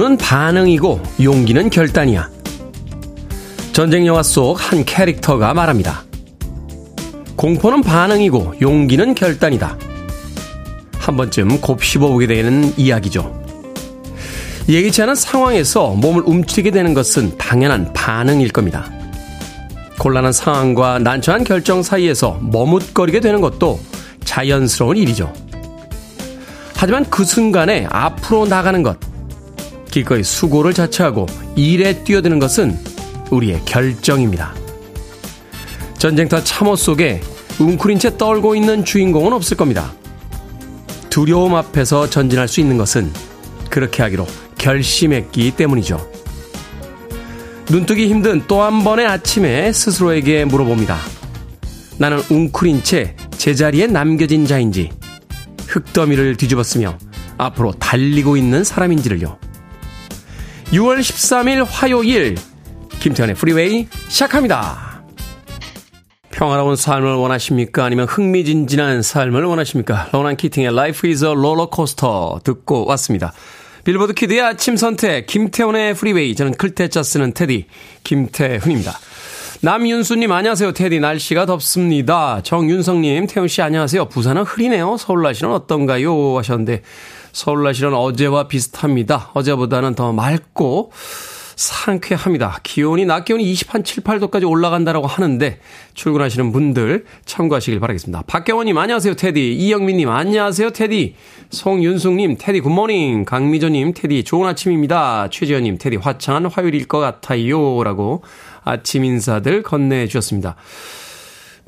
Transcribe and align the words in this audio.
공포는 0.00 0.16
반응이고 0.16 1.02
용기는 1.20 1.68
결단이야. 1.68 2.30
전쟁 3.74 4.06
영화 4.06 4.22
속 4.22 4.58
한 4.58 4.82
캐릭터가 4.86 5.52
말합니다. 5.52 6.04
공포는 7.36 7.82
반응이고 7.82 8.54
용기는 8.62 9.14
결단이다. 9.14 9.76
한 10.98 11.16
번쯤 11.18 11.60
곱씹어보게 11.60 12.26
되는 12.28 12.72
이야기죠. 12.78 13.44
예기치 14.70 15.02
않은 15.02 15.14
상황에서 15.14 15.88
몸을 15.90 16.22
움츠리게 16.24 16.70
되는 16.70 16.94
것은 16.94 17.36
당연한 17.36 17.92
반응일 17.92 18.52
겁니다. 18.52 18.90
곤란한 19.98 20.32
상황과 20.32 21.00
난처한 21.00 21.44
결정 21.44 21.82
사이에서 21.82 22.38
머뭇거리게 22.40 23.20
되는 23.20 23.42
것도 23.42 23.78
자연스러운 24.24 24.96
일이죠. 24.96 25.30
하지만 26.74 27.04
그 27.10 27.22
순간에 27.22 27.86
앞으로 27.90 28.46
나가는 28.46 28.82
것, 28.82 28.96
기꺼이 29.90 30.22
수고를 30.22 30.72
자처하고 30.72 31.26
일에 31.56 32.04
뛰어드는 32.04 32.38
것은 32.38 32.78
우리의 33.30 33.62
결정입니다. 33.64 34.54
전쟁터 35.98 36.42
참호 36.42 36.76
속에 36.76 37.20
웅크린 37.58 37.98
채 37.98 38.16
떨고 38.16 38.54
있는 38.54 38.84
주인공은 38.84 39.32
없을 39.32 39.56
겁니다. 39.56 39.92
두려움 41.10 41.54
앞에서 41.54 42.08
전진할 42.08 42.48
수 42.48 42.60
있는 42.60 42.78
것은 42.78 43.12
그렇게 43.68 44.02
하기로 44.02 44.26
결심했기 44.58 45.50
때문이죠. 45.52 46.10
눈뜨기 47.70 48.08
힘든 48.08 48.42
또 48.48 48.62
한 48.62 48.82
번의 48.82 49.06
아침에 49.06 49.72
스스로에게 49.72 50.44
물어봅니다. 50.44 50.96
나는 51.98 52.20
웅크린 52.30 52.82
채 52.82 53.14
제자리에 53.36 53.86
남겨진 53.86 54.46
자인지, 54.46 54.90
흙더미를 55.68 56.36
뒤집었으며 56.36 56.98
앞으로 57.38 57.72
달리고 57.72 58.36
있는 58.36 58.64
사람인지를요. 58.64 59.38
6월 60.72 61.00
13일 61.00 61.66
화요일 61.68 62.36
김태현의 63.00 63.34
프리웨이 63.34 63.88
시작합니다. 64.08 65.02
평화로운 66.30 66.76
삶을 66.76 67.14
원하십니까? 67.14 67.84
아니면 67.84 68.06
흥미진진한 68.06 69.02
삶을 69.02 69.44
원하십니까? 69.44 70.08
로난 70.12 70.36
키팅의 70.36 70.68
Life 70.68 71.10
is 71.10 71.24
a 71.24 71.32
Rollercoaster 71.34 72.40
듣고 72.44 72.86
왔습니다. 72.86 73.32
빌보드 73.82 74.12
kid의 74.12 74.42
아침 74.42 74.76
선택 74.76 75.26
김태훈의 75.26 75.94
Freeway 75.94 76.36
저는 76.36 76.52
클 76.54 76.75
태 76.75 76.91
자 76.91 77.02
쓰는 77.02 77.34
테디 77.34 77.66
김태훈입니다. 78.04 78.92
남윤수님 79.62 80.30
안녕하세요 80.30 80.72
테디 80.72 81.00
날씨가 81.00 81.46
덥습니다. 81.46 82.42
정윤성님 82.44 83.26
태훈씨 83.26 83.60
안녕하세요. 83.60 84.06
부산은 84.06 84.42
흐리네요. 84.44 84.96
서울 84.98 85.22
날씨는 85.22 85.52
어떤가요? 85.52 86.38
하셨는데 86.38 86.82
서울 87.32 87.64
날씨는 87.64 87.94
어제와 87.94 88.48
비슷합니다. 88.48 89.30
어제보다는 89.34 89.94
더 89.94 90.12
맑고 90.12 90.92
상쾌합니다. 91.60 92.60
기온이 92.62 93.04
낮 93.04 93.26
기온이 93.26 93.52
20한 93.52 93.84
7, 93.84 94.02
8도까지 94.02 94.48
올라간다라고 94.48 95.06
하는데 95.06 95.60
출근하시는 95.92 96.52
분들 96.52 97.04
참고하시길 97.26 97.80
바라겠습니다. 97.80 98.22
박경원님 98.26 98.78
안녕하세요 98.78 99.14
테디. 99.14 99.52
이영민님 99.56 100.08
안녕하세요 100.08 100.70
테디. 100.70 101.16
송윤숙님 101.50 102.38
테디 102.38 102.60
굿모닝. 102.60 103.26
강미조님 103.26 103.92
테디 103.92 104.24
좋은 104.24 104.48
아침입니다. 104.48 105.28
최지현님 105.30 105.76
테디 105.76 105.96
화창한 105.96 106.46
화요일일 106.46 106.88
것 106.88 106.98
같아요. 106.98 107.84
라고 107.84 108.22
아침 108.64 109.04
인사들 109.04 109.62
건네주셨습니다. 109.62 110.56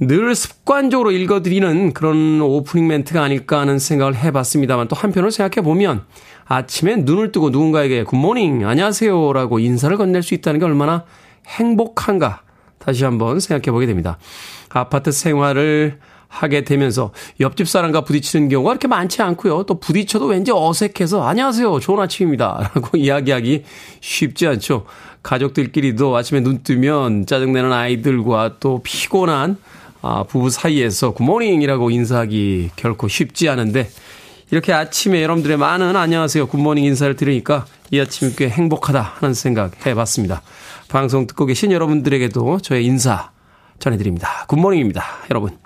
늘 0.06 0.34
습관적으로 0.34 1.12
읽어드리는 1.12 1.92
그런 1.92 2.40
오프닝 2.40 2.88
멘트가 2.88 3.22
아닐까 3.22 3.60
하는 3.60 3.78
생각을 3.78 4.16
해봤습니다만 4.16 4.88
또 4.88 4.96
한편으로 4.96 5.30
생각해보면 5.30 6.02
아침에 6.44 6.96
눈을 6.96 7.30
뜨고 7.30 7.50
누군가에게 7.50 8.02
굿모닝, 8.02 8.66
안녕하세요 8.66 9.32
라고 9.32 9.60
인사를 9.60 9.96
건넬 9.96 10.24
수 10.24 10.34
있다는 10.34 10.58
게 10.58 10.66
얼마나 10.66 11.04
행복한가 11.46 12.42
다시 12.78 13.04
한번 13.04 13.38
생각해 13.38 13.72
보게 13.72 13.86
됩니다. 13.86 14.18
아파트 14.70 15.12
생활을 15.12 16.00
하게 16.26 16.64
되면서 16.64 17.12
옆집 17.38 17.68
사람과 17.68 18.00
부딪히는 18.00 18.48
경우가 18.48 18.70
그렇게 18.70 18.88
많지 18.88 19.22
않고요. 19.22 19.64
또 19.64 19.78
부딪혀도 19.78 20.26
왠지 20.26 20.50
어색해서 20.52 21.22
안녕하세요. 21.22 21.78
좋은 21.78 22.00
아침입니다. 22.00 22.72
라고 22.74 22.96
이야기하기 22.96 23.64
쉽지 24.00 24.48
않죠. 24.48 24.86
가족들끼리도 25.22 26.16
아침에 26.16 26.40
눈 26.40 26.62
뜨면 26.64 27.26
짜증내는 27.26 27.70
아이들과 27.70 28.56
또 28.58 28.80
피곤한 28.82 29.58
아, 30.02 30.24
부부 30.24 30.50
사이에서 30.50 31.12
good 31.12 31.32
morning이라고 31.32 31.90
인사하기 31.90 32.70
결코 32.74 33.06
쉽지 33.06 33.48
않은데 33.48 33.88
이렇게 34.50 34.72
아침에 34.72 35.22
여러분들의 35.22 35.56
많은 35.56 35.96
안녕하세요 35.96 36.48
good 36.48 36.61
morning 36.61 36.84
인사를 36.84 37.16
들으니까 37.16 37.64
이 37.92 38.00
아침이 38.00 38.34
꽤 38.36 38.48
행복하다 38.48 39.00
하는 39.00 39.32
생각 39.32 39.86
해봤습니다. 39.86 40.42
방송 40.88 41.26
듣고 41.26 41.46
계신 41.46 41.72
여러분들에게도 41.72 42.60
저의 42.60 42.84
인사 42.84 43.30
전해드립니다. 43.78 44.44
good 44.48 44.61
morning입니다. 44.61 45.04
여러분. 45.30 45.56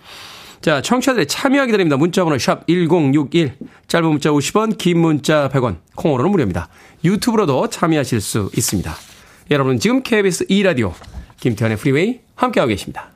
자, 0.60 0.80
청취자들의 0.80 1.26
참여 1.26 1.66
기다립니다. 1.66 1.96
문자번호 1.96 2.38
샵 2.38 2.66
1061, 2.66 3.54
짧은 3.88 4.08
문자 4.08 4.30
50원, 4.30 4.78
긴 4.78 4.98
문자 4.98 5.48
100원, 5.48 5.76
콩으로는 5.94 6.30
무료입니다. 6.30 6.68
유튜브로도 7.04 7.68
참여하실 7.70 8.20
수 8.20 8.50
있습니다. 8.56 8.92
여러분 9.50 9.78
지금 9.78 10.02
KBS 10.02 10.46
2라디오 10.46 10.92
김태훈의 11.38 11.76
Freeway 11.76 12.20
함께하고 12.34 12.68
계십니다. 12.68 13.15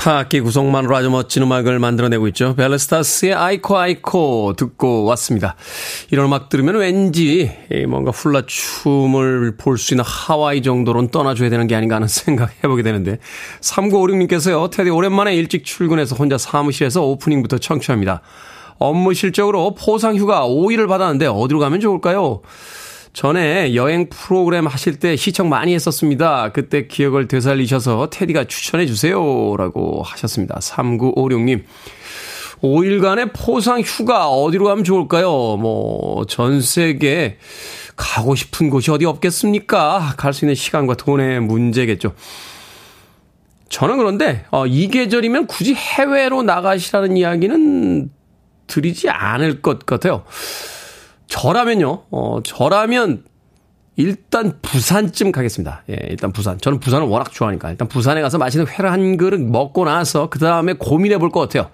타악기 0.00 0.40
구성만으로 0.40 0.96
아주 0.96 1.10
멋진 1.10 1.42
음악을 1.42 1.78
만들어내고 1.78 2.26
있죠. 2.28 2.54
벨레스타스의 2.54 3.34
아이코 3.34 3.76
아이코 3.76 4.54
듣고 4.56 5.04
왔습니다. 5.04 5.56
이런 6.10 6.24
음악 6.24 6.48
들으면 6.48 6.76
왠지 6.76 7.52
뭔가 7.86 8.10
훌라 8.10 8.44
춤을 8.46 9.58
볼 9.58 9.76
수 9.76 9.92
있는 9.92 10.02
하와이 10.06 10.62
정도로는 10.62 11.10
떠나줘야 11.10 11.50
되는 11.50 11.66
게 11.66 11.74
아닌가 11.74 11.96
하는 11.96 12.08
생각 12.08 12.50
해보게 12.64 12.82
되는데 12.82 13.18
3956님께서요. 13.60 14.70
테디 14.70 14.88
오랜만에 14.88 15.34
일찍 15.36 15.66
출근해서 15.66 16.16
혼자 16.16 16.38
사무실에서 16.38 17.02
오프닝부터 17.02 17.58
청취합니다. 17.58 18.22
업무 18.78 19.12
실적으로 19.12 19.74
포상 19.74 20.16
휴가 20.16 20.46
5일을 20.48 20.88
받았는데 20.88 21.26
어디로 21.26 21.58
가면 21.58 21.80
좋을까요? 21.80 22.40
전에 23.12 23.74
여행 23.74 24.08
프로그램 24.08 24.66
하실 24.66 24.98
때 24.98 25.16
시청 25.16 25.48
많이 25.48 25.74
했었습니다. 25.74 26.52
그때 26.52 26.86
기억을 26.86 27.26
되살리셔서 27.28 28.10
테디가 28.10 28.44
추천해 28.44 28.86
주세요. 28.86 29.16
라고 29.56 30.02
하셨습니다. 30.04 30.58
3956님. 30.60 31.64
5일간의 32.62 33.30
포상 33.34 33.80
휴가 33.80 34.28
어디로 34.28 34.66
가면 34.66 34.84
좋을까요? 34.84 35.56
뭐, 35.56 36.26
전 36.26 36.60
세계 36.60 37.38
가고 37.96 38.34
싶은 38.34 38.68
곳이 38.70 38.90
어디 38.90 39.06
없겠습니까? 39.06 40.14
갈 40.16 40.32
수 40.32 40.44
있는 40.44 40.54
시간과 40.54 40.94
돈의 40.94 41.40
문제겠죠. 41.40 42.14
저는 43.70 43.96
그런데, 43.96 44.44
어, 44.50 44.66
이 44.66 44.88
계절이면 44.88 45.46
굳이 45.46 45.74
해외로 45.74 46.42
나가시라는 46.42 47.16
이야기는 47.16 48.10
드리지 48.66 49.08
않을 49.08 49.62
것 49.62 49.86
같아요. 49.86 50.24
저라면요, 51.30 52.02
어, 52.10 52.40
저라면 52.42 53.24
일단 53.96 54.58
부산쯤 54.62 55.32
가겠습니다. 55.32 55.84
예, 55.90 55.96
일단 56.08 56.32
부산. 56.32 56.58
저는 56.58 56.80
부산을 56.80 57.06
워낙 57.06 57.32
좋아하니까. 57.32 57.70
일단 57.70 57.86
부산에 57.88 58.20
가서 58.20 58.36
맛있는 58.38 58.66
회를 58.66 58.90
한 58.92 59.16
그릇 59.16 59.40
먹고 59.40 59.84
나서 59.84 60.28
그 60.28 60.38
다음에 60.38 60.72
고민해 60.74 61.18
볼 61.18 61.30
것 61.30 61.40
같아요. 61.40 61.70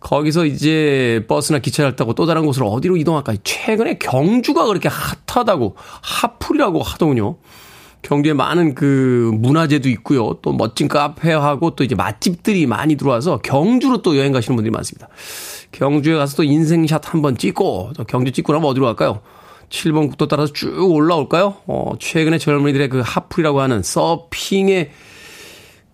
거기서 0.00 0.44
이제 0.46 1.24
버스나 1.28 1.58
기차를 1.58 1.96
타고 1.96 2.14
또 2.14 2.26
다른 2.26 2.46
곳으로 2.46 2.68
어디로 2.70 2.96
이동할까? 2.96 3.34
최근에 3.44 3.98
경주가 3.98 4.64
그렇게 4.66 4.88
핫하다고, 4.88 5.76
핫풀이라고 6.02 6.82
하더군요. 6.82 7.36
경주에 8.06 8.34
많은 8.34 8.76
그 8.76 9.32
문화재도 9.34 9.88
있고요. 9.88 10.38
또 10.40 10.52
멋진 10.52 10.86
카페하고 10.86 11.74
또 11.74 11.82
이제 11.82 11.96
맛집들이 11.96 12.66
많이 12.66 12.94
들어와서 12.94 13.38
경주로 13.38 14.00
또 14.02 14.16
여행 14.16 14.30
가시는 14.30 14.54
분들이 14.54 14.70
많습니다. 14.70 15.08
경주에 15.72 16.14
가서 16.14 16.36
또 16.36 16.44
인생샷 16.44 17.12
한번 17.12 17.36
찍고, 17.36 17.94
또 17.96 18.04
경주 18.04 18.30
찍고 18.30 18.52
나면 18.52 18.70
어디로 18.70 18.86
갈까요? 18.86 19.22
7번 19.70 20.08
국도 20.08 20.28
따라서 20.28 20.52
쭉 20.52 20.88
올라올까요? 20.88 21.56
어, 21.66 21.94
최근에 21.98 22.38
젊은이들의 22.38 22.88
그 22.90 23.02
하풀이라고 23.04 23.60
하는 23.60 23.82
서핑의 23.82 24.90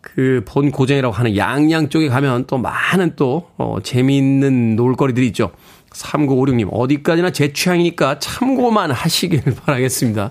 그그본 0.02 0.70
고전이라고 0.70 1.14
하는 1.14 1.34
양양 1.38 1.88
쪽에 1.88 2.08
가면 2.08 2.44
또 2.46 2.58
많은 2.58 3.16
또, 3.16 3.48
어, 3.56 3.78
재미있는 3.82 4.76
놀거리들이 4.76 5.28
있죠. 5.28 5.52
3956님, 5.94 6.68
어디까지나 6.70 7.30
제 7.30 7.54
취향이니까 7.54 8.18
참고만 8.18 8.90
하시길 8.90 9.42
바라겠습니다. 9.64 10.30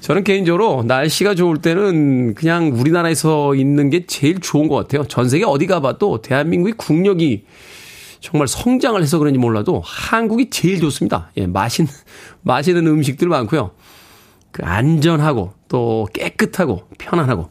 저는 0.00 0.24
개인적으로 0.24 0.84
날씨가 0.84 1.34
좋을 1.34 1.58
때는 1.58 2.34
그냥 2.34 2.72
우리나라에서 2.72 3.54
있는 3.54 3.90
게 3.90 4.06
제일 4.06 4.40
좋은 4.40 4.68
것 4.68 4.76
같아요. 4.76 5.04
전 5.04 5.28
세계 5.28 5.44
어디 5.44 5.66
가봐도 5.66 6.22
대한민국의 6.22 6.74
국력이 6.76 7.44
정말 8.20 8.48
성장을 8.48 9.00
해서 9.00 9.18
그런지 9.18 9.38
몰라도 9.38 9.82
한국이 9.84 10.50
제일 10.50 10.80
좋습니다. 10.80 11.30
예, 11.36 11.46
맛있는, 11.46 11.92
맛있는 12.42 12.86
음식들 12.86 13.28
많고요. 13.28 13.72
그 14.50 14.64
안전하고 14.64 15.52
또 15.68 16.08
깨끗하고 16.12 16.88
편안하고 16.98 17.48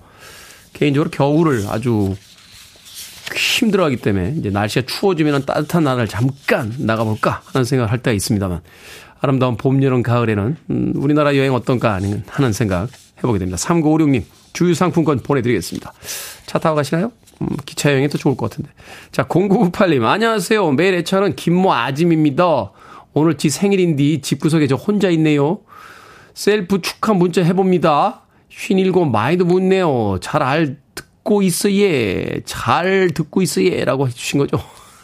개인적으로 0.74 1.10
겨울을 1.10 1.66
아주 1.70 2.16
힘들어 3.36 3.86
하기 3.86 3.98
때문에 3.98 4.36
이제 4.38 4.50
날씨가 4.50 4.86
추워지면 4.86 5.46
따뜻한 5.46 5.84
나라를 5.84 6.08
잠깐 6.08 6.74
나가볼까 6.78 7.42
하는 7.46 7.66
생각을 7.66 7.92
할 7.92 8.00
때가 8.00 8.14
있습니다만 8.14 8.62
아름다운 9.20 9.58
봄, 9.58 9.82
여름, 9.84 10.04
가을에는 10.04 10.58
음, 10.70 10.94
우리나라 10.96 11.36
여행 11.36 11.54
어떤가 11.54 11.94
하는 11.94 12.54
생각 12.54 12.90
해보게 13.20 13.40
됩니다. 13.40 13.58
3956님 13.58 14.24
주유 14.54 14.74
상품권 14.74 15.20
보내드리겠습니다. 15.20 15.94
차 16.46 16.60
타고 16.60 16.76
가시나요? 16.76 17.12
음, 17.42 17.48
기차 17.66 17.92
여행이 17.92 18.10
더 18.10 18.18
좋을 18.18 18.36
것 18.36 18.50
같은데. 18.50 18.72
자, 19.12 19.24
0998님, 19.24 20.04
안녕하세요. 20.04 20.72
매일 20.72 20.96
애처는 20.96 21.36
김모 21.36 21.74
아짐입니다. 21.74 22.72
오늘 23.14 23.38
지 23.38 23.50
생일인데 23.50 24.22
집 24.22 24.40
구석에 24.40 24.68
저 24.68 24.76
혼자 24.76 25.10
있네요. 25.10 25.60
셀프 26.34 26.82
축하 26.82 27.14
문자 27.14 27.44
해봅니다. 27.44 28.22
쉰일곱 28.50 29.12
많이도 29.12 29.46
묻네요. 29.46 30.18
잘 30.22 30.42
알, 30.42 30.78
듣고 30.96 31.42
있어, 31.42 31.72
예. 31.74 32.42
잘 32.46 33.12
듣고 33.14 33.42
있어, 33.42 33.62
예. 33.64 33.84
라고 33.86 34.08
해주신 34.08 34.40
거죠. 34.40 34.58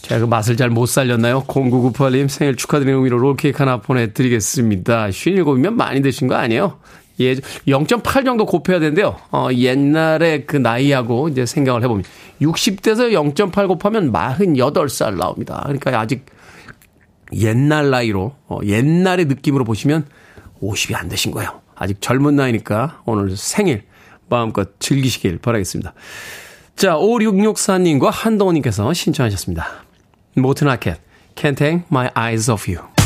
제가 0.10 0.22
그 0.22 0.26
맛을 0.26 0.58
잘 0.58 0.72
못 0.72 0.88
살렸나요? 0.88 1.44
0998님 1.44 2.30
생일 2.30 2.56
축하드리는 2.56 2.98
의미로 2.98 3.20
롤케이크 3.20 3.58
하나 3.60 3.78
보내드리겠습니다. 3.78 5.10
57이면 5.10 5.74
많이 5.74 6.02
드신 6.02 6.28
거 6.28 6.34
아니에요? 6.34 6.80
예, 7.20 7.36
0.8 7.36 8.26
정도 8.26 8.48
곱해야 8.48 8.80
되는데요. 8.80 9.18
어, 9.32 9.50
옛날에 9.54 10.46
그 10.46 10.58
나이하고 10.58 11.30
이제 11.30 11.46
생각을 11.46 11.84
해보면 11.84 12.04
60대에서 12.42 13.12
0.8 13.36 13.68
곱하면 13.68 14.12
48살 14.12 15.16
나옵니다. 15.16 15.62
그러니까 15.64 16.00
아직 16.00 16.26
옛날 17.34 17.92
나이로, 17.92 18.34
어, 18.48 18.60
옛날의 18.66 19.26
느낌으로 19.26 19.64
보시면 19.64 20.08
50이 20.64 20.96
안 20.96 21.08
되신 21.08 21.32
거예요. 21.32 21.62
아직 21.76 22.02
젊은 22.02 22.36
나이니까 22.36 23.04
오늘 23.06 23.38
생일 23.38 23.84
마음껏 24.28 24.70
즐기시길 24.80 25.38
바라겠습니다. 25.38 25.94
자, 26.76 26.96
5664님과 26.96 28.10
한동호님께서 28.12 28.92
신청하셨습니다. 28.94 29.89
모튼 30.35 30.69
아켓, 30.69 31.01
Can't 31.35 31.57
Take 31.57 31.83
My 31.91 32.11
Eyes 32.17 32.51
Off 32.51 32.71
You. 32.71 32.98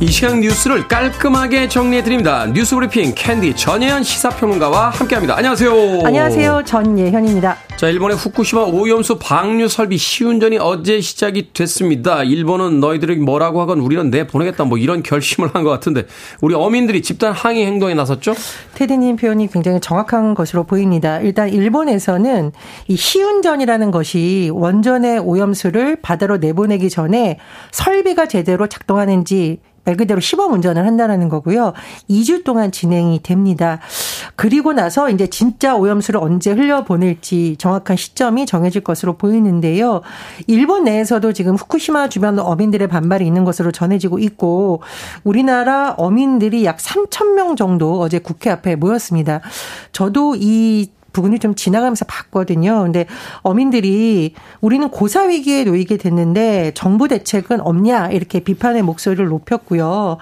이 0.00 0.06
시간 0.06 0.38
뉴스를 0.40 0.86
깔끔하게 0.86 1.66
정리해드립니다. 1.68 2.46
뉴스 2.46 2.76
브리핑 2.76 3.12
캔디 3.16 3.56
전예현 3.56 4.04
시사평론가와 4.04 4.90
함께합니다. 4.90 5.36
안녕하세요. 5.36 5.72
안녕하세요. 6.04 6.62
전예현입니다. 6.64 7.56
자, 7.76 7.88
일본의 7.88 8.16
후쿠시마 8.16 8.62
오염수 8.62 9.18
방류 9.18 9.66
설비 9.68 9.96
시운전이 9.96 10.58
어제 10.58 11.00
시작이 11.00 11.52
됐습니다. 11.52 12.22
일본은 12.22 12.78
너희들에게 12.78 13.20
뭐라고 13.22 13.60
하건 13.60 13.80
우리는 13.80 14.08
내보내겠다 14.10 14.64
뭐 14.64 14.78
이런 14.78 15.02
결심을 15.02 15.50
한 15.52 15.64
것 15.64 15.70
같은데 15.70 16.04
우리 16.40 16.54
어민들이 16.54 17.02
집단 17.02 17.32
항의 17.32 17.66
행동에 17.66 17.94
나섰죠? 17.94 18.34
테디님 18.74 19.16
표현이 19.16 19.48
굉장히 19.48 19.80
정확한 19.80 20.34
것으로 20.34 20.62
보입니다. 20.62 21.18
일단 21.18 21.48
일본에서는 21.48 22.52
이 22.86 22.96
시운전이라는 22.96 23.90
것이 23.90 24.50
원전의 24.54 25.18
오염수를 25.18 25.98
바다로 26.02 26.36
내보내기 26.36 26.88
전에 26.88 27.38
설비가 27.72 28.26
제대로 28.28 28.68
작동하는지 28.68 29.58
말 29.88 29.96
그대로 29.96 30.20
시범 30.20 30.52
운전을 30.52 30.86
한다는 30.86 31.30
거고요. 31.30 31.72
2주 32.10 32.44
동안 32.44 32.70
진행이 32.70 33.22
됩니다. 33.22 33.80
그리고 34.36 34.74
나서 34.74 35.08
이제 35.08 35.28
진짜 35.28 35.76
오염수를 35.76 36.20
언제 36.20 36.52
흘려보낼지 36.52 37.56
정확한 37.58 37.96
시점이 37.96 38.44
정해질 38.44 38.82
것으로 38.82 39.16
보이는데요. 39.16 40.02
일본 40.46 40.84
내에서도 40.84 41.32
지금 41.32 41.56
후쿠시마 41.56 42.10
주변 42.10 42.38
어민들의 42.38 42.86
반발이 42.86 43.26
있는 43.26 43.44
것으로 43.44 43.72
전해지고 43.72 44.18
있고 44.18 44.82
우리나라 45.24 45.94
어민들이 45.96 46.66
약 46.66 46.76
3천 46.76 47.34
명 47.34 47.56
정도 47.56 47.98
어제 47.98 48.18
국회 48.18 48.50
앞에 48.50 48.76
모였습니다. 48.76 49.40
저도 49.92 50.34
이 50.36 50.90
부분을 51.18 51.38
좀 51.38 51.54
지나가면서 51.54 52.04
봤거든요. 52.04 52.82
근데 52.82 53.06
어민들이 53.42 54.34
우리는 54.60 54.88
고사 54.88 55.24
위기에 55.24 55.64
놓이게 55.64 55.96
됐는데 55.96 56.72
정부 56.74 57.08
대책은 57.08 57.60
없냐 57.60 58.08
이렇게 58.08 58.40
비판의 58.40 58.82
목소리를 58.82 59.26
높였고요. 59.26 60.18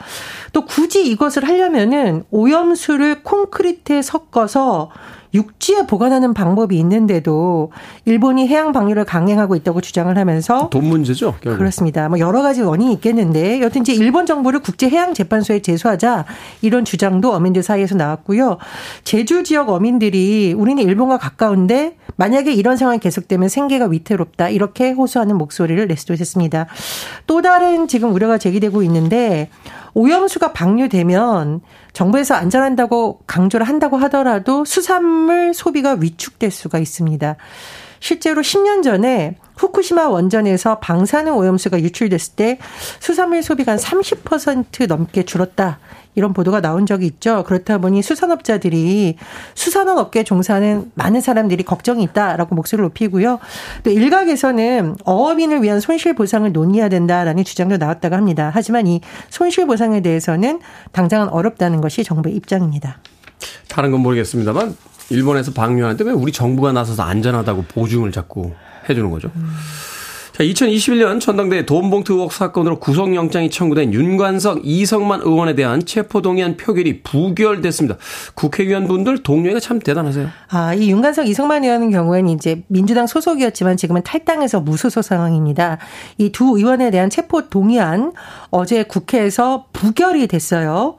또 0.53 0.65
굳이 0.65 1.07
이것을 1.07 1.47
하려면은 1.47 2.25
오염수를 2.31 3.23
콘크리트에 3.23 4.03
섞어서 4.03 4.91
육지에 5.37 5.87
보관하는 5.87 6.35
방법이 6.35 6.77
있는데도 6.79 7.71
일본이 8.05 8.49
해양 8.49 8.73
방류를 8.73 9.05
강행하고 9.05 9.55
있다고 9.55 9.81
주장을 9.81 10.17
하면서 10.17 10.69
돈 10.71 10.87
문제죠. 10.87 11.37
결국. 11.41 11.59
그렇습니다. 11.59 12.09
뭐 12.09 12.19
여러 12.19 12.43
가지 12.43 12.63
원인이 12.63 12.93
있겠는데 12.95 13.61
여튼 13.61 13.83
이제 13.83 13.93
일본 13.93 14.27
정부를 14.27 14.61
국제 14.61 14.89
해양 14.89 15.15
재판소에 15.15 15.61
제소하자 15.61 16.25
이런 16.63 16.85
주장도 16.85 17.33
어민들 17.33 17.63
사이에서 17.63 17.95
나왔고요. 17.95 18.59
제주 19.05 19.45
지역 19.45 19.69
어민들이 19.69 20.55
우리는 20.57 20.83
일본과 20.83 21.19
가까운데 21.19 21.97
만약에 22.17 22.53
이런 22.53 22.77
상황이 22.77 22.99
계속되면 22.99 23.49
생계가 23.49 23.87
위태롭다 23.87 24.49
이렇게 24.49 24.91
호소하는 24.91 25.37
목소리를 25.37 25.87
내수했습니다. 25.87 26.67
또 27.27 27.43
다른 27.43 27.89
지금 27.89 28.13
우려가 28.13 28.39
제기되고 28.39 28.83
있는데 28.85 29.51
오염수가 29.97 30.53
방류되면 30.53 31.63
정부에서 31.95 32.35
안전한다고 32.35 33.21
강조를 33.27 33.67
한다고 33.67 33.97
하더라도 33.97 34.67
수산물 34.67 35.55
소비가 35.55 35.97
위축될 35.99 36.51
수가 36.51 36.79
있습니다. 36.79 37.37
실제로 38.01 38.43
10년 38.43 38.83
전에 38.83 39.37
후쿠시마 39.57 40.09
원전에서 40.09 40.79
방사능 40.81 41.37
오염수가 41.37 41.81
유출됐을 41.81 42.35
때 42.35 42.59
수산물 43.01 43.43
소비가 43.43 43.73
한 43.73 43.79
30% 43.79 44.87
넘게 44.87 45.25
줄었다. 45.25 45.79
이런 46.15 46.33
보도가 46.33 46.61
나온 46.61 46.87
적이 46.87 47.07
있죠. 47.07 47.45
그렇다 47.45 47.79
보니 47.79 48.03
수산업자들이 48.03 49.17
수산업 49.55 49.99
업계에 49.99 50.25
종사하는 50.25 50.91
많은 50.95 51.21
사람들이 51.21 51.63
걱정이 51.63 52.03
있다라고 52.05 52.55
목소리를 52.55 52.83
높이고요. 52.85 53.39
또 53.85 53.91
일각에서는 53.91 54.97
어업인을 55.05 55.63
위한 55.63 55.81
손실 55.81 56.15
보상을 56.15 56.51
논의해야 56.51 56.89
된다라는 56.89 57.45
주장도 57.45 57.77
나왔다고 57.77 58.15
합니다. 58.15 58.51
하지만 58.53 58.87
이 58.87 59.03
손실 59.29 59.67
보상에 59.67 60.01
대해서는 60.01 60.61
당장은 60.93 61.29
어렵다는 61.29 61.83
것이 61.83 62.03
정부의 62.03 62.35
입장입니다. 62.35 62.99
다른 63.69 63.91
건 63.91 64.01
모르겠습니다만 64.01 64.75
일본에서 65.11 65.53
방류하는데 65.53 66.05
왜 66.05 66.13
우리 66.13 66.33
정부가 66.33 66.73
나서서 66.73 67.03
안전하다고 67.03 67.65
보증을 67.69 68.13
자꾸 68.13 68.53
해주는 68.89 69.11
거죠? 69.11 69.31
음. 69.37 69.51
자, 70.33 70.45
2021년 70.45 71.19
전당대 71.19 71.65
돈봉투 71.65 72.13
의혹 72.13 72.31
사건으로 72.31 72.79
구속영장이 72.79 73.49
청구된 73.49 73.95
윤관석, 73.95 74.61
이성만 74.65 75.23
의원에 75.23 75.55
대한 75.55 75.83
체포동의안 75.83 76.59
표결이 76.59 77.03
부결됐습니다. 77.03 77.97
국회의원분들 78.35 79.23
동료가 79.23 79.61
참 79.61 79.79
대단하세요. 79.79 80.29
아, 80.51 80.75
이 80.75 80.91
윤관석, 80.91 81.27
이성만 81.27 81.65
의원의 81.65 81.91
경우에는 81.91 82.29
이제 82.29 82.63
민주당 82.67 83.07
소속이었지만 83.07 83.79
지금은 83.79 84.03
탈당해서 84.03 84.61
무소속 84.61 85.03
상황입니다. 85.05 85.79
이 86.19 86.31
두 86.31 86.59
의원에 86.59 86.91
대한 86.91 87.09
체포동의안 87.09 88.13
어제 88.51 88.83
국회에서 88.83 89.69
부결이 89.73 90.27
됐어요. 90.27 90.97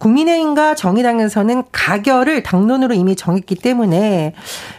국민의힘과 0.00 0.74
정의당에서는 0.74 1.62
가결을 1.70 2.42
당론으로 2.42 2.94
이미 2.94 3.14
정했기 3.14 3.54
때문에 3.54 4.34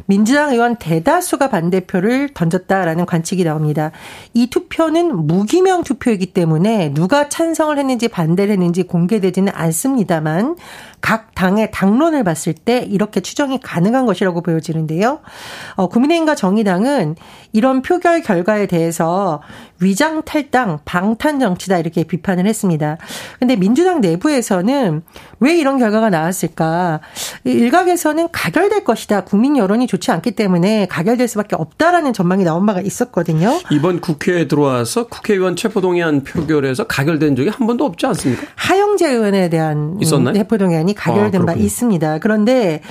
민주당 0.07 0.51
의원 0.51 0.75
대다수가 0.75 1.49
반대표를 1.49 2.29
던졌다라는 2.33 3.05
관측이 3.05 3.43
나옵니다. 3.43 3.91
이 4.33 4.47
투표는 4.47 5.27
무기명 5.27 5.83
투표이기 5.83 6.33
때문에 6.33 6.93
누가 6.93 7.29
찬성을 7.29 7.77
했는지 7.77 8.07
반대를 8.07 8.51
했는지 8.53 8.83
공개되지는 8.83 9.53
않습니다만 9.55 10.55
각 11.01 11.34
당의 11.36 11.72
당론을 11.72 12.24
봤을 12.24 12.53
때 12.53 12.86
이렇게 12.88 13.20
추정이 13.22 13.60
가능한 13.60 14.05
것이라고 14.05 14.41
보여지는데요. 14.41 15.20
어, 15.75 15.89
국민의힘과 15.89 16.36
정의당은 16.36 17.15
이런 17.51 17.81
표결 17.81 18.22
결과에 18.22 18.67
대해서 18.67 19.41
위장 19.81 20.22
탈당, 20.22 20.79
방탄 20.86 21.39
정치다 21.39 21.79
이렇게 21.79 22.03
비판을 22.03 22.46
했습니다. 22.46 22.98
근데 23.39 23.55
민주당 23.55 24.00
내부에서는 24.00 25.01
왜 25.39 25.58
이런 25.58 25.79
결과가 25.79 26.12
나왔을까? 26.12 27.00
일각에서는 27.46 28.29
가결될 28.31 28.84
것이다. 28.84 29.22
국민 29.22 29.58
여론이 29.58 29.88
좋지 29.88 30.12
않기 30.12 30.31
때문에 30.31 30.86
가결될 30.86 31.27
수밖에 31.27 31.55
없다라는 31.55 32.13
전망이 32.13 32.43
나온 32.43 32.65
바가 32.67 32.81
있었거든요. 32.81 33.60
이번 33.72 34.01
국회에 34.01 34.48
들어와서 34.48 35.08
국회의원 35.08 35.55
체포동의안 35.55 36.24
표결에서 36.24 36.86
가결된 36.86 37.36
적이 37.36 37.50
한 37.50 37.65
번도 37.65 37.84
없지 37.86 38.05
않습니까? 38.05 38.43
하영재 38.55 39.10
의원에 39.10 39.50
대한 39.50 39.98
있었나요? 40.00 40.36
체포동의안이 40.36 40.90
가결된 40.93 41.43
아, 41.43 41.45
바 41.45 41.53
있습니다. 41.53 42.19
그런데 42.19 42.81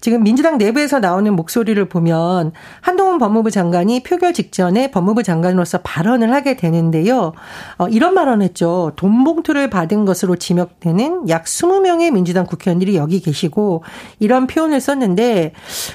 지금 0.00 0.22
민주당 0.22 0.58
내부에서 0.58 0.98
나오는 0.98 1.34
목소리를 1.34 1.82
보면 1.88 2.52
한동훈 2.80 3.18
법무부 3.18 3.50
장관이 3.50 4.02
표결 4.02 4.32
직전에 4.32 4.90
법무부 4.90 5.22
장관으로서 5.22 5.78
발언을 5.78 6.32
하게 6.32 6.56
되는데요. 6.56 7.32
어, 7.78 7.88
이런 7.88 8.14
발언을 8.14 8.44
했죠. 8.44 8.92
돈 8.96 9.24
봉투를 9.24 9.70
받은 9.70 10.04
것으로 10.04 10.36
지명되는 10.36 11.28
약 11.28 11.44
20명의 11.44 12.12
민주당 12.12 12.46
국회의원들이 12.46 12.96
여기 12.96 13.20
계시고 13.20 13.82
이런 14.18 14.46
표현을 14.46 14.80
썼는데 14.80 15.52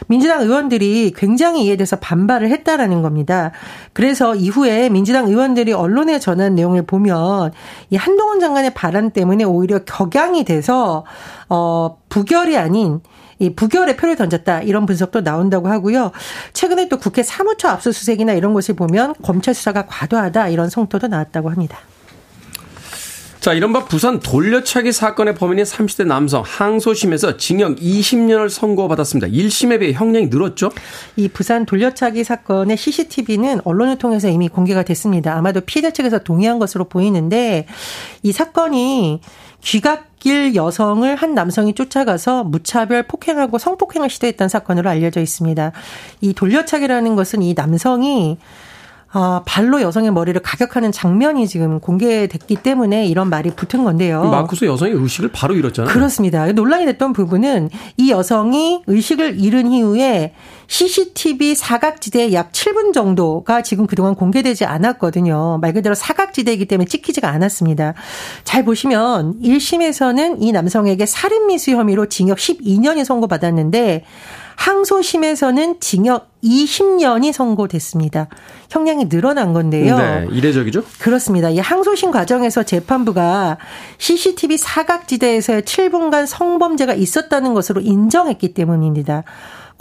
민주당 0.08 0.42
의원들이 0.42 1.14
굉장히 1.16 1.66
이에 1.66 1.76
대해서 1.76 1.96
반발을 1.98 2.50
했다라는 2.50 3.02
겁니다. 3.02 3.52
그래서 3.94 4.36
이후에 4.36 4.90
민주당 4.90 5.28
의원들이 5.28 5.74
언론에 5.74 6.20
전한 6.20 6.56
내용을 6.56 6.84
보면 6.86 7.52
이 7.90 7.96
한동훈 7.96 8.40
장관의 8.40 8.74
발언 8.74 9.12
때문에 9.12 9.44
오히려 9.44 9.80
격양이 9.80 10.44
돼서 10.44 11.06
어 11.56 11.98
부결이 12.10 12.58
아닌 12.58 13.00
이 13.38 13.54
부결의 13.54 13.96
표를 13.96 14.16
던졌다 14.16 14.64
이런 14.64 14.88
분석도 14.88 15.22
나온다고 15.22 15.68
하고요. 15.68 16.12
최근에 16.54 16.90
또 16.90 16.98
국회 16.98 17.22
사무처 17.22 17.68
압수수색이나 17.68 18.34
이런 18.34 18.56
것을 18.56 18.76
보면 18.76 19.14
검찰 19.22 19.54
수사가 19.54 19.86
과도하다 19.86 20.50
이런 20.50 20.72
성토도 20.72 21.08
나왔다고 21.08 21.52
합니다. 21.52 21.78
자, 23.40 23.52
이른바 23.52 23.84
부산 23.84 24.22
돌려차기 24.22 24.94
사건의 24.94 25.36
범인인 25.36 25.66
30대 25.66 26.08
남성 26.08 26.44
항소심에서 26.46 27.36
징역 27.36 27.76
20년을 27.76 28.48
선고받았습니다. 28.48 29.28
1심에 29.28 29.82
비해 29.82 29.92
형량이 29.92 30.28
늘었죠? 30.28 30.72
이 31.18 31.28
부산 31.28 31.66
돌려차기 31.66 32.24
사건의 32.24 32.78
CCTV는 32.78 33.60
언론을 33.66 33.98
통해서 33.98 34.30
이미 34.30 34.48
공개가 34.48 34.84
됐습니다. 34.84 35.36
아마도 35.36 35.60
피해자 35.60 35.92
측에서 35.92 36.20
동의한 36.20 36.58
것으로 36.58 36.86
보이는데 36.86 37.68
이 38.22 38.32
사건이 38.32 39.20
귀 39.62 39.82
갓길 40.24 40.56
여성을 40.56 41.16
한 41.16 41.36
남성이 41.36 41.74
쫓아가서 41.74 42.46
무차별 42.46 43.04
폭행하고 43.04 43.58
성폭행을 43.58 44.10
시도했던 44.10 44.48
사건으로 44.50 44.90
알려져 44.90 45.22
있습니다. 45.22 45.74
이 46.22 46.34
돌려차기라는 46.34 47.16
것은 47.16 47.42
이 47.42 47.54
남성이 47.54 48.38
아, 49.16 49.44
발로 49.46 49.80
여성의 49.82 50.12
머리를 50.12 50.42
가격하는 50.42 50.92
장면이 50.92 51.48
지금 51.48 51.80
공개됐기 51.80 52.56
때문에 52.56 53.06
이런 53.06 53.30
말이 53.30 53.52
붙은 53.52 53.84
건데요. 53.84 54.24
마쿠스 54.24 54.66
여성이 54.66 54.92
의식을 54.94 55.30
바로 55.32 55.54
잃었잖아요. 55.56 55.94
그렇습니다. 55.94 56.52
논란이 56.52 56.86
됐던 56.86 57.14
부분은 57.14 57.70
이 57.98 58.10
여성이 58.10 58.82
의식을 58.88 59.40
잃은 59.40 59.72
이후에 59.72 60.34
CCTV 60.66 61.54
사각지대 61.54 62.34
약 62.34 62.52
7분 62.52 62.92
정도가 62.92 63.62
지금 63.62 63.86
그동안 63.86 64.16
공개되지 64.16 64.66
않았거든요. 64.66 65.60
말 65.62 65.74
그대로 65.74 65.94
사각지대이기 65.94 66.66
때문에 66.66 66.88
찍히지가 66.88 67.30
않았습니다. 67.30 67.94
잘 68.44 68.66
보시면 68.66 69.42
1심에서는 69.44 70.38
이 70.40 70.52
남성에게 70.52 71.06
살인미수 71.06 71.72
혐의로 71.72 72.08
징역 72.08 72.40
12년이 72.40 73.06
선고받았는데 73.06 74.06
항소심에서는 74.56 75.80
징역 75.80 76.30
20년이 76.44 77.32
선고됐습니다. 77.32 78.28
형량이 78.70 79.10
늘어난 79.10 79.54
건데요. 79.54 79.98
네, 79.98 80.28
이례적이죠? 80.32 80.84
그렇습니다. 81.00 81.50
이 81.50 81.60
항소심 81.60 82.12
과정에서 82.12 82.64
재판부가 82.64 83.58
CCTV 83.98 84.58
사각지대에서의 84.58 85.62
7분간 85.62 86.26
성범죄가 86.26 86.94
있었다는 86.94 87.54
것으로 87.54 87.82
인정했기 87.82 88.54
때문입니다. 88.54 89.24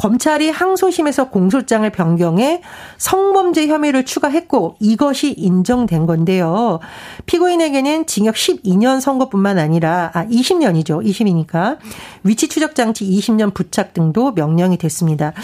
검찰이 0.03 0.51
항소심에서 0.51 1.29
공소장을 1.29 1.89
변경해 1.91 2.61
성범죄 2.99 3.69
혐의를 3.69 4.05
추가했고 4.05 4.75
이것이 4.81 5.31
인정된 5.31 6.07
건데요. 6.07 6.81
피고인에게는 7.27 8.07
징역 8.07 8.35
12년 8.35 9.01
선고뿐만 9.01 9.61
아니라 9.61 10.11
아 10.13 10.27
20년이죠. 10.27 11.07
20이니까 11.07 11.79
위치 12.25 12.49
추적 12.49 12.75
장치 12.75 13.09
20년 13.09 13.55
부착 13.55 13.95
등도 13.95 14.33
명령이 14.33 14.77
됐습니다. 14.77 15.35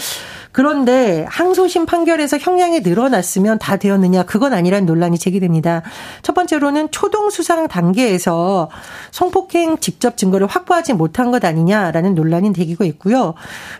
그런데 0.51 1.25
항소심 1.29 1.85
판결에서 1.85 2.37
형량이 2.37 2.79
늘어났으면 2.81 3.59
다 3.59 3.77
되었느냐 3.77 4.23
그건 4.23 4.53
아니라는 4.53 4.85
논란이 4.87 5.17
제기됩니다. 5.19 5.83
첫 6.21 6.33
번째로는 6.33 6.89
초동 6.91 7.29
수상 7.29 7.67
단계에서 7.67 8.69
성폭행 9.11 9.77
직접 9.77 10.17
증거를 10.17 10.47
확보하지 10.47 10.93
못한 10.93 11.31
것 11.31 11.45
아니냐라는 11.45 12.15
논란이 12.15 12.51
되기고 12.53 12.83
있고요. 12.85 13.35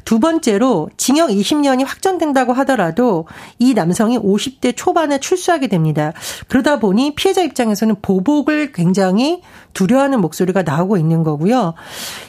두 0.06 0.20
번째로 0.20 0.69
징역 0.98 1.30
20년이 1.30 1.86
확정된다고 1.86 2.54
하더라도 2.54 3.28
이 3.58 3.74
남성이 3.74 4.18
50대 4.18 4.74
초반에 4.76 5.20
출소하게 5.20 5.68
됩니다. 5.68 6.14
그러다 6.48 6.80
보니 6.80 7.16
피해자 7.16 7.42
입장에서는 7.42 7.96
보복을 8.02 8.72
굉장히 8.72 9.42
두려워하는 9.74 10.22
목소리가 10.22 10.64
나오고 10.64 10.98
있는 10.98 11.24
거고요. 11.24 11.74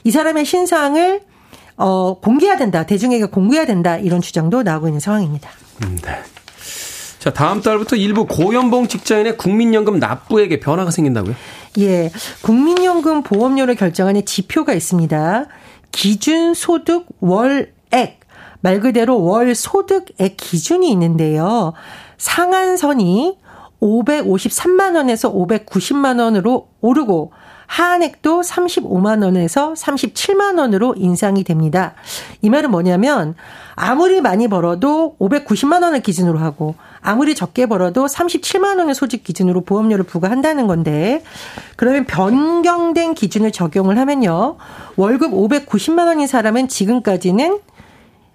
이 0.04 0.10
사람의 0.10 0.44
신상을 0.44 1.22
어, 1.76 2.20
공개해야 2.20 2.58
된다. 2.58 2.84
대중에게 2.84 3.26
공개해야 3.26 3.66
된다. 3.66 3.96
이런 3.96 4.20
주장도 4.20 4.62
나오고 4.62 4.88
있는 4.88 5.00
상황입니다. 5.00 5.50
음, 5.82 5.96
네. 6.02 6.18
자, 7.18 7.30
다음 7.32 7.60
달부터 7.60 7.96
일부 7.96 8.26
고연봉 8.26 8.88
직장인의 8.88 9.36
국민연금 9.36 9.98
납부액에 9.98 10.60
변화가 10.60 10.90
생긴다고요? 10.90 11.34
예. 11.78 12.10
국민연금 12.42 13.22
보험료를 13.22 13.74
결정하는 13.74 14.24
지표가 14.24 14.72
있습니다. 14.72 15.46
기준 15.92 16.54
소득 16.54 17.06
월액. 17.20 18.19
말 18.60 18.80
그대로 18.80 19.22
월 19.22 19.54
소득액 19.54 20.36
기준이 20.36 20.90
있는데요. 20.90 21.72
상한선이 22.18 23.38
553만 23.80 24.96
원에서 24.96 25.32
590만 25.32 26.20
원으로 26.20 26.68
오르고 26.80 27.32
하한액도 27.66 28.40
35만 28.40 29.22
원에서 29.22 29.74
37만 29.74 30.58
원으로 30.58 30.94
인상이 30.96 31.44
됩니다. 31.44 31.94
이 32.42 32.50
말은 32.50 32.70
뭐냐면 32.72 33.36
아무리 33.76 34.20
많이 34.20 34.48
벌어도 34.48 35.14
590만 35.20 35.84
원을 35.84 36.02
기준으로 36.02 36.40
하고 36.40 36.74
아무리 37.00 37.36
적게 37.36 37.66
벌어도 37.66 38.06
37만 38.06 38.78
원의 38.78 38.96
소득 38.96 39.22
기준으로 39.22 39.60
보험료를 39.60 40.04
부과한다는 40.04 40.66
건데 40.66 41.22
그러면 41.76 42.06
변경된 42.06 43.14
기준을 43.14 43.52
적용을 43.52 43.98
하면요. 43.98 44.56
월급 44.96 45.30
590만 45.30 46.06
원인 46.06 46.26
사람은 46.26 46.66
지금까지는 46.66 47.60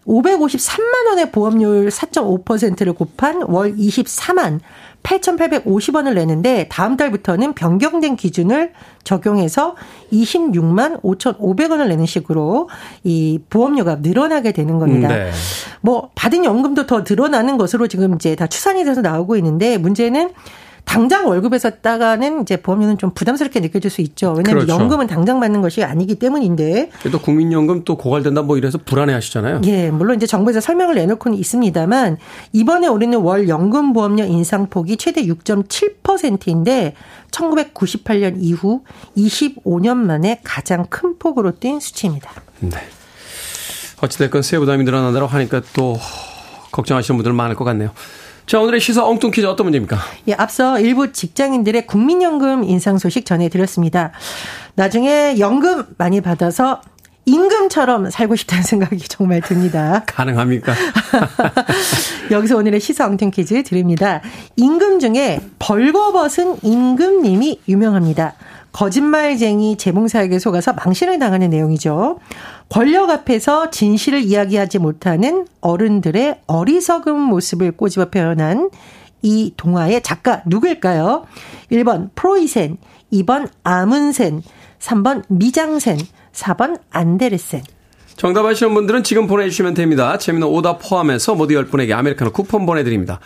553만 0.08 1.08
원의 1.10 1.32
보험료율 1.32 1.90
4.5%를 1.90 2.94
곱한 2.94 3.44
월 3.48 3.76
24만 3.76 4.60
8,850원을 5.04 6.16
내는데 6.16 6.68
다음 6.70 6.98
달부터는 6.98 7.54
변경된 7.54 8.16
기준을 8.16 8.72
적용해서 9.04 9.76
26만 10.12 11.02
5,500원을 11.02 11.88
내는 11.90 12.06
식으로 12.06 12.70
이 13.04 13.40
보험료가 13.50 13.98
늘어나게 14.02 14.52
되는 14.52 14.80
겁니다. 14.80 15.08
네. 15.10 15.32
뭐 15.82 16.10
받은 16.16 16.44
연금도 16.44 16.88
더 16.88 17.04
늘어나는 17.08 17.58
것으로 17.58 17.88
지금 17.88 18.16
이제 18.16 18.36
다 18.36 18.48
추산이 18.48 18.84
돼서 18.84 19.02
나오고 19.02 19.38
있는데 19.38 19.78
문제는 19.78 20.32
당장 20.86 21.27
월급에서 21.27 21.72
따가는 21.82 22.44
이제 22.44 22.58
보험료는 22.58 22.98
좀 22.98 23.12
부담스럽게 23.13 23.60
느껴질 23.60 23.92
수 23.92 24.01
있죠. 24.01 24.34
왜냐하면 24.38 24.65
그렇죠. 24.65 24.82
연금은 24.82 25.08
당장 25.08 25.39
받는 25.39 25.62
것이 25.62 25.84
아니기 25.84 26.15
때문인데. 26.15 26.89
또 27.12 27.20
국민연금 27.20 27.84
또 27.84 27.98
고갈된다 27.98 28.44
뭐 28.44 28.58
이래서 28.58 28.77
불안해 28.77 29.13
하시잖아요. 29.13 29.62
예, 29.65 29.92
물론 29.92 30.15
이제 30.15 30.25
정부에서 30.25 30.62
설명을 30.62 30.96
내놓고는 30.96 31.38
있습니다만 31.38 32.18
이번에 32.54 32.88
우리는 32.88 33.20
월 33.20 33.50
연금 33.50 33.94
보험료 33.94 34.24
인상폭이 34.24 34.98
최대 34.98 35.24
6.7%인데 35.25 36.94
1998년 37.32 38.36
이후 38.38 38.82
25년 39.18 39.98
만에 39.98 40.39
가장 40.44 40.86
큰 40.89 41.18
폭으로 41.18 41.60
뛴 41.60 41.82
수치입니다. 41.82 42.32
네. 42.60 42.77
어찌됐건 44.01 44.44
세부담이 44.44 44.84
늘어난다고 44.84 45.25
하니까 45.27 45.62
또 45.74 45.98
걱정하시는 46.72 47.18
분들 47.18 47.34
많을 47.34 47.56
것 47.56 47.63
같네요. 47.65 47.92
자, 48.46 48.60
오늘의 48.60 48.80
시사 48.80 49.04
엉뚱 49.04 49.32
퀴즈 49.32 49.48
어떤 49.48 49.66
문제입니까? 49.66 49.98
예, 50.28 50.34
앞서 50.34 50.80
일부 50.80 51.12
직장인들의 51.12 51.88
국민연금 51.88 52.64
인상 52.64 53.00
소식 53.00 53.25
전해드렸습니다. 53.25 54.12
나중에 54.75 55.40
연금 55.40 55.86
많이 55.98 56.22
받아서 56.22 56.82
임금처럼 57.25 58.12
살고 58.12 58.36
싶다는 58.36 58.64
생각이 58.64 59.00
정말 59.10 59.42
듭니다. 59.42 60.04
가능합니까? 60.06 60.75
여기서 62.30 62.58
오늘의 62.58 62.80
시사 62.80 63.08
엉뚱 63.08 63.32
퀴즈 63.32 63.64
드립니다. 63.64 64.22
임금 64.58 65.00
중에 65.00 65.42
벌거벗은 65.58 66.58
임금님이 66.62 67.62
유명합니다. 67.68 68.36
거짓말쟁이 68.75 69.77
재봉사에게 69.77 70.38
속아서 70.38 70.74
망신을 70.74 71.17
당하는 71.17 71.50
내용이죠. 71.50 72.20
권력 72.67 73.10
앞에서 73.10 73.70
진실을 73.70 74.20
이야기하지 74.20 74.79
못하는 74.79 75.48
어른들의 75.62 76.41
어리석은 76.46 77.17
모습을 77.17 77.72
꼬집어 77.72 78.10
표현한 78.10 78.70
이 79.22 79.53
동화의 79.55 80.03
작가 80.03 80.41
누구일까요? 80.46 81.25
1번 81.72 82.10
프로이센, 82.15 82.75
2번 83.13 83.50
아문센, 83.63 84.41
3번 84.79 85.24
미장센, 85.29 85.98
4번 86.34 86.82
안데르센. 86.89 87.63
정답 88.18 88.46
아시는 88.46 88.74
분들은 88.74 89.04
지금 89.04 89.28
보내주시면 89.28 89.74
됩니다. 89.74 90.18
재미는 90.18 90.48
오답 90.48 90.80
포함해서 90.82 91.36
모두 91.36 91.54
10분에게 91.56 91.92
아메리카노 91.92 92.32
쿠폰 92.32 92.66
보내드립니다. 92.66 93.20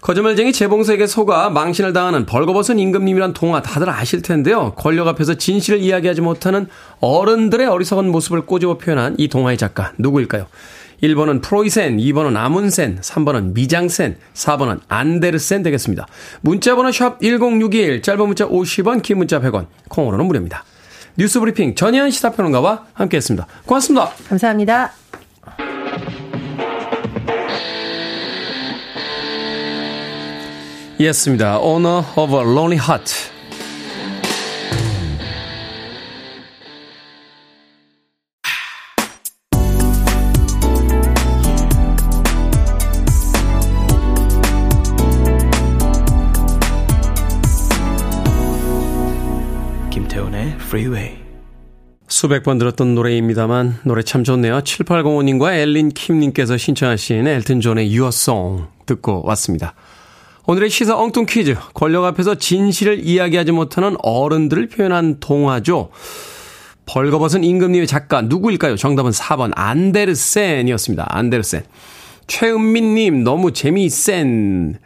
거짓말쟁이 0.00 0.52
재봉서에게 0.52 1.06
속아 1.06 1.50
망신을 1.50 1.92
당하는 1.92 2.24
벌거벗은 2.24 2.78
임금님이란 2.78 3.34
동화 3.34 3.60
다들 3.60 3.90
아실 3.90 4.22
텐데요. 4.22 4.72
권력 4.76 5.08
앞에서 5.08 5.34
진실을 5.34 5.80
이야기하지 5.80 6.22
못하는 6.22 6.68
어른들의 7.00 7.66
어리석은 7.66 8.10
모습을 8.10 8.46
꼬집어 8.46 8.78
표현한 8.78 9.16
이 9.18 9.28
동화의 9.28 9.58
작가 9.58 9.92
누구일까요? 9.98 10.46
1번은 11.02 11.42
프로이센, 11.42 11.96
2번은 11.96 12.36
아문센, 12.36 13.00
3번은 13.00 13.54
미장센, 13.54 14.16
4번은 14.34 14.80
안데르센 14.88 15.62
되겠습니다. 15.62 16.06
문자번호 16.42 16.92
샵 16.92 17.20
1061, 17.20 18.02
짧은 18.02 18.26
문자 18.26 18.46
50원, 18.46 19.02
긴 19.02 19.18
문자 19.18 19.40
100원, 19.40 19.66
콩으로는 19.88 20.26
무료입니다. 20.26 20.64
뉴스 21.20 21.38
브리핑 21.38 21.74
전현 21.74 22.10
시사평론가와 22.10 22.86
함께했습니다. 22.94 23.46
고맙습니다. 23.66 24.08
감사합니다. 24.26 24.90
이었습니다. 30.98 31.60
Owner 31.60 32.04
of 32.16 32.34
a 32.34 32.40
Lonely 32.40 32.78
Heart. 32.78 33.39
Freeway. 50.70 51.16
수백 52.06 52.44
번 52.44 52.58
들었던 52.58 52.94
노래입니다만 52.94 53.80
노래 53.84 54.02
참 54.02 54.22
좋네요. 54.22 54.60
7805님과 54.60 55.52
엘린 55.52 55.90
킴님께서 55.90 56.56
신청하신 56.56 57.26
엘튼 57.26 57.60
존의 57.60 57.88
Your 57.88 58.08
Song 58.08 58.66
듣고 58.86 59.22
왔습니다. 59.26 59.74
오늘의 60.46 60.70
시사 60.70 60.96
엉뚱 60.96 61.26
퀴즈. 61.26 61.56
권력 61.74 62.04
앞에서 62.04 62.36
진실을 62.36 63.00
이야기하지 63.04 63.50
못하는 63.52 63.96
어른들을 64.02 64.68
표현한 64.68 65.18
동화죠. 65.18 65.90
벌거벗은 66.86 67.42
임금님의 67.44 67.86
작가 67.88 68.22
누구일까요? 68.22 68.76
정답은 68.76 69.10
4번 69.10 69.50
안데르센이었습니다. 69.54 71.06
안데르센. 71.08 71.64
최은민님, 72.26 73.24
너무 73.24 73.52
재미센. 73.52 74.78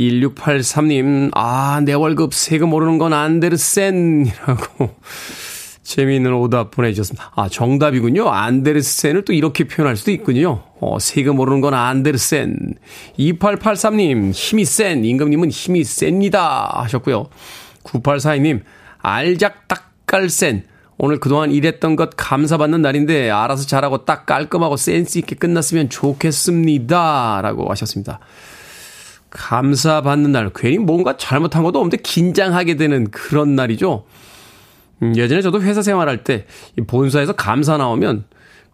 1683님, 0.00 1.30
아, 1.34 1.80
내 1.84 1.92
월급 1.92 2.32
세금 2.32 2.72
오르는 2.72 2.98
건 2.98 3.12
안데르센이라고 3.12 4.94
재미있는 5.82 6.34
오답 6.34 6.70
보내주셨습니다. 6.70 7.32
아, 7.34 7.48
정답이군요. 7.48 8.28
안데르센을 8.28 9.24
또 9.24 9.32
이렇게 9.32 9.64
표현할 9.64 9.96
수도 9.96 10.10
있군요. 10.10 10.62
어, 10.80 10.98
세금 11.00 11.40
오르는 11.40 11.60
건 11.60 11.74
안데르센. 11.74 12.74
2883님, 13.18 14.32
힘이 14.32 14.64
센. 14.64 15.04
임금님은 15.04 15.50
힘이 15.50 15.84
셉니다. 15.84 16.70
하셨고요. 16.82 17.28
9842님, 17.84 18.60
알작딱깔센. 18.98 20.64
오늘 20.98 21.20
그동안 21.20 21.52
일했던 21.52 21.96
것 21.96 22.10
감사받는 22.16 22.82
날인데 22.82 23.30
알아서 23.30 23.64
잘하고 23.66 24.04
딱 24.04 24.26
깔끔하고 24.26 24.76
센스 24.76 25.18
있게 25.18 25.36
끝났으면 25.36 25.88
좋겠습니다. 25.88 27.40
라고 27.42 27.70
하셨습니다. 27.70 28.18
감사받는 29.30 30.32
날. 30.32 30.50
괜히 30.54 30.78
뭔가 30.78 31.16
잘못한 31.16 31.62
것도 31.62 31.78
없는데 31.78 31.98
긴장하게 31.98 32.76
되는 32.76 33.10
그런 33.10 33.54
날이죠. 33.54 34.04
음, 35.02 35.16
예전에 35.16 35.42
저도 35.42 35.62
회사 35.62 35.82
생활할 35.82 36.24
때 36.24 36.46
본사에서 36.86 37.34
감사 37.34 37.76
나오면 37.76 38.24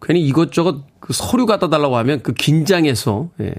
괜히 0.01 0.21
이것저것 0.21 0.83
그 0.99 1.13
서류 1.13 1.45
갖다 1.45 1.69
달라고 1.69 1.97
하면 1.97 2.21
그 2.21 2.33
긴장해서 2.33 3.29
예, 3.41 3.53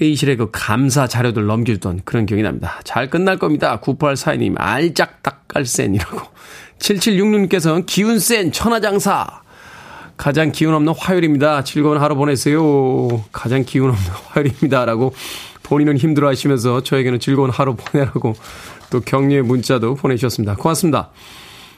회의실에 0.00 0.36
그 0.36 0.48
감사 0.52 1.06
자료들 1.06 1.46
넘겨주던 1.46 2.02
그런 2.04 2.26
기억이 2.26 2.42
납니다. 2.42 2.80
잘 2.84 3.08
끝날 3.08 3.38
겁니다. 3.38 3.80
9842님 3.80 4.54
알짝딱깔센이라고 4.58 6.20
7766님께서는 6.78 7.86
기운 7.86 8.18
센 8.18 8.52
천하장사. 8.52 9.42
가장 10.16 10.52
기운 10.52 10.74
없는 10.74 10.94
화요일입니다. 10.96 11.64
즐거운 11.64 11.98
하루 11.98 12.14
보내세요. 12.14 13.24
가장 13.32 13.64
기운 13.64 13.90
없는 13.90 14.10
화요일입니다. 14.30 14.84
라고 14.84 15.12
본인은 15.64 15.96
힘들어 15.96 16.28
하시면서 16.28 16.82
저에게는 16.84 17.18
즐거운 17.18 17.50
하루 17.50 17.74
보내라고 17.74 18.34
또 18.90 19.00
격려의 19.00 19.42
문자도 19.42 19.96
보내주셨습니다. 19.96 20.54
고맙습니다. 20.54 21.10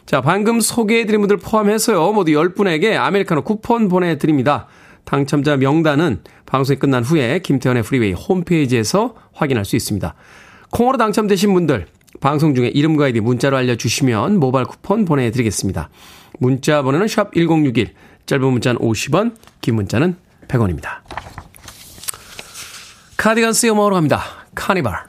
자, 0.05 0.21
방금 0.21 0.61
소개해드린 0.61 1.21
분들 1.21 1.39
포함해서요. 1.39 2.13
모두 2.13 2.33
10분에게 2.33 2.97
아메리카노 2.97 3.43
쿠폰 3.43 3.89
보내드립니다. 3.89 4.67
당첨자 5.05 5.57
명단은 5.57 6.21
방송이 6.45 6.79
끝난 6.79 7.03
후에 7.03 7.39
김태훈의 7.39 7.83
Freeway 7.85 8.13
홈페이지에서 8.13 9.15
확인할 9.33 9.65
수 9.65 9.77
있습니다. 9.77 10.15
콩으로 10.71 10.99
당첨되신 10.99 11.55
분들 11.55 11.87
방송 12.21 12.55
중에 12.55 12.69
이름과 12.69 13.07
아이디 13.07 13.21
문자로 13.21 13.57
알려주시면 13.57 14.39
모바일 14.39 14.67
쿠폰 14.67 15.05
보내드리겠습니다. 15.05 15.91
문자 16.39 16.83
번호는 16.83 17.09
샵 17.09 17.33
1061, 17.35 17.93
짧은 18.27 18.45
문자는 18.45 18.81
50원, 18.81 19.35
긴 19.61 19.77
문자는 19.77 20.17
100원입니다. 20.49 21.01
카디건스의 23.17 23.73
음악으로 23.73 23.95
갑니다. 23.95 24.23
카니발. 24.55 25.05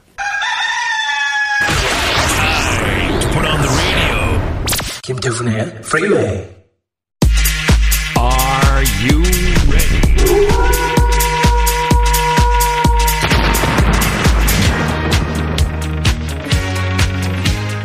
김태훈의 5.02 5.80
프리웨이 5.82 6.24
Are 8.18 8.84
you 9.00 9.22
ready? 9.70 10.08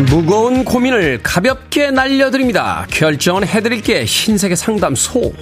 무거운 0.10 0.66
고민을 0.66 1.22
가볍게 1.24 1.92
날려드립니다. 1.92 2.86
결정은 2.90 3.48
해드릴게 3.48 4.06
흰색의 4.06 4.58
상담소. 4.58 5.34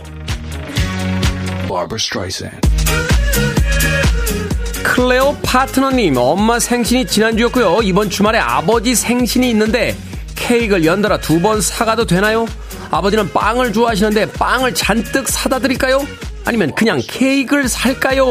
클레오 5.12 5.36
파트너님, 5.44 6.16
엄마 6.16 6.58
생신이 6.58 7.06
지난주였고요. 7.06 7.82
이번 7.84 8.10
주말에 8.10 8.40
아버지 8.40 8.96
생신이 8.96 9.50
있는데 9.50 9.94
케이크를 10.38 10.86
연달아 10.86 11.20
두 11.20 11.42
번 11.42 11.60
사가도 11.60 12.06
되나요? 12.06 12.48
아버지는 12.92 13.30
빵을 13.34 13.74
좋아하시는데 13.74 14.32
빵을 14.32 14.74
잔뜩 14.74 15.28
사다 15.28 15.60
드릴까요? 15.60 16.08
아니면 16.46 16.74
그냥 16.76 17.02
케이크를 17.06 17.68
살까요? 17.68 18.24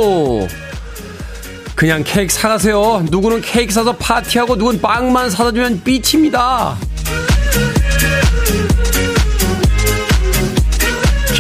그냥 1.75 2.03
케이크 2.03 2.33
사가세요. 2.33 3.05
누구는 3.11 3.43
케이크 3.43 3.75
사서 3.75 3.95
파티하고 3.97 4.57
누군 4.57 4.81
빵만 4.81 5.29
사다 5.29 5.53
주면 5.53 5.83
삐칩니다. 5.85 6.79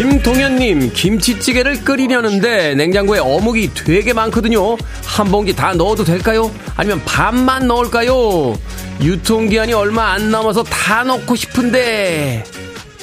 김동현님, 0.00 0.94
김치찌개를 0.94 1.84
끓이려는데 1.84 2.74
냉장고에 2.74 3.18
어묵이 3.18 3.74
되게 3.74 4.14
많거든요. 4.14 4.78
한 5.04 5.30
봉지 5.30 5.54
다 5.54 5.74
넣어도 5.74 6.04
될까요? 6.04 6.50
아니면 6.74 7.02
반만 7.04 7.66
넣을까요? 7.66 8.58
유통기한이 9.02 9.74
얼마 9.74 10.12
안 10.12 10.30
남아서 10.30 10.62
다 10.62 11.04
넣고 11.04 11.36
싶은데. 11.36 12.44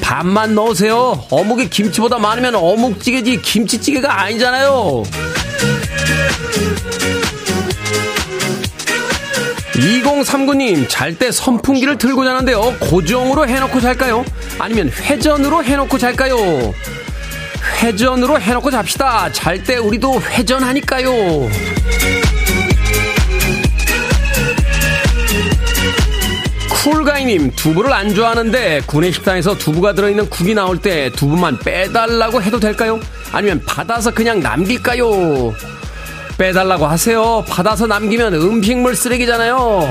반만 0.02 0.56
넣으세요. 0.56 1.24
어묵이 1.30 1.70
김치보다 1.70 2.18
많으면 2.18 2.56
어묵찌개지 2.56 3.44
김치찌개가 3.44 4.20
아니잖아요. 4.24 5.04
2039님, 9.78 10.88
잘 10.90 11.18
때 11.18 11.32
선풍기를 11.32 11.98
들고 11.98 12.24
자는데요. 12.26 12.76
고정으로 12.80 13.48
해놓고 13.48 13.80
잘까요? 13.80 14.26
아니면 14.60 14.90
회전으로 14.90 15.64
해놓고 15.64 15.98
잘까요? 15.98 16.74
회전으로 17.82 18.40
해놓고 18.40 18.72
잡시다. 18.72 19.32
잘 19.32 19.64
때 19.64 19.78
우리도 19.78 20.22
회전하니까요. 20.22 21.50
쿨가이님, 26.70 27.52
두부를 27.56 27.92
안 27.92 28.14
좋아하는데 28.14 28.82
구내 28.86 29.12
식당에서 29.12 29.58
두부가 29.58 29.94
들어있는 29.94 30.30
국이 30.30 30.54
나올 30.54 30.78
때 30.78 31.12
두부만 31.12 31.60
빼달라고 31.60 32.42
해도 32.42 32.60
될까요? 32.60 33.00
아니면 33.32 33.62
받아서 33.66 34.12
그냥 34.12 34.40
남길까요? 34.40 35.54
빼달라고 36.38 36.86
하세요. 36.86 37.44
받아서 37.48 37.88
남기면 37.88 38.34
음식물 38.36 38.96
쓰레기잖아요. 38.96 39.82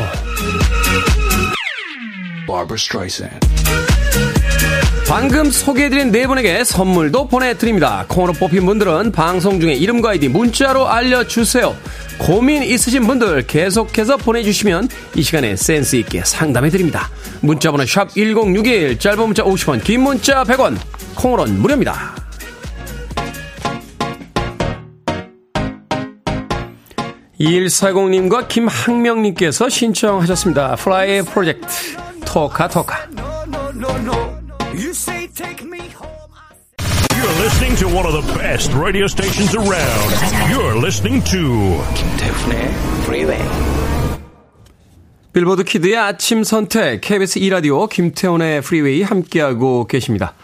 방금 5.09 5.51
소개해드린 5.51 6.11
네 6.11 6.27
분에게 6.27 6.65
선물도 6.65 7.29
보내드립니다. 7.29 8.05
콩으로 8.09 8.33
뽑힌 8.33 8.67
분들은 8.67 9.13
방송 9.13 9.61
중에 9.61 9.75
이름과 9.75 10.11
아이디 10.11 10.29
문자로 10.29 10.89
알려주세요. 10.89 11.77
고민 12.19 12.63
있으신 12.63 13.07
분들 13.07 13.47
계속해서 13.47 14.17
보내주시면 14.17 14.89
이 15.15 15.23
시간에 15.23 15.55
센스 15.55 15.97
있게 15.97 16.23
상담해드립니다. 16.25 17.09
문자번호 17.41 17.87
샵 17.87 18.09
1061 18.15 18.99
짧은 18.99 19.19
문자 19.19 19.45
50원 19.45 19.83
긴 19.85 20.03
문자 20.03 20.43
100원 20.43 20.77
콩으로는 21.15 21.61
무료입니다. 21.61 22.26
2140님과 27.40 28.49
김학명님께서 28.49 29.68
신청하셨습니다. 29.68 30.77
플라이 30.77 31.22
프로젝트 31.22 31.66
Toca 32.25 32.69
Toca 32.69 33.09
You're 37.16 37.40
listening 37.40 37.77
to 37.77 37.88
one 37.88 38.07
of 38.07 38.12
the 38.12 38.22
best 38.38 38.72
radio 38.75 39.07
stations 39.07 39.57
around. 39.57 40.14
You're 40.51 40.77
listening 40.77 41.25
to 41.31 41.83
김태훈의 41.94 42.68
Freeway. 43.03 43.42
빌보드 45.33 45.64
키드의 45.64 45.96
아침 45.99 46.44
선택 46.44 47.03
KBS 47.03 47.40
2라디오 47.40 47.88
김태훈의 47.90 48.62
프리웨이 48.62 49.03
함께하고 49.03 49.87
계십니다. 49.87 50.35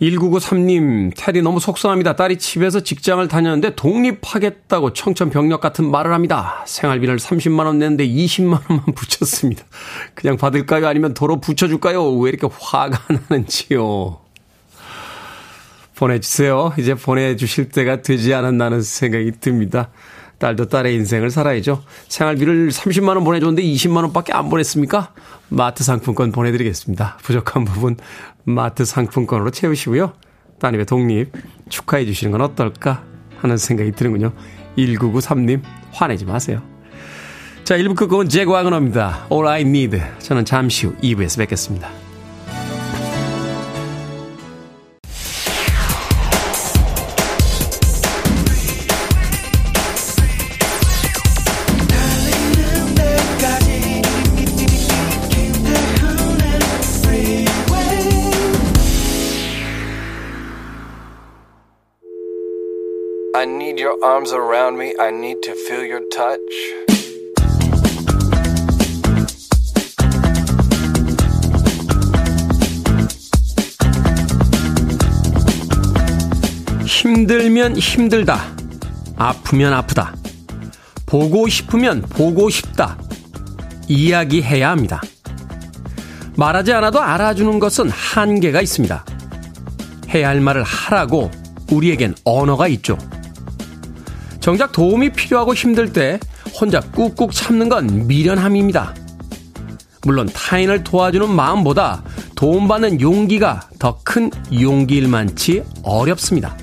1993님, 0.00 1.12
태디 1.16 1.42
너무 1.42 1.58
속상합니다. 1.58 2.14
딸이 2.14 2.38
집에서 2.38 2.80
직장을 2.80 3.26
다녔는데 3.26 3.74
독립하겠다고 3.74 4.92
청천벽력 4.92 5.60
같은 5.60 5.90
말을 5.90 6.12
합니다. 6.12 6.62
생활비를 6.66 7.16
30만원 7.16 7.76
냈는데 7.76 8.06
20만원만 8.06 8.94
부쳤습니다. 8.94 9.64
그냥 10.14 10.36
받을까요? 10.36 10.86
아니면 10.86 11.14
도로 11.14 11.40
부쳐줄까요? 11.40 12.12
왜 12.18 12.30
이렇게 12.30 12.46
화가 12.60 12.98
나는지요? 13.28 14.20
보내주세요. 15.96 16.72
이제 16.78 16.94
보내주실 16.94 17.70
때가 17.70 18.02
되지 18.02 18.32
않았나는 18.32 18.82
생각이 18.82 19.32
듭니다. 19.40 19.90
딸도 20.38 20.66
딸의 20.66 20.94
인생을 20.94 21.30
살아야죠. 21.30 21.82
생활비를 22.08 22.68
30만원 22.68 23.24
보내줬는데 23.24 23.62
20만원 23.62 24.12
밖에 24.12 24.32
안 24.32 24.48
보냈습니까? 24.48 25.12
마트 25.48 25.82
상품권 25.82 26.32
보내드리겠습니다. 26.32 27.18
부족한 27.22 27.64
부분 27.64 27.96
마트 28.44 28.84
상품권으로 28.84 29.50
채우시고요. 29.50 30.12
따님의 30.60 30.86
독립 30.86 31.32
축하해 31.68 32.04
주시는 32.06 32.32
건 32.32 32.40
어떨까 32.42 33.04
하는 33.38 33.56
생각이 33.56 33.92
드는군요. 33.92 34.32
1993님 34.76 35.62
화내지 35.92 36.24
마세요. 36.24 36.62
자, 37.64 37.76
1부 37.76 37.96
끝곡은 37.96 38.28
제과근어입니다. 38.28 39.26
All 39.30 39.46
I 39.46 39.60
Need. 39.62 40.00
저는 40.20 40.44
잠시 40.44 40.86
후 40.86 40.94
2부에서 41.02 41.38
뵙겠습니다. 41.38 42.07
Your 63.88 64.04
arms 64.04 64.32
around 64.34 64.76
me. 64.76 64.94
I 65.00 65.10
need 65.10 65.40
to 65.42 65.54
feel 65.54 65.82
your 65.82 66.04
touch. 66.10 66.38
힘들면 76.84 77.78
힘들다. 77.78 78.54
아프면 79.16 79.72
아프다. 79.72 80.14
보고 81.06 81.48
싶으면 81.48 82.02
보고 82.02 82.50
싶다. 82.50 82.98
이야기해야 83.88 84.70
합니다. 84.70 85.00
말하지 86.36 86.74
않아도 86.74 87.00
알아주는 87.00 87.58
것은 87.58 87.88
한계가 87.88 88.60
있습니다. 88.60 89.04
해야 90.10 90.28
할 90.28 90.40
말을 90.40 90.62
하라고 90.62 91.30
우리에겐 91.70 92.14
언어가 92.24 92.68
있죠. 92.68 92.98
정작 94.48 94.72
도움이 94.72 95.10
필요하고 95.10 95.52
힘들 95.52 95.92
때 95.92 96.18
혼자 96.58 96.80
꾹꾹 96.80 97.32
참는 97.32 97.68
건 97.68 98.06
미련함입니다. 98.06 98.94
물론 100.06 100.26
타인을 100.32 100.84
도와주는 100.84 101.28
마음보다 101.30 102.02
도움받는 102.34 103.02
용기가 103.02 103.68
더 103.78 103.98
큰 104.04 104.30
용기일 104.58 105.06
만치 105.06 105.64
어렵습니다. 105.82 106.56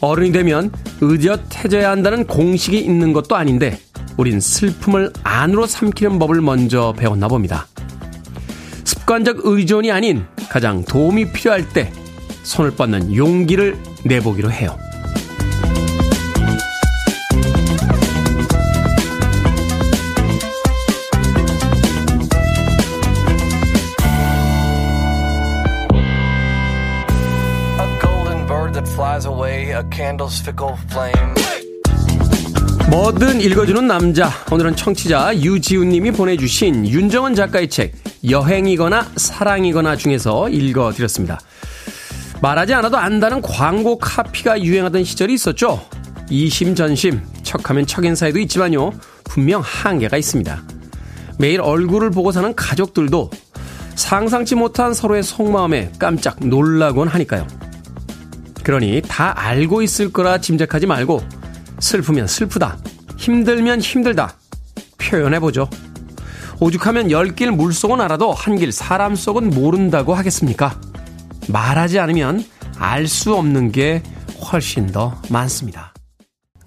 어른이 0.00 0.32
되면 0.32 0.72
의젓해져야 1.02 1.90
한다는 1.90 2.26
공식이 2.26 2.78
있는 2.78 3.12
것도 3.12 3.36
아닌데 3.36 3.78
우린 4.16 4.40
슬픔을 4.40 5.12
안으로 5.22 5.66
삼키는 5.66 6.18
법을 6.18 6.40
먼저 6.40 6.94
배웠나 6.96 7.28
봅니다. 7.28 7.66
습관적 8.84 9.40
의존이 9.44 9.92
아닌 9.92 10.24
가장 10.48 10.82
도움이 10.82 11.30
필요할 11.30 11.68
때 11.68 11.92
손을 12.42 12.70
뻗는 12.70 13.14
용기를 13.14 13.76
내보기로 14.04 14.50
해요. 14.50 14.78
뭐든 32.88 33.40
읽어주는 33.40 33.84
남자. 33.84 34.30
오늘은 34.48 34.76
청취자 34.76 35.36
유지훈님이 35.36 36.12
보내주신 36.12 36.86
윤정원 36.86 37.34
작가의 37.34 37.68
책 37.68 37.94
여행이거나 38.28 39.08
사랑이거나 39.16 39.96
중에서 39.96 40.50
읽어드렸습니다. 40.50 41.40
말하지 42.40 42.74
않아도 42.74 42.96
안다는 42.96 43.42
광고 43.42 43.98
카피가 43.98 44.62
유행하던 44.62 45.02
시절이 45.02 45.34
있었죠. 45.34 45.84
이심전심, 46.30 47.20
척하면 47.42 47.84
척인사에도 47.84 48.38
있지만요. 48.38 48.92
분명 49.24 49.62
한계가 49.64 50.16
있습니다. 50.16 50.62
매일 51.40 51.60
얼굴을 51.60 52.12
보고 52.12 52.30
사는 52.30 52.54
가족들도 52.54 53.30
상상치 53.96 54.54
못한 54.54 54.94
서로의 54.94 55.24
속마음에 55.24 55.90
깜짝 55.98 56.38
놀라곤 56.38 57.08
하니까요. 57.08 57.67
그러니 58.68 59.00
다 59.08 59.32
알고 59.34 59.80
있을 59.80 60.12
거라 60.12 60.36
짐작하지 60.42 60.86
말고 60.86 61.22
슬프면 61.80 62.26
슬프다. 62.26 62.76
힘들면 63.16 63.80
힘들다. 63.80 64.34
표현해보죠. 64.98 65.70
오죽하면 66.60 67.10
열 67.10 67.34
길 67.34 67.50
물속은 67.50 67.98
알아도 67.98 68.30
한 68.34 68.56
길 68.58 68.70
사람 68.70 69.14
속은 69.14 69.48
모른다고 69.48 70.12
하겠습니까? 70.12 70.78
말하지 71.48 71.98
않으면 71.98 72.44
알 72.78 73.08
수 73.08 73.34
없는 73.34 73.72
게 73.72 74.02
훨씬 74.52 74.88
더 74.88 75.18
많습니다. 75.30 75.94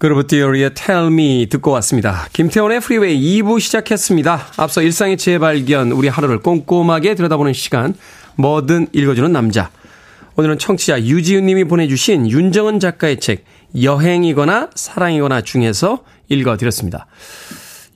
Groove 0.00 0.26
Theory의 0.26 0.74
Tell 0.74 1.06
Me 1.06 1.46
듣고 1.48 1.70
왔습니다. 1.70 2.26
김태훈의 2.32 2.80
프리웨이 2.80 3.40
2부 3.42 3.60
시작했습니다. 3.60 4.46
앞서 4.56 4.82
일상의 4.82 5.16
재발견, 5.18 5.92
우리 5.92 6.08
하루를 6.08 6.40
꼼꼼하게 6.40 7.14
들여다보는 7.14 7.52
시간, 7.52 7.94
뭐든 8.34 8.88
읽어주는 8.92 9.30
남자. 9.30 9.70
오늘은 10.36 10.58
청취자 10.58 11.02
유지은 11.02 11.46
님이 11.46 11.64
보내주신 11.64 12.30
윤정은 12.30 12.80
작가의 12.80 13.20
책 13.20 13.44
여행이거나 13.80 14.70
사랑이거나 14.74 15.42
중에서 15.42 16.04
읽어드렸습니다. 16.28 17.06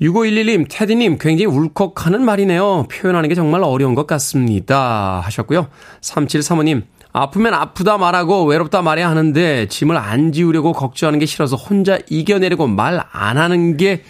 6511님, 0.02 0.66
테디님, 0.68 1.16
굉장히 1.18 1.46
울컥하는 1.46 2.22
말이네요. 2.22 2.86
표현하는 2.90 3.30
게 3.30 3.34
정말 3.34 3.62
어려운 3.64 3.94
것 3.94 4.06
같습니다. 4.06 5.20
하셨고요. 5.24 5.68
3735님, 6.02 6.82
아프면 7.12 7.54
아프다 7.54 7.96
말하고 7.96 8.44
외롭다 8.44 8.82
말해야 8.82 9.08
하는데 9.08 9.66
짐을 9.68 9.96
안 9.96 10.32
지우려고 10.32 10.72
걱정하는 10.72 11.18
게 11.18 11.24
싫어서 11.24 11.56
혼자 11.56 11.98
이겨내려고 12.10 12.66
말 12.66 13.00
안 13.12 13.38
하는 13.38 13.76
게 13.76 14.02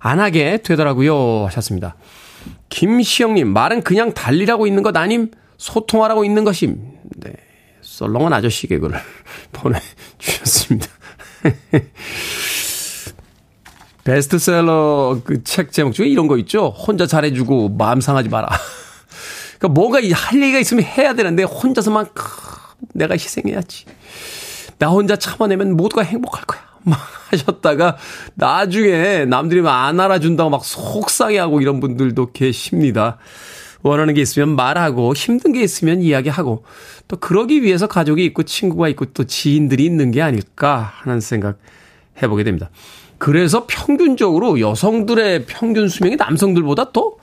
안 0.00 0.20
하게 0.20 0.58
되더라고요. 0.62 1.46
하셨습니다. 1.46 1.96
김시영님, 2.68 3.48
말은 3.52 3.82
그냥 3.82 4.12
달리라고 4.14 4.66
있는 4.66 4.82
것 4.82 4.96
아님? 4.96 5.30
소통하라고 5.56 6.24
있는 6.24 6.44
것임. 6.44 6.97
네. 7.98 8.06
썰렁한 8.06 8.32
아저씨 8.32 8.66
개그를 8.66 8.98
보내주셨습니다. 9.52 10.86
베스트셀러 14.04 15.20
그 15.24 15.42
책 15.44 15.70
제목 15.72 15.92
중에 15.92 16.06
이런 16.06 16.28
거 16.28 16.38
있죠? 16.38 16.68
혼자 16.68 17.06
잘해주고 17.06 17.70
마음 17.70 18.00
상하지 18.00 18.28
마라. 18.30 18.48
그러니까 19.58 19.68
뭔가 19.80 19.98
할 19.98 20.42
얘기가 20.42 20.58
있으면 20.58 20.84
해야 20.84 21.14
되는데 21.14 21.42
혼자서만 21.42 22.06
내가 22.94 23.14
희생해야지. 23.14 23.84
나 24.78 24.88
혼자 24.88 25.16
참아내면 25.16 25.76
모두가 25.76 26.02
행복할 26.02 26.44
거야. 26.44 26.60
막 26.84 26.98
하셨다가 27.30 27.96
나중에 28.34 29.24
남들이 29.26 29.66
안 29.66 30.00
알아준다고 30.00 30.48
막 30.48 30.64
속상해하고 30.64 31.60
이런 31.60 31.80
분들도 31.80 32.32
계십니다. 32.32 33.18
원하는 33.82 34.14
게 34.14 34.20
있으면 34.20 34.56
말하고 34.56 35.14
힘든 35.14 35.52
게 35.52 35.62
있으면 35.62 36.02
이야기하고 36.02 36.64
또 37.06 37.16
그러기 37.16 37.62
위해서 37.62 37.86
가족이 37.86 38.24
있고 38.26 38.42
친구가 38.42 38.88
있고 38.88 39.06
또 39.06 39.24
지인들이 39.24 39.84
있는 39.84 40.10
게 40.10 40.22
아닐까 40.22 40.92
하는 40.96 41.20
생각 41.20 41.58
해보게 42.22 42.44
됩니다. 42.44 42.70
그래서 43.18 43.66
평균적으로 43.68 44.60
여성들의 44.60 45.46
평균 45.46 45.88
수명이 45.88 46.16
남성들보다 46.16 46.92
더 46.92 47.16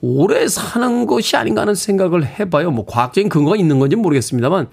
오래 0.00 0.48
사는 0.48 1.06
것이 1.06 1.36
아닌가 1.36 1.62
하는 1.62 1.74
생각을 1.74 2.26
해봐요. 2.26 2.70
뭐 2.70 2.84
과학적인 2.86 3.28
근거가 3.28 3.56
있는 3.56 3.78
건지 3.78 3.96
모르겠습니다만 3.96 4.68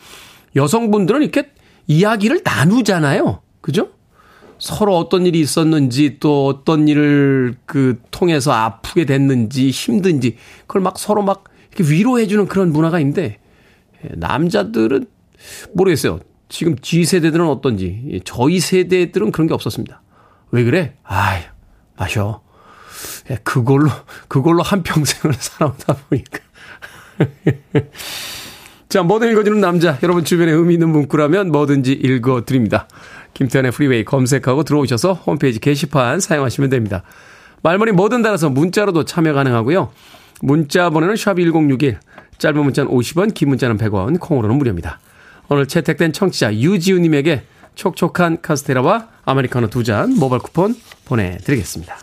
여성분들은 0.55 1.21
이렇게 1.21 1.51
이야기를 1.87 2.41
나누잖아요. 2.43 3.41
그죠? 3.61 3.89
서로 4.59 4.97
어떤 4.97 5.25
일이 5.25 5.39
있었는지 5.39 6.17
또 6.19 6.47
어떤 6.47 6.87
일을 6.87 7.55
그 7.65 7.99
통해서 8.11 8.51
아프게 8.51 9.05
됐는지 9.05 9.69
힘든지 9.69 10.37
그걸 10.67 10.81
막 10.81 10.99
서로 10.99 11.23
막 11.23 11.45
이렇게 11.73 11.91
위로해주는 11.91 12.47
그런 12.47 12.71
문화가 12.71 12.99
있는데 12.99 13.39
예, 14.03 14.09
남자들은 14.15 15.07
모르겠어요. 15.73 16.19
지금 16.49 16.77
G 16.79 17.05
세대들은 17.05 17.47
어떤지 17.47 18.21
저희 18.25 18.59
세대들은 18.59 19.31
그런 19.31 19.47
게 19.47 19.53
없었습니다. 19.53 20.01
왜 20.51 20.63
그래? 20.63 20.95
아이 21.03 21.41
마셔. 21.97 22.41
예, 23.31 23.37
그걸로 23.43 23.89
그걸로 24.27 24.61
한 24.61 24.83
평생을 24.83 25.35
살아오다 25.39 25.95
보니까. 26.09 26.39
자, 28.89 29.03
뭐든 29.03 29.31
읽어주는 29.31 29.61
남자. 29.61 29.99
여러분 30.01 30.25
주변에 30.25 30.51
의미 30.51 30.73
있는 30.73 30.89
문구라면 30.89 31.51
뭐든지 31.51 31.93
읽어드립니다. 31.93 32.87
김태현의 33.33 33.71
프리웨이 33.71 34.03
검색하고 34.05 34.63
들어오셔서 34.63 35.13
홈페이지 35.13 35.59
게시판 35.59 36.19
사용하시면 36.19 36.69
됩니다. 36.69 37.03
말머리 37.63 37.91
뭐든 37.91 38.21
달아서 38.21 38.49
문자로도 38.49 39.05
참여 39.05 39.33
가능하고요. 39.33 39.91
문자 40.41 40.89
번호는 40.89 41.15
샵1061, 41.15 41.97
짧은 42.37 42.63
문자는 42.63 42.91
50원, 42.91 43.33
긴 43.33 43.49
문자는 43.49 43.77
100원, 43.77 44.19
콩으로는 44.19 44.57
무료입니다. 44.57 44.99
오늘 45.49 45.65
채택된 45.67 46.13
청취자 46.13 46.53
유지우님에게 46.55 47.43
촉촉한 47.75 48.41
카스테라와 48.41 49.07
아메리카노 49.25 49.69
두 49.69 49.83
잔 49.83 50.15
모바일 50.15 50.41
쿠폰 50.41 50.75
보내드리겠습니다. 51.05 51.97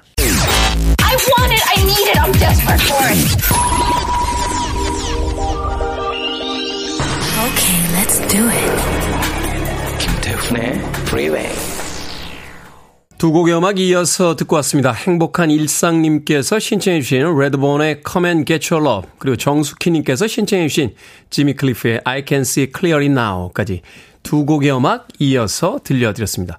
Okay, 7.37 7.79
let's 7.95 8.19
do 8.29 8.49
it. 8.49 9.16
김태훈의 10.47 10.83
프리웨이 11.07 11.47
두 13.19 13.33
곡의 13.33 13.57
음악 13.57 13.79
이어서 13.79 14.37
듣고 14.37 14.57
왔습니다. 14.57 14.93
행복한 14.93 15.51
일상님께서 15.51 16.59
신청해 16.59 17.01
주신 17.01 17.39
레드본의 17.39 18.03
Come 18.09 18.29
and 18.29 18.45
Get 18.45 18.73
Your 18.73 18.89
Love 18.89 19.11
그리고 19.19 19.37
정숙희님께서 19.37 20.27
신청해 20.27 20.69
주신 20.69 20.95
지미 21.31 21.55
클리프의 21.55 22.03
I 22.05 22.25
Can 22.27 22.43
See 22.43 22.71
Clearly 22.77 23.11
Now까지 23.11 23.83
두 24.23 24.45
곡의 24.45 24.77
음악 24.77 25.09
이어서 25.19 25.79
들려드렸습니다. 25.83 26.59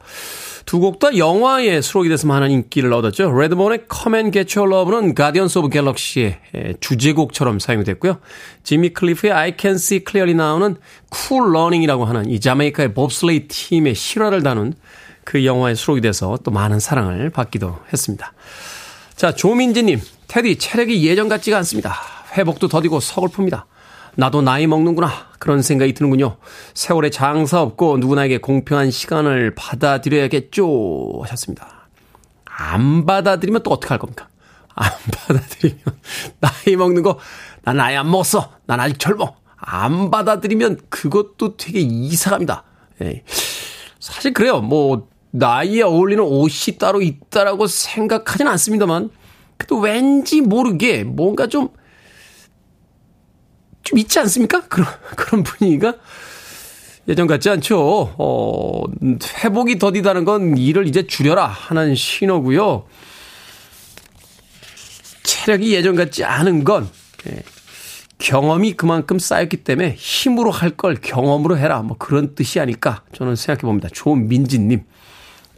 두 0.67 0.81
곡 0.81 0.99
다 0.99 1.15
영화에 1.15 1.79
수록이 1.79 2.09
돼서 2.09 2.27
많은 2.27 2.51
인기를 2.51 2.91
얻었죠. 2.91 3.31
레드본의 3.31 3.85
Come 3.89 4.17
and 4.17 4.37
Get 4.37 4.59
Your 4.59 4.75
Love는 4.75 5.15
Guardians 5.15 5.57
of 5.57 5.69
Galaxy의 5.71 6.39
주제곡처럼 6.81 7.59
사용됐고요. 7.59 8.17
지미 8.63 8.89
클리프의 8.89 9.31
I 9.31 9.53
Can 9.57 9.75
See 9.75 10.03
Clearly 10.05 10.35
Now는 10.37 10.75
Cool 11.15 11.49
Running이라고 11.51 12.03
하는 12.03 12.29
이 12.29 12.41
자메이카의 12.41 12.93
봅슬레이 12.93 13.47
팀의 13.47 13.95
실화를 13.95 14.43
다룬 14.43 14.73
그 15.23 15.45
영화에 15.45 15.73
수록이 15.73 16.01
돼서 16.01 16.37
또 16.43 16.51
많은 16.51 16.81
사랑을 16.81 17.29
받기도 17.29 17.79
했습니다. 17.93 18.33
자, 19.15 19.33
조민지님, 19.33 20.01
테디, 20.27 20.57
체력이 20.57 21.07
예전 21.07 21.29
같지가 21.29 21.55
않습니다. 21.59 21.95
회복도 22.37 22.67
더디고 22.67 22.99
서글픕니다. 22.99 23.63
나도 24.17 24.41
나이 24.41 24.65
먹는구나. 24.65 25.11
그런 25.37 25.61
생각이 25.61 25.93
드는군요. 25.93 26.37
세월에 26.73 27.11
장사 27.11 27.61
없고 27.61 27.99
누구나에게 27.99 28.39
공평한 28.39 28.89
시간을 28.89 29.53
받아들여야겠죠. 29.53 31.19
하셨습니다. 31.21 31.87
안 32.45 33.05
받아들이면 33.05 33.61
또 33.61 33.69
어떻게 33.69 33.89
할 33.89 33.99
겁니까? 33.99 34.27
안 34.73 34.89
받아들이면, 35.13 35.81
나이 36.39 36.75
먹는 36.75 37.03
거, 37.03 37.19
난 37.63 37.77
나이 37.77 37.95
안 37.95 38.09
먹었어. 38.09 38.51
난 38.65 38.79
아직 38.79 38.97
젊어. 38.97 39.35
안 39.55 40.09
받아들이면 40.09 40.79
그것도 40.89 41.55
되게 41.57 41.79
이상합니다. 41.79 42.63
예. 43.03 43.23
사실 43.99 44.33
그래요. 44.33 44.61
뭐, 44.61 45.09
나이에 45.29 45.83
어울리는 45.83 46.23
옷이 46.23 46.79
따로 46.79 47.03
있다라고 47.03 47.67
생각하진 47.67 48.47
않습니다만, 48.47 49.11
그래도 49.57 49.77
왠지 49.77 50.41
모르게 50.41 51.03
뭔가 51.03 51.45
좀, 51.45 51.69
좀 53.87 53.97
있지 53.99 54.19
않습니까? 54.19 54.67
그런, 54.67 54.85
그런 55.15 55.43
분위기가 55.43 55.95
예전 57.07 57.25
같지 57.25 57.49
않죠. 57.49 58.15
어, 58.17 58.83
회복이 59.43 59.79
더디다는 59.79 60.25
건 60.25 60.57
일을 60.57 60.87
이제 60.87 61.07
줄여라 61.07 61.45
하는 61.47 61.95
신호고요. 61.95 62.83
체력이 65.23 65.73
예전 65.73 65.95
같지 65.95 66.25
않은 66.25 66.65
건, 66.65 66.89
예, 67.29 67.43
경험이 68.17 68.73
그만큼 68.73 69.19
쌓였기 69.19 69.57
때문에 69.63 69.95
힘으로 69.97 70.51
할 70.51 70.71
걸 70.75 70.95
경험으로 70.95 71.57
해라. 71.57 71.81
뭐 71.81 71.95
그런 71.97 72.35
뜻이 72.35 72.59
아닐까 72.59 73.03
저는 73.15 73.37
생각해 73.37 73.61
봅니다. 73.61 73.87
조민진님. 73.93 74.83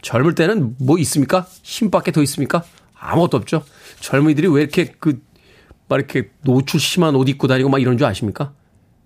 젊을 0.02 0.36
때는 0.36 0.76
뭐 0.78 0.98
있습니까? 0.98 1.46
힘밖에 1.62 2.12
더 2.12 2.22
있습니까? 2.22 2.62
아무것도 2.94 3.36
없죠. 3.38 3.64
젊은이들이 4.00 4.46
왜 4.48 4.62
이렇게 4.62 4.92
그, 5.00 5.20
막 5.90 5.96
이렇게 5.96 6.30
노출 6.42 6.78
심한 6.78 7.16
옷 7.16 7.28
입고 7.28 7.48
다니고 7.48 7.68
막 7.68 7.80
이런 7.80 7.98
줄 7.98 8.06
아십니까? 8.06 8.54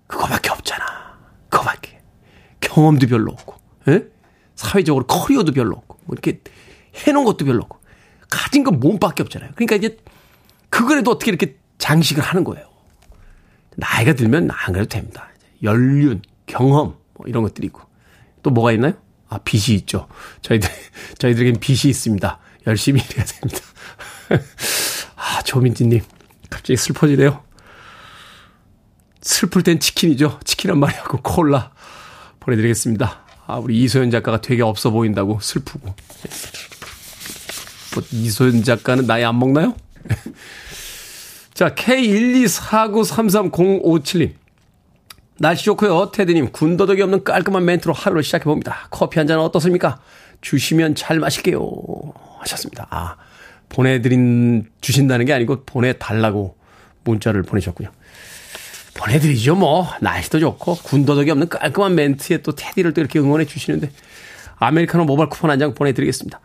그거밖에 0.05 0.51
없잖아. 0.51 0.85
그거밖에. 1.49 1.99
경험도 2.61 3.07
별로 3.07 3.31
없고, 3.31 3.55
예? 3.87 4.05
사회적으로 4.53 5.07
커리어도 5.07 5.51
별로 5.51 5.75
없고, 5.77 5.99
뭐 6.05 6.13
이렇게 6.13 6.41
해놓은 7.07 7.25
것도 7.25 7.43
별로 7.43 7.63
없고, 7.63 7.79
가진 8.29 8.63
건 8.63 8.79
몸밖에 8.79 9.23
없잖아요. 9.23 9.49
그러니까 9.55 9.75
이제, 9.77 9.97
그거라도 10.69 11.09
어떻게 11.09 11.31
이렇게 11.31 11.57
장식을 11.79 12.21
하는 12.21 12.43
거예요. 12.43 12.67
나이가 13.77 14.13
들면 14.13 14.49
안 14.51 14.73
그래도 14.73 14.87
됩니다. 14.87 15.29
연륜, 15.63 16.21
경험, 16.45 16.97
뭐 17.15 17.25
이런 17.25 17.41
것들이 17.41 17.65
있고. 17.65 17.81
또 18.43 18.51
뭐가 18.51 18.71
있나요? 18.73 18.93
아, 19.27 19.39
빚이 19.39 19.73
있죠. 19.73 20.07
저희들, 20.43 20.69
저희들에겐 21.17 21.59
빚이 21.59 21.89
있습니다. 21.89 22.39
열심히 22.67 23.01
일해야 23.01 23.25
됩니다. 23.25 23.59
아, 25.17 25.41
조민지님. 25.41 26.01
갑자기 26.55 26.77
슬퍼지네요. 26.77 27.43
슬플 29.21 29.61
땐 29.63 29.79
치킨이죠. 29.79 30.39
치킨 30.45 30.71
한 30.71 30.79
마리 30.79 30.93
하고 30.95 31.19
콜라 31.21 31.71
보내드리겠습니다. 32.39 33.25
아, 33.47 33.57
우리 33.57 33.83
이소연 33.83 34.09
작가가 34.11 34.39
되게 34.39 34.63
없어 34.63 34.91
보인다고 34.91 35.39
슬프고. 35.41 35.93
뭐, 37.93 38.03
이소연 38.11 38.63
작가는 38.63 39.05
나이 39.05 39.25
안 39.25 39.37
먹나요? 39.37 39.75
자, 41.53 41.75
K124933057님. 41.75 44.33
날씨 45.37 45.65
좋고요. 45.65 46.11
테드님, 46.11 46.53
군더더기 46.53 47.01
없는 47.01 47.25
깔끔한 47.25 47.65
멘트로 47.65 47.93
하루를 47.93 48.23
시작해봅니다. 48.23 48.87
커피 48.91 49.19
한 49.19 49.27
잔 49.27 49.39
어떻습니까? 49.39 49.99
주시면 50.39 50.95
잘 50.95 51.19
마실게요. 51.19 51.59
하셨습니다. 52.39 52.87
아, 52.89 53.17
보내드린, 53.75 54.65
주신다는 54.79 55.25
게 55.25 55.33
아니고 55.33 55.63
보내달라고 55.65 56.55
문자를 57.03 57.43
보내셨군요. 57.43 57.89
보내드리죠, 58.93 59.55
뭐. 59.55 59.85
날씨도 59.99 60.39
좋고, 60.39 60.75
군더더기 60.75 61.29
없는 61.31 61.49
깔끔한 61.49 61.95
멘트에 61.95 62.37
또 62.37 62.53
테디를 62.53 62.93
또 62.93 63.01
이렇게 63.01 63.19
응원해 63.19 63.43
주시는데, 63.45 63.91
아메리카노 64.57 65.03
모바일 65.03 65.27
쿠폰 65.29 65.49
한 65.49 65.59
장 65.59 65.73
보내드리겠습니다. 65.73 66.39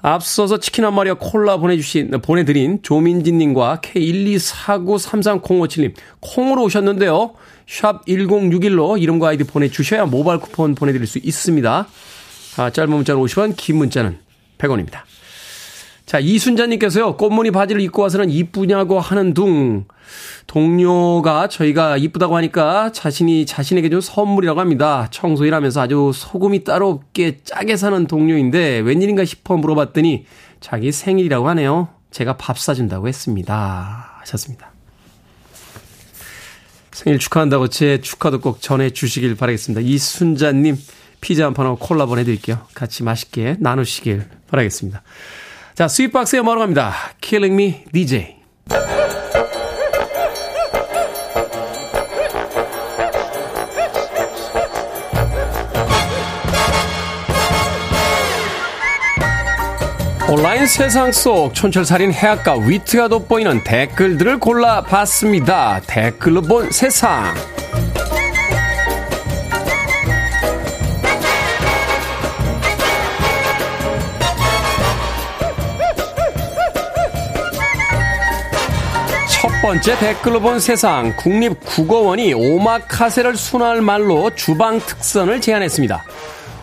앞서서 0.00 0.60
치킨 0.60 0.84
한 0.84 0.94
마리와 0.94 1.16
콜라 1.18 1.56
보내주신, 1.56 2.12
보내드린 2.22 2.78
조민진님과 2.82 3.80
K124933057님, 3.82 5.94
콩으로 6.20 6.62
오셨는데요. 6.62 7.34
샵 7.66 8.06
1061로 8.06 9.02
이름과 9.02 9.30
아이디 9.30 9.42
보내주셔야 9.42 10.06
모바일 10.06 10.38
쿠폰 10.38 10.76
보내드릴 10.76 11.08
수 11.08 11.18
있습니다. 11.18 11.88
아, 12.58 12.70
짧은 12.70 12.90
문자는 12.90 13.20
50원, 13.20 13.54
긴 13.56 13.78
문자는 13.78 14.20
100원입니다. 14.58 15.00
자, 16.08 16.18
이순자님께서요, 16.20 17.18
꽃무늬 17.18 17.50
바지를 17.50 17.82
입고 17.82 18.00
와서는 18.00 18.30
이쁘냐고 18.30 18.98
하는 18.98 19.34
둥. 19.34 19.84
동료가 20.46 21.48
저희가 21.48 21.98
이쁘다고 21.98 22.34
하니까 22.34 22.90
자신이 22.92 23.44
자신에게 23.44 23.90
준 23.90 24.00
선물이라고 24.00 24.58
합니다. 24.58 25.08
청소 25.10 25.44
일 25.44 25.52
하면서 25.52 25.82
아주 25.82 26.10
소금이 26.14 26.64
따로 26.64 26.88
없게 26.88 27.40
짜게 27.44 27.76
사는 27.76 28.06
동료인데 28.06 28.78
웬일인가 28.78 29.26
싶어 29.26 29.58
물어봤더니 29.58 30.24
자기 30.60 30.92
생일이라고 30.92 31.46
하네요. 31.50 31.88
제가 32.10 32.38
밥 32.38 32.58
사준다고 32.58 33.06
했습니다. 33.06 34.16
하셨습니다. 34.20 34.72
생일 36.92 37.18
축하한다고 37.18 37.68
제 37.68 38.00
축하도 38.00 38.40
꼭 38.40 38.62
전해주시길 38.62 39.34
바라겠습니다. 39.34 39.82
이순자님 39.82 40.78
피자 41.20 41.44
한 41.44 41.52
판하고 41.52 41.76
콜라 41.76 42.06
보내드릴게요. 42.06 42.60
같이 42.72 43.02
맛있게 43.02 43.56
나누시길 43.60 44.24
바라겠습니다. 44.46 45.02
자, 45.78 45.86
스윗박스에 45.86 46.40
음악으로 46.40 46.62
갑니다. 46.62 46.92
Killing 47.20 47.54
Me 47.54 47.84
DJ. 47.92 48.34
온라인 60.28 60.66
세상 60.66 61.12
속 61.12 61.54
촌철살인 61.54 62.12
해악과 62.12 62.54
위트가 62.56 63.06
돋보이는 63.06 63.62
댓글들을 63.62 64.40
골라봤습니다. 64.40 65.82
댓글로 65.86 66.42
본 66.42 66.72
세상. 66.72 67.36
번째 79.68 79.98
댓글로 79.98 80.40
본 80.40 80.60
세상. 80.60 81.14
국립국어원이 81.18 82.32
오마카세를 82.32 83.36
순화할 83.36 83.82
말로 83.82 84.34
주방 84.34 84.80
특선을 84.80 85.42
제안했습니다. 85.42 86.04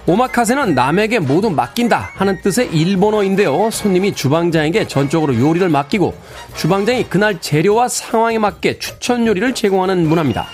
오마카세는 0.08 0.74
남에게 0.74 1.20
모두 1.20 1.52
맡긴다 1.52 2.14
하는 2.16 2.42
뜻의 2.42 2.70
일본어인데요. 2.74 3.70
손님이 3.70 4.16
주방장에게 4.16 4.88
전적으로 4.88 5.40
요리를 5.40 5.70
맡기고 5.70 6.16
주방장이 6.56 7.08
그날 7.08 7.40
재료와 7.40 7.90
상황에 7.90 8.40
맞게 8.40 8.80
추천 8.80 9.28
요리를 9.28 9.54
제공하는 9.54 10.08
문화입니다. 10.10 10.48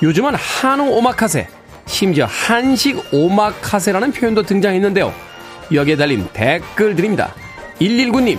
요즘은 0.00 0.36
한우 0.36 0.88
오마카세, 0.92 1.48
심지어 1.86 2.26
한식 2.26 3.02
오마카세라는 3.12 4.12
표현도 4.12 4.44
등장했는데요. 4.44 5.12
여기에 5.72 5.96
달린 5.96 6.28
댓글들입니다. 6.32 7.34
119님, 7.80 8.38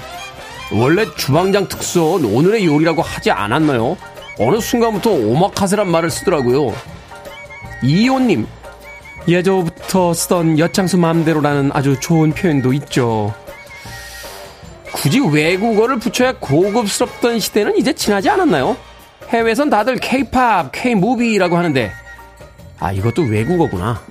원래 0.71 1.06
주방장 1.15 1.67
특선 1.67 2.25
오늘의 2.25 2.65
요리라고 2.65 3.01
하지 3.01 3.32
않았나요? 3.32 3.97
어느 4.39 4.60
순간부터 4.60 5.12
오마카세란 5.12 5.89
말을 5.89 6.10
쓰더라고요. 6.10 6.73
이호님, 7.84 8.47
예저부터 9.28 10.13
쓰던 10.13 10.60
엿장수 10.60 10.97
마음대로라는 10.97 11.71
아주 11.73 11.99
좋은 11.99 12.32
표현도 12.32 12.73
있죠. 12.73 13.34
굳이 14.91 15.19
외국어를 15.19 15.99
붙여야 15.99 16.34
고급스럽던 16.39 17.39
시대는 17.39 17.78
이제 17.78 17.93
지나지 17.93 18.30
않았나요? 18.30 18.75
해외에선 19.30 19.69
다들 19.69 19.97
K-팝, 19.97 20.71
K-무비라고 20.71 21.58
하는데 21.58 21.91
아 22.80 22.91
이것도 22.91 23.23
외국어구나. 23.23 24.01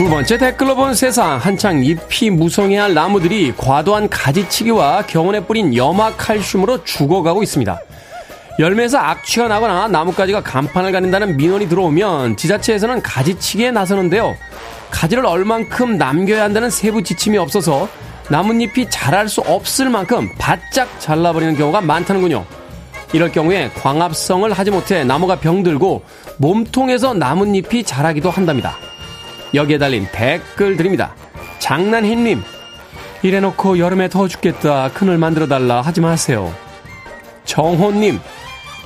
두 0.00 0.08
번째 0.08 0.38
댓글로 0.38 0.76
본 0.76 0.94
세상 0.94 1.36
한창 1.36 1.84
잎이 1.84 2.30
무성해야 2.30 2.84
할 2.84 2.94
나무들이 2.94 3.52
과도한 3.54 4.08
가지치기와 4.08 5.02
경운에 5.02 5.40
뿌린 5.40 5.76
염화칼슘으로 5.76 6.84
죽어가고 6.84 7.42
있습니다. 7.42 7.78
열매에서 8.58 8.96
악취가 8.96 9.48
나거나 9.48 9.88
나뭇가지가 9.88 10.42
간판을 10.42 10.92
가린다는 10.92 11.36
민원이 11.36 11.68
들어오면 11.68 12.38
지자체에서는 12.38 13.02
가지치기에 13.02 13.72
나서는데요. 13.72 14.34
가지를 14.90 15.26
얼만큼 15.26 15.98
남겨야 15.98 16.44
한다는 16.44 16.70
세부 16.70 17.02
지침이 17.02 17.36
없어서 17.36 17.86
나뭇잎이 18.30 18.88
자랄 18.88 19.28
수 19.28 19.42
없을 19.42 19.90
만큼 19.90 20.30
바짝 20.38 20.98
잘라버리는 20.98 21.56
경우가 21.56 21.82
많다는군요. 21.82 22.46
이럴 23.12 23.30
경우에 23.30 23.68
광합성을 23.82 24.50
하지 24.50 24.70
못해 24.70 25.04
나무가 25.04 25.36
병들고 25.36 26.02
몸통에서 26.38 27.12
나뭇잎이 27.12 27.84
자라기도 27.84 28.30
한답니다. 28.30 28.78
여기에 29.54 29.78
달린 29.78 30.06
댓글 30.12 30.76
드립니다. 30.76 31.14
장난해님, 31.58 32.42
이래놓고 33.22 33.78
여름에 33.78 34.08
더워 34.08 34.28
죽겠다. 34.28 34.90
큰을 34.92 35.18
만들어 35.18 35.46
달라 35.46 35.80
하지 35.80 36.00
마세요. 36.00 36.54
정호님, 37.44 38.20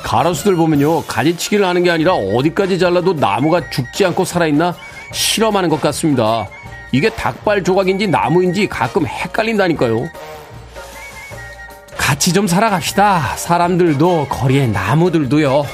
가로수들 0.02 0.56
보면요, 0.56 1.04
가지치기를 1.04 1.64
하는 1.66 1.82
게 1.82 1.90
아니라 1.90 2.14
어디까지 2.14 2.78
잘라도 2.78 3.14
나무가 3.14 3.70
죽지 3.70 4.04
않고 4.06 4.24
살아있나 4.24 4.74
실험하는 5.12 5.68
것 5.68 5.80
같습니다. 5.80 6.48
이게 6.92 7.10
닭발 7.10 7.64
조각인지 7.64 8.06
나무인지 8.06 8.66
가끔 8.68 9.06
헷갈린다니까요. 9.06 10.08
같이 11.96 12.32
좀 12.32 12.46
살아갑시다. 12.46 13.36
사람들도 13.36 14.28
거리의 14.28 14.68
나무들도요. 14.68 15.64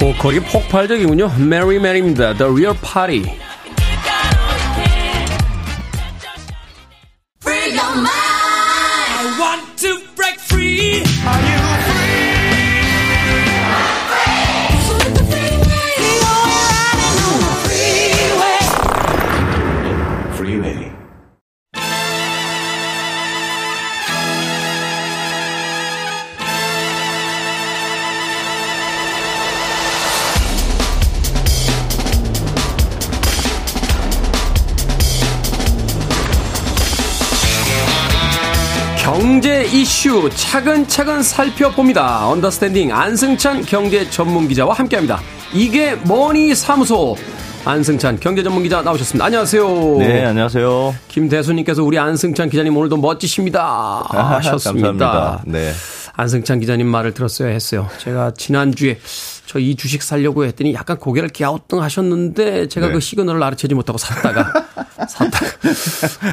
보컬이 0.00 0.40
폭발적이군요. 0.40 1.30
메리 1.38 1.78
메리입니다. 1.78 2.32
The 2.32 2.50
Real 2.50 2.74
Party. 2.80 3.49
이슈 39.72 40.28
차근차근 40.34 41.22
살펴봅니다. 41.22 42.26
언더스탠딩 42.28 42.92
안승찬 42.92 43.62
경제 43.62 44.08
전문 44.10 44.48
기자와 44.48 44.74
함께 44.74 44.96
합니다. 44.96 45.20
이게 45.54 45.94
머니 45.94 46.56
사무소 46.56 47.16
안승찬 47.64 48.18
경제 48.18 48.42
전문 48.42 48.64
기자 48.64 48.82
나오셨습니다. 48.82 49.24
안녕하세요. 49.26 49.98
네, 49.98 50.24
안녕하세요. 50.24 50.94
김대수님께서 51.06 51.84
우리 51.84 52.00
안승찬 52.00 52.50
기자님 52.50 52.76
오늘도 52.76 52.96
멋지십니다. 52.96 53.60
아, 54.10 54.36
하셨습니다. 54.38 54.88
감사합니다. 54.88 55.42
네. 55.46 55.72
안승찬 56.16 56.58
기자님 56.58 56.88
말을 56.88 57.14
들었어야 57.14 57.50
했어요. 57.50 57.88
제가 57.98 58.32
지난주에 58.36 58.98
저 59.50 59.58
이 59.58 59.74
주식 59.74 60.02
살려고 60.04 60.44
했더니 60.44 60.74
약간 60.74 60.96
고개를 60.96 61.30
갸우뚱 61.30 61.82
하셨는데 61.82 62.68
제가 62.68 62.86
네. 62.86 62.92
그 62.92 63.00
시그널을 63.00 63.42
알아채지 63.42 63.74
못하고 63.74 63.98
샀다가 63.98 64.52
샀다가 65.08 65.46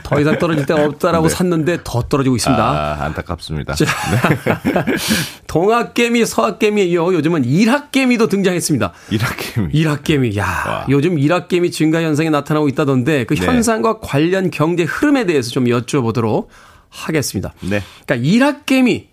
더 0.03 0.19
이상 0.21 0.37
떨어질 0.37 0.67
데가 0.67 0.85
없다라고 0.85 1.27
네. 1.27 1.33
샀는데 1.33 1.79
더 1.83 2.03
떨어지고 2.03 2.35
있습니다. 2.35 2.63
아, 2.63 3.03
안타깝습니다. 3.05 3.73
자, 3.73 3.85
네. 3.85 4.83
동학개미, 5.47 6.25
서학개미에 6.25 6.85
이어 6.85 7.11
요즘은 7.11 7.45
일학개미도 7.45 8.27
등장했습니다. 8.27 8.93
일학개미. 9.09 9.69
일학개미. 9.73 10.37
야, 10.37 10.45
와. 10.45 10.85
요즘 10.89 11.17
일학개미 11.17 11.71
증가 11.71 12.01
현상이 12.03 12.29
나타나고 12.29 12.67
있다던데 12.67 13.25
그 13.25 13.33
네. 13.35 13.45
현상과 13.47 13.99
관련 13.99 14.51
경제 14.51 14.83
흐름에 14.83 15.25
대해서 15.25 15.49
좀 15.49 15.65
여쭤보도록 15.65 16.47
하겠습니다. 16.89 17.53
네. 17.61 17.81
그러니까 18.05 18.27
일학개미 18.27 19.07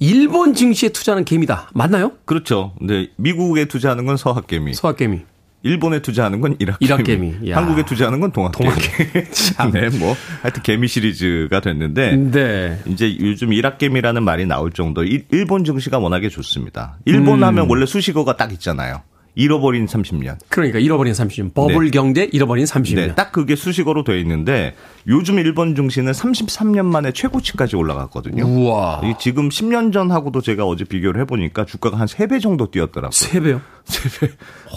일본 0.00 0.54
증시에 0.54 0.88
투자하는 0.88 1.24
개미다. 1.24 1.70
맞나요? 1.74 2.12
그렇죠. 2.24 2.72
근데 2.78 3.08
미국에 3.16 3.66
투자하는 3.66 4.06
건 4.06 4.16
서학개미. 4.16 4.72
서학개미. 4.72 5.20
일본에 5.62 6.00
투자하는 6.00 6.40
건 6.40 6.56
일학개미. 6.58 6.86
일학개미. 6.86 7.52
한국에 7.52 7.84
투자하는 7.84 8.18
건 8.20 8.32
동학 8.32 8.52
개미. 8.52 8.72
동학개미. 8.72 9.90
네, 9.90 9.98
뭐 9.98 10.16
하여튼 10.40 10.62
개미 10.62 10.88
시리즈가 10.88 11.60
됐는데 11.60 12.16
네. 12.16 12.78
이제 12.86 13.14
요즘 13.20 13.52
일학개미라는 13.52 14.22
말이 14.24 14.46
나올 14.46 14.72
정도 14.72 15.04
일본 15.04 15.64
증시가 15.64 15.98
워낙에 15.98 16.30
좋습니다. 16.30 16.96
일본 17.04 17.40
음. 17.40 17.44
하면 17.44 17.66
원래 17.68 17.84
수식어가 17.84 18.38
딱 18.38 18.52
있잖아요. 18.52 19.02
잃어버린 19.34 19.86
30년. 19.86 20.36
그러니까 20.48 20.78
잃어버린 20.78 21.12
30년. 21.12 21.54
버블 21.54 21.86
네. 21.86 21.90
경제 21.90 22.28
잃어버린 22.32 22.64
30년. 22.64 22.94
네, 22.94 23.14
딱 23.14 23.32
그게 23.32 23.56
수식어로 23.56 24.04
되어 24.04 24.16
있는데 24.16 24.74
요즘 25.06 25.38
일본 25.38 25.74
증시는 25.74 26.12
33년 26.12 26.86
만에 26.86 27.12
최고치까지 27.12 27.76
올라갔거든요. 27.76 28.44
우와. 28.44 29.02
지금 29.18 29.48
10년 29.48 29.92
전하고도 29.92 30.40
제가 30.40 30.64
어제 30.66 30.84
비교를 30.84 31.20
해보니까 31.22 31.64
주가가 31.64 31.98
한 31.98 32.06
3배 32.06 32.40
정도 32.40 32.70
뛰었더라고요. 32.70 33.10
3배요? 33.10 33.60
3배. 33.84 34.30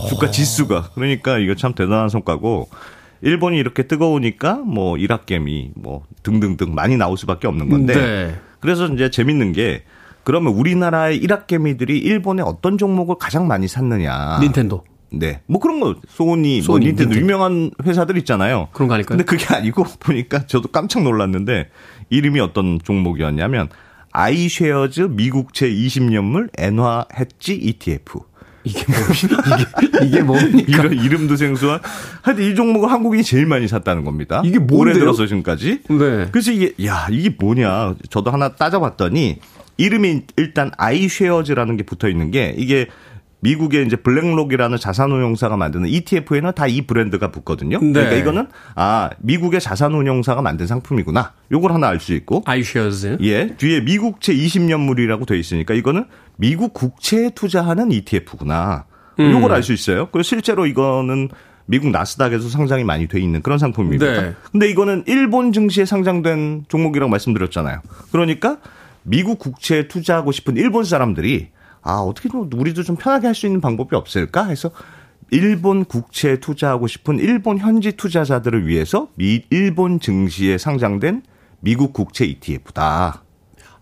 주가 0.10 0.32
지수가. 0.32 0.91
그러니까 0.95 1.39
이거 1.39 1.56
참 1.56 1.74
대단한 1.74 2.10
성과고 2.10 2.70
일본이 3.22 3.58
이렇게 3.58 3.84
뜨거우니까 3.84 4.56
뭐 4.56 4.97
일학개미 4.97 5.72
뭐 5.76 6.04
등등등 6.24 6.76
많이 6.76 6.97
나올 6.97 7.18
수밖에 7.18 7.47
없는 7.47 7.70
건데. 7.70 7.95
네. 7.95 8.36
그래서 8.60 8.88
이제 8.88 9.10
재밌는 9.10 9.54
게 9.54 9.84
그러면 10.24 10.53
우리나라의 10.53 11.17
일학개미들이 11.17 11.97
일본의 11.99 12.45
어떤 12.45 12.78
종목을 12.78 13.15
가장 13.19 13.47
많이 13.47 13.67
샀느냐. 13.67 14.39
닌텐도. 14.41 14.84
네. 15.11 15.41
뭐 15.45 15.59
그런 15.59 15.80
거, 15.80 15.95
소니, 16.07 16.57
뭐 16.57 16.65
소니 16.65 16.65
뭐 16.65 16.80
닌텐도, 16.80 17.03
닌텐도 17.03 17.19
유명한 17.19 17.71
회사들 17.84 18.17
있잖아요. 18.19 18.69
그런 18.74 18.88
거 18.88 18.95
아닐까요? 18.95 19.17
근데 19.17 19.24
그게 19.24 19.53
아니고 19.53 19.84
보니까 19.99 20.47
저도 20.47 20.69
깜짝 20.69 21.03
놀랐는데 21.03 21.69
이름이 22.09 22.39
어떤 22.39 22.80
종목이었냐면 22.84 23.69
아이쉐어즈 24.11 25.01
미국채 25.11 25.69
20년물 25.69 26.49
엔화 26.57 27.05
해지 27.17 27.53
ETF. 27.55 28.21
이게 28.64 28.86
뭡니까? 28.91 29.43
이게, 29.82 30.05
이게 30.05 30.22
뭡니까? 30.22 30.64
이런 30.68 30.93
이름도 30.93 31.36
생소한. 31.36 31.80
하여튼 32.22 32.43
이 32.45 32.55
종목을 32.55 32.91
한국인이 32.91 33.24
제일 33.24 33.45
많이 33.45 33.68
샀다는 33.68 34.03
겁니다. 34.05 34.41
이게 34.45 34.59
뭔데요? 34.59 34.80
올해 34.80 34.93
들어서 34.93 35.26
지금까지. 35.26 35.82
네. 35.89 36.28
그래서 36.32 36.51
이게, 36.51 36.74
야, 36.86 37.07
이게 37.11 37.36
뭐냐. 37.38 37.95
저도 38.09 38.32
하나 38.32 38.49
따져봤더니 38.49 39.39
이름이 39.78 40.22
일단 40.38 40.72
아이쉐어즈라는 40.78 41.78
게 41.78 41.84
붙어 41.84 42.07
있는 42.07 42.32
게 42.32 42.53
이게 42.57 42.88
미국의 43.44 43.86
이제 43.86 43.96
블랙록이라는 43.98 44.78
자산운용사가 44.78 45.58
만드는 45.58 45.89
ETF에는 45.89 46.54
다 46.56 46.68
이 46.68 46.82
브랜드가 46.88 47.30
붙거든요. 47.30 47.78
네. 47.82 47.91
그러니까 47.91 48.16
이거는 48.16 48.48
아 48.76 49.10
미국의 49.20 49.60
자산운용사가 49.60 50.41
만든 50.41 50.66
상품이구나. 50.66 51.34
요걸 51.52 51.74
하나 51.74 51.89
알 51.89 52.00
수 52.00 52.14
있고. 52.14 52.41
아이쉐어즈. 52.46 53.18
예, 53.22 53.48
뒤에 53.58 53.82
미국채 53.82 54.34
20년물이라고 54.34 55.28
돼 55.28 55.38
있으니까 55.38 55.74
이거는 55.74 56.06
미국 56.38 56.74
국채에 56.74 57.32
투자하는 57.32 57.91
ETF구나. 57.91 58.86
음. 59.20 59.32
요걸 59.32 59.52
알 59.52 59.62
수 59.62 59.74
있어요. 59.74 60.08
그리고 60.12 60.24
실제로 60.24 60.66
이거는 60.66 61.30
미국 61.66 61.91
나스닥에서 61.91 62.50
상장이 62.50 62.84
많이 62.84 63.08
돼 63.08 63.20
있는 63.20 63.41
그런 63.41 63.60
상품입니다. 63.60 64.06
네. 64.22 64.34
근데 64.52 64.70
이거는 64.70 65.04
일본 65.06 65.52
증시에 65.54 65.86
상장된 65.86 66.66
종목이라고 66.70 67.10
말씀드렸잖아요. 67.10 67.82
그러니까 68.12 68.58
미국 69.04 69.38
국채에 69.38 69.88
투자하고 69.89 70.32
싶은 70.32 70.56
일본 70.58 70.86
사람들이 70.86 71.50
아, 71.84 71.95
어떻게 71.99 72.29
좀 72.29 72.49
우리도 72.53 72.84
좀 72.84 72.95
편하게 72.95 73.27
할 73.27 73.36
수 73.36 73.45
있는 73.45 73.61
방법이 73.61 73.95
없을까 73.95 74.45
해서 74.47 74.71
일본 75.31 75.86
국채에 75.86 76.39
투자하고 76.39 76.88
싶은 76.88 77.19
일본 77.19 77.57
현지 77.57 77.91
투자자들을 77.93 78.67
위해서 78.67 79.07
미 79.15 79.43
일본 79.49 79.99
증시에 79.99 80.57
상장된 80.57 81.23
미국 81.59 81.93
국채 81.93 82.25
ETF다. 82.25 83.23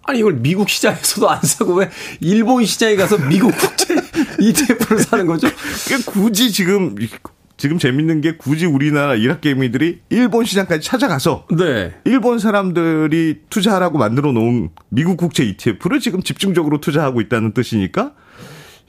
아니 0.03 0.19
이걸 0.19 0.35
미국 0.35 0.69
시장에서도 0.69 1.29
안 1.29 1.41
사고 1.41 1.75
왜 1.75 1.89
일본 2.21 2.65
시장에 2.65 2.95
가서 2.95 3.17
미국 3.27 3.51
국채 3.57 3.95
ETF를 4.39 4.99
사는 4.99 5.25
거죠? 5.27 5.47
굳이 6.07 6.51
지금 6.51 6.95
지금 7.61 7.77
재밌는 7.77 8.21
게 8.21 8.37
굳이 8.37 8.65
우리나라 8.65 9.13
일학개미들이 9.13 9.99
일본 10.09 10.45
시장까지 10.45 10.81
찾아가서 10.81 11.45
네. 11.55 11.93
일본 12.05 12.39
사람들이 12.39 13.41
투자하라고 13.51 13.99
만들어 13.99 14.31
놓은 14.31 14.69
미국 14.89 15.17
국채 15.17 15.43
ETF를 15.43 15.99
지금 15.99 16.23
집중적으로 16.23 16.81
투자하고 16.81 17.21
있다는 17.21 17.53
뜻이니까 17.53 18.13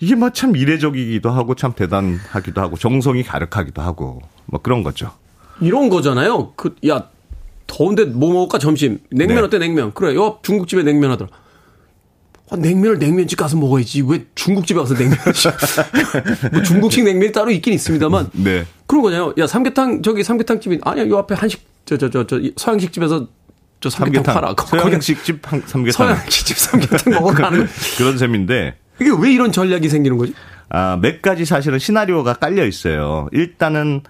이게 0.00 0.14
막 0.14 0.32
참 0.32 0.56
이례적이기도 0.56 1.28
하고 1.28 1.54
참 1.54 1.74
대단하기도 1.74 2.62
하고 2.62 2.78
정성이 2.78 3.22
가득하기도 3.24 3.82
하고 3.82 4.22
뭐 4.46 4.62
그런 4.62 4.82
거죠. 4.82 5.10
이런 5.60 5.90
거잖아요. 5.90 6.54
그 6.56 6.74
야 6.86 7.10
더운데 7.66 8.06
뭐 8.06 8.32
먹을까 8.32 8.58
점심 8.58 9.00
냉면 9.10 9.36
네. 9.36 9.42
어때 9.42 9.58
냉면 9.58 9.92
그래 9.92 10.14
요앞 10.14 10.42
중국집에 10.44 10.82
냉면 10.82 11.10
하더라. 11.10 11.28
아, 12.52 12.56
냉면을 12.56 12.98
냉면집 12.98 13.38
가서 13.38 13.56
먹어야지 13.56 14.02
왜 14.06 14.24
중국집에 14.34 14.78
가서 14.78 14.94
냉면을 14.94 15.18
뭐 16.52 16.62
중국식 16.62 17.04
냉면이 17.04 17.32
따로 17.32 17.50
있긴 17.50 17.72
있습니다만 17.74 18.28
네. 18.44 18.66
그런 18.86 19.02
거잖아요. 19.02 19.32
야 19.38 19.46
삼계탕 19.46 20.02
저기 20.02 20.22
삼계탕 20.22 20.60
집이 20.60 20.80
아니야 20.82 21.08
요 21.08 21.18
앞에 21.18 21.34
한식 21.34 21.62
저 21.86 21.96
저 21.96 22.10
저 22.10 22.26
저 22.26 22.38
서양식 22.56 22.92
집에서 22.92 23.26
저 23.80 23.90
삼계탕, 23.90 24.34
팔아. 24.34 24.48
거- 24.54 24.64
거기 24.66 24.82
서양식집 24.82 25.50
한- 25.50 25.62
삼계탕. 25.66 25.92
서양식 26.06 26.46
집 26.46 26.58
삼계탕 26.58 27.12
먹어 27.14 27.32
가는 27.32 27.66
거. 27.66 27.72
그런 27.98 28.18
셈인데 28.18 28.74
이게 29.00 29.10
왜 29.18 29.32
이런 29.32 29.50
전략이 29.50 29.88
생기는 29.88 30.16
거지? 30.18 30.34
아, 30.68 30.98
몇 31.00 31.20
가지 31.22 31.44
사실은 31.44 31.78
시나리오가 31.78 32.34
깔려 32.34 32.64
있어요. 32.66 33.28
일단은 33.32 34.02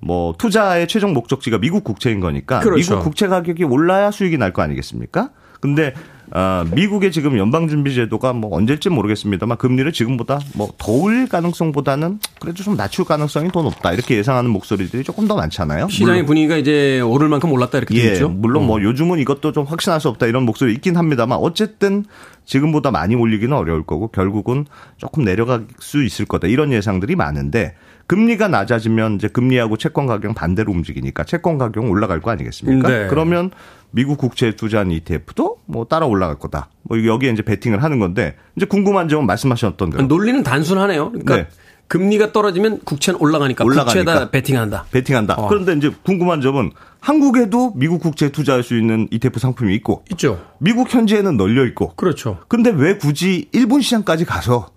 뭐 0.00 0.34
투자의 0.38 0.86
최종 0.86 1.14
목적지가 1.14 1.58
미국 1.58 1.82
국채인 1.82 2.20
거니까 2.20 2.60
그렇죠. 2.60 2.94
미국 2.94 3.02
국채 3.04 3.26
가격이 3.26 3.64
올라야 3.64 4.10
수익이 4.10 4.36
날 4.38 4.52
거 4.52 4.62
아니겠습니까? 4.62 5.30
근데 5.60 5.94
아, 6.32 6.64
미국의 6.74 7.12
지금 7.12 7.38
연방준비제도가 7.38 8.32
뭐 8.32 8.54
언제일지 8.56 8.88
모르겠습니다만 8.90 9.58
금리를 9.58 9.90
지금보다 9.92 10.40
뭐 10.54 10.66
더 10.78 10.92
올릴 10.92 11.28
가능성보다는 11.28 12.18
그래도 12.40 12.62
좀 12.62 12.76
낮출 12.76 13.04
가능성이 13.04 13.50
더 13.50 13.62
높다 13.62 13.92
이렇게 13.92 14.16
예상하는 14.16 14.50
목소리들이 14.50 15.04
조금 15.04 15.26
더 15.28 15.36
많잖아요. 15.36 15.88
시장의 15.88 16.22
물론- 16.22 16.26
분위기가 16.26 16.56
이제 16.56 17.00
오를 17.00 17.28
만큼 17.28 17.52
올랐다 17.52 17.78
이렇게 17.78 17.94
돼 17.94 18.20
예. 18.20 18.24
물론 18.24 18.64
어. 18.64 18.66
뭐 18.66 18.82
요즘은 18.82 19.18
이것도 19.20 19.52
좀 19.52 19.64
확신할 19.64 20.00
수 20.00 20.08
없다 20.08 20.26
이런 20.26 20.42
목소리 20.44 20.72
있긴 20.74 20.96
합니다만 20.96 21.38
어쨌든 21.38 22.04
지금보다 22.44 22.90
많이 22.90 23.14
올리기는 23.14 23.56
어려울 23.56 23.84
거고 23.84 24.08
결국은 24.08 24.66
조금 24.98 25.24
내려갈 25.24 25.64
수 25.80 26.04
있을 26.04 26.24
거다 26.26 26.46
이런 26.48 26.72
예상들이 26.72 27.16
많은데 27.16 27.74
금리가 28.06 28.48
낮아지면 28.48 29.16
이제 29.16 29.28
금리하고 29.28 29.76
채권 29.76 30.06
가격 30.06 30.34
반대로 30.34 30.72
움직이니까 30.72 31.24
채권 31.24 31.58
가격은 31.58 31.88
올라갈 31.88 32.20
거 32.20 32.30
아니겠습니까? 32.30 32.88
네. 32.88 33.06
그러면 33.08 33.50
미국 33.90 34.18
국채에 34.18 34.52
투자한 34.52 34.90
ETF도 34.90 35.58
뭐 35.66 35.84
따라 35.86 36.06
올라갈 36.06 36.38
거다. 36.38 36.68
뭐 36.82 37.04
여기에 37.04 37.30
이제 37.30 37.42
베팅을 37.42 37.82
하는 37.82 37.98
건데 37.98 38.36
이제 38.56 38.66
궁금한 38.66 39.08
점은 39.08 39.26
말씀하셨던 39.26 39.90
대로 39.90 40.02
논리는 40.04 40.42
단순하네요. 40.42 41.10
그러니까 41.10 41.36
네. 41.36 41.48
금리가 41.88 42.32
떨어지면 42.32 42.80
국채는 42.84 43.20
올라가니까, 43.20 43.64
올라가니까. 43.64 44.02
국채에다 44.02 44.30
베팅한다. 44.30 44.86
베팅한다. 44.90 45.34
어. 45.34 45.48
그런데 45.48 45.72
이제 45.74 45.92
궁금한 46.02 46.40
점은 46.40 46.72
한국에도 47.00 47.72
미국 47.76 48.00
국채에 48.00 48.30
투자할 48.30 48.64
수 48.64 48.76
있는 48.76 49.06
ETF 49.10 49.38
상품이 49.38 49.72
있고 49.76 50.04
있죠. 50.10 50.44
미국 50.58 50.92
현지에는 50.92 51.36
널려 51.36 51.64
있고 51.66 51.94
그렇죠. 51.94 52.38
근데 52.48 52.70
왜 52.70 52.96
굳이 52.98 53.48
일본 53.52 53.82
시장까지 53.82 54.24
가서 54.24 54.68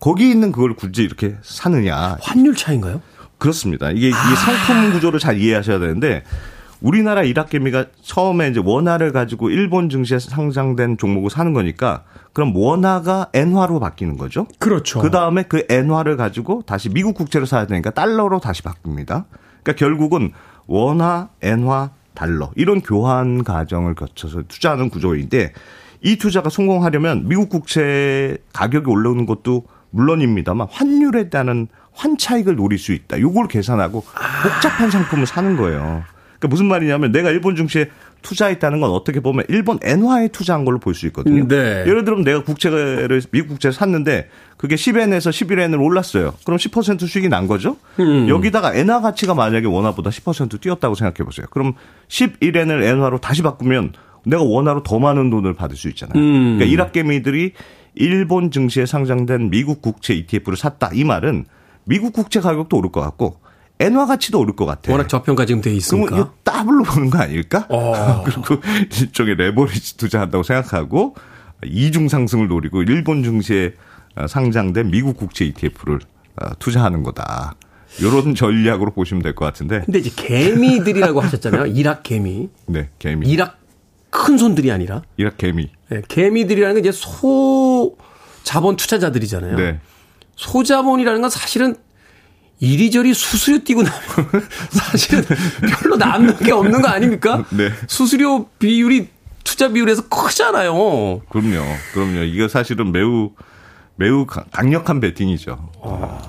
거기 0.00 0.30
있는 0.30 0.52
그걸 0.52 0.74
굳이 0.74 1.02
이렇게 1.02 1.36
사느냐. 1.42 2.18
환율 2.20 2.54
차인가요? 2.54 3.00
그렇습니다. 3.38 3.90
이게, 3.90 4.12
아. 4.12 4.34
상품 4.36 4.92
구조를 4.92 5.18
잘 5.18 5.38
이해하셔야 5.38 5.78
되는데 5.78 6.22
우리나라 6.80 7.22
일학개미가 7.22 7.86
처음에 8.02 8.48
이제 8.48 8.60
원화를 8.62 9.12
가지고 9.12 9.48
일본 9.48 9.88
증시에 9.88 10.18
상장된 10.18 10.98
종목을 10.98 11.30
사는 11.30 11.52
거니까 11.54 12.04
그럼 12.34 12.54
원화가 12.54 13.28
엔화로 13.32 13.80
바뀌는 13.80 14.18
거죠. 14.18 14.46
그렇죠. 14.58 15.00
그 15.00 15.10
다음에 15.10 15.44
그 15.44 15.64
엔화를 15.68 16.16
가지고 16.16 16.62
다시 16.66 16.90
미국 16.90 17.14
국채로 17.14 17.46
사야 17.46 17.66
되니까 17.66 17.90
달러로 17.90 18.38
다시 18.40 18.62
바뀝니다. 18.62 19.24
그러니까 19.62 19.72
결국은 19.76 20.32
원화, 20.66 21.28
엔화, 21.40 21.90
달러 22.14 22.50
이런 22.54 22.80
교환 22.80 23.44
과정을 23.44 23.94
거쳐서 23.94 24.42
투자하는 24.46 24.88
구조인데 24.90 25.52
이 26.02 26.16
투자가 26.16 26.50
성공하려면 26.50 27.28
미국 27.28 27.48
국채 27.48 28.36
가격이 28.52 28.88
올라오는 28.90 29.26
것도 29.26 29.64
물론입니다만 29.94 30.66
환율에 30.70 31.30
따른 31.30 31.68
환차익을 31.92 32.56
노릴 32.56 32.78
수 32.78 32.92
있다. 32.92 33.20
요걸 33.20 33.48
계산하고 33.48 34.02
복잡한 34.42 34.90
상품을 34.90 35.26
사는 35.26 35.56
거예요. 35.56 36.02
그러니까 36.38 36.48
무슨 36.48 36.66
말이냐면 36.66 37.12
내가 37.12 37.30
일본 37.30 37.54
증시에 37.56 37.88
투자했다는 38.22 38.80
건 38.80 38.90
어떻게 38.90 39.20
보면 39.20 39.44
일본 39.48 39.78
엔화에 39.82 40.28
투자한 40.28 40.64
걸로 40.64 40.78
볼 40.78 40.94
수 40.94 41.06
있거든요. 41.06 41.46
네. 41.46 41.84
예를 41.86 42.04
들면 42.04 42.24
내가 42.24 42.42
국채를 42.42 43.20
미국 43.30 43.48
국채를 43.50 43.72
샀는데 43.74 44.28
그게 44.56 44.74
10엔에서 44.76 45.30
11엔으로 45.30 45.82
올랐어요. 45.84 46.32
그럼 46.44 46.56
10% 46.58 47.06
수익이 47.06 47.28
난 47.28 47.46
거죠. 47.46 47.76
음. 48.00 48.28
여기다가 48.28 48.74
엔화 48.74 49.00
가치가 49.02 49.34
만약에 49.34 49.66
원화보다 49.66 50.10
10% 50.10 50.60
뛰었다고 50.60 50.94
생각해 50.94 51.24
보세요. 51.24 51.46
그럼 51.50 51.74
11엔을 52.08 52.82
엔화로 52.82 53.18
다시 53.18 53.42
바꾸면 53.42 53.92
내가 54.26 54.42
원화로 54.42 54.82
더 54.84 54.98
많은 54.98 55.28
돈을 55.30 55.52
받을 55.54 55.76
수 55.76 55.88
있잖아요. 55.88 56.18
음. 56.18 56.56
그러니까 56.56 56.64
일학개미들이 56.64 57.52
일본 57.94 58.50
증시에 58.50 58.86
상장된 58.86 59.50
미국 59.50 59.80
국채 59.82 60.14
ETF를 60.14 60.56
샀다. 60.56 60.90
이 60.94 61.04
말은 61.04 61.46
미국 61.84 62.12
국채 62.12 62.40
가격도 62.40 62.76
오를 62.76 62.90
것 62.90 63.00
같고 63.00 63.38
엔화 63.80 64.06
가치도 64.06 64.38
오를 64.40 64.54
것 64.56 64.66
같아. 64.66 64.92
워낙 64.92 65.08
저평가 65.08 65.46
지금 65.46 65.60
돼 65.60 65.72
있으니까. 65.74 66.16
이거 66.16 66.30
더블로 66.44 66.84
보는 66.84 67.10
거 67.10 67.18
아닐까? 67.18 67.66
어. 67.68 68.22
그리고 68.26 68.56
일종의 69.00 69.34
레버리지 69.36 69.96
투자한다고 69.96 70.42
생각하고 70.44 71.14
이중 71.64 72.08
상승을 72.08 72.48
노리고 72.48 72.82
일본 72.82 73.22
증시에 73.22 73.72
상장된 74.28 74.90
미국 74.90 75.16
국채 75.16 75.44
ETF를 75.46 76.00
투자하는 76.58 77.02
거다. 77.02 77.54
이런 78.00 78.34
전략으로 78.34 78.90
보시면 78.92 79.22
될 79.22 79.34
것 79.34 79.44
같은데. 79.44 79.82
근데 79.84 80.00
이제 80.00 80.10
개미들이라고 80.16 81.20
하셨잖아요. 81.20 81.66
이락 81.74 82.02
개미. 82.02 82.48
네, 82.66 82.88
개미. 82.98 83.28
이락 83.28 83.58
큰 84.14 84.38
손들이 84.38 84.70
아니라 84.70 85.02
이락 85.16 85.36
개미. 85.38 85.70
네, 85.88 86.00
개미들이라는 86.06 86.80
게 86.82 86.88
이제 86.88 86.92
소 86.96 87.96
자본 88.44 88.76
투자자들이잖아요. 88.76 89.56
네. 89.56 89.80
소자본이라는 90.36 91.20
건 91.20 91.30
사실은 91.30 91.74
이리저리 92.60 93.12
수수료 93.12 93.64
띄고 93.64 93.82
나면 93.82 94.00
사실은 94.70 95.24
별로 95.68 95.96
남는 95.96 96.36
게 96.38 96.52
없는 96.52 96.80
거 96.80 96.88
아닙니까? 96.88 97.44
네. 97.50 97.70
수수료 97.88 98.46
비율이 98.60 99.08
투자 99.42 99.68
비율에서 99.68 100.08
크잖아요. 100.08 101.20
그럼요. 101.28 101.62
그럼요. 101.92 102.20
이거 102.22 102.46
사실은 102.48 102.92
매우 102.92 103.32
매우 103.96 104.26
강- 104.26 104.44
강력한 104.52 105.00
베팅이죠. 105.00 105.70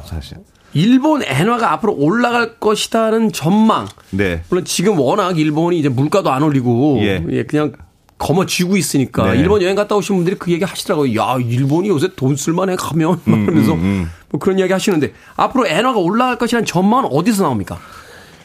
사실. 0.05 0.37
일본 0.75 1.23
엔화가 1.23 1.71
앞으로 1.71 1.95
올라갈 1.95 2.55
것이다는 2.59 3.31
전망. 3.31 3.87
네. 4.11 4.43
물론 4.49 4.65
지금 4.65 4.99
워낙 4.99 5.39
일본이 5.39 5.79
이제 5.79 5.87
물가도 5.87 6.29
안 6.31 6.43
올리고 6.43 6.99
예. 7.01 7.23
예, 7.31 7.43
그냥 7.43 7.71
거머쥐고 8.17 8.75
있으니까 8.75 9.31
네. 9.31 9.39
일본 9.39 9.61
여행 9.61 9.75
갔다 9.75 9.95
오신 9.95 10.17
분들이 10.17 10.35
그 10.37 10.51
얘기 10.51 10.65
하시더라고요. 10.65 11.17
야, 11.19 11.37
일본이 11.39 11.87
요새 11.87 12.09
돈 12.15 12.35
쓸만해 12.35 12.75
가면 12.75 13.21
음, 13.27 13.45
그러면서 13.45 13.75
뭐 14.29 14.39
그런 14.39 14.59
이야기 14.59 14.73
하시는데 14.73 15.13
앞으로 15.37 15.65
엔화가 15.65 15.97
올라갈 15.97 16.37
것이라는 16.37 16.65
전망은 16.65 17.09
어디서 17.09 17.43
나옵니까? 17.43 17.79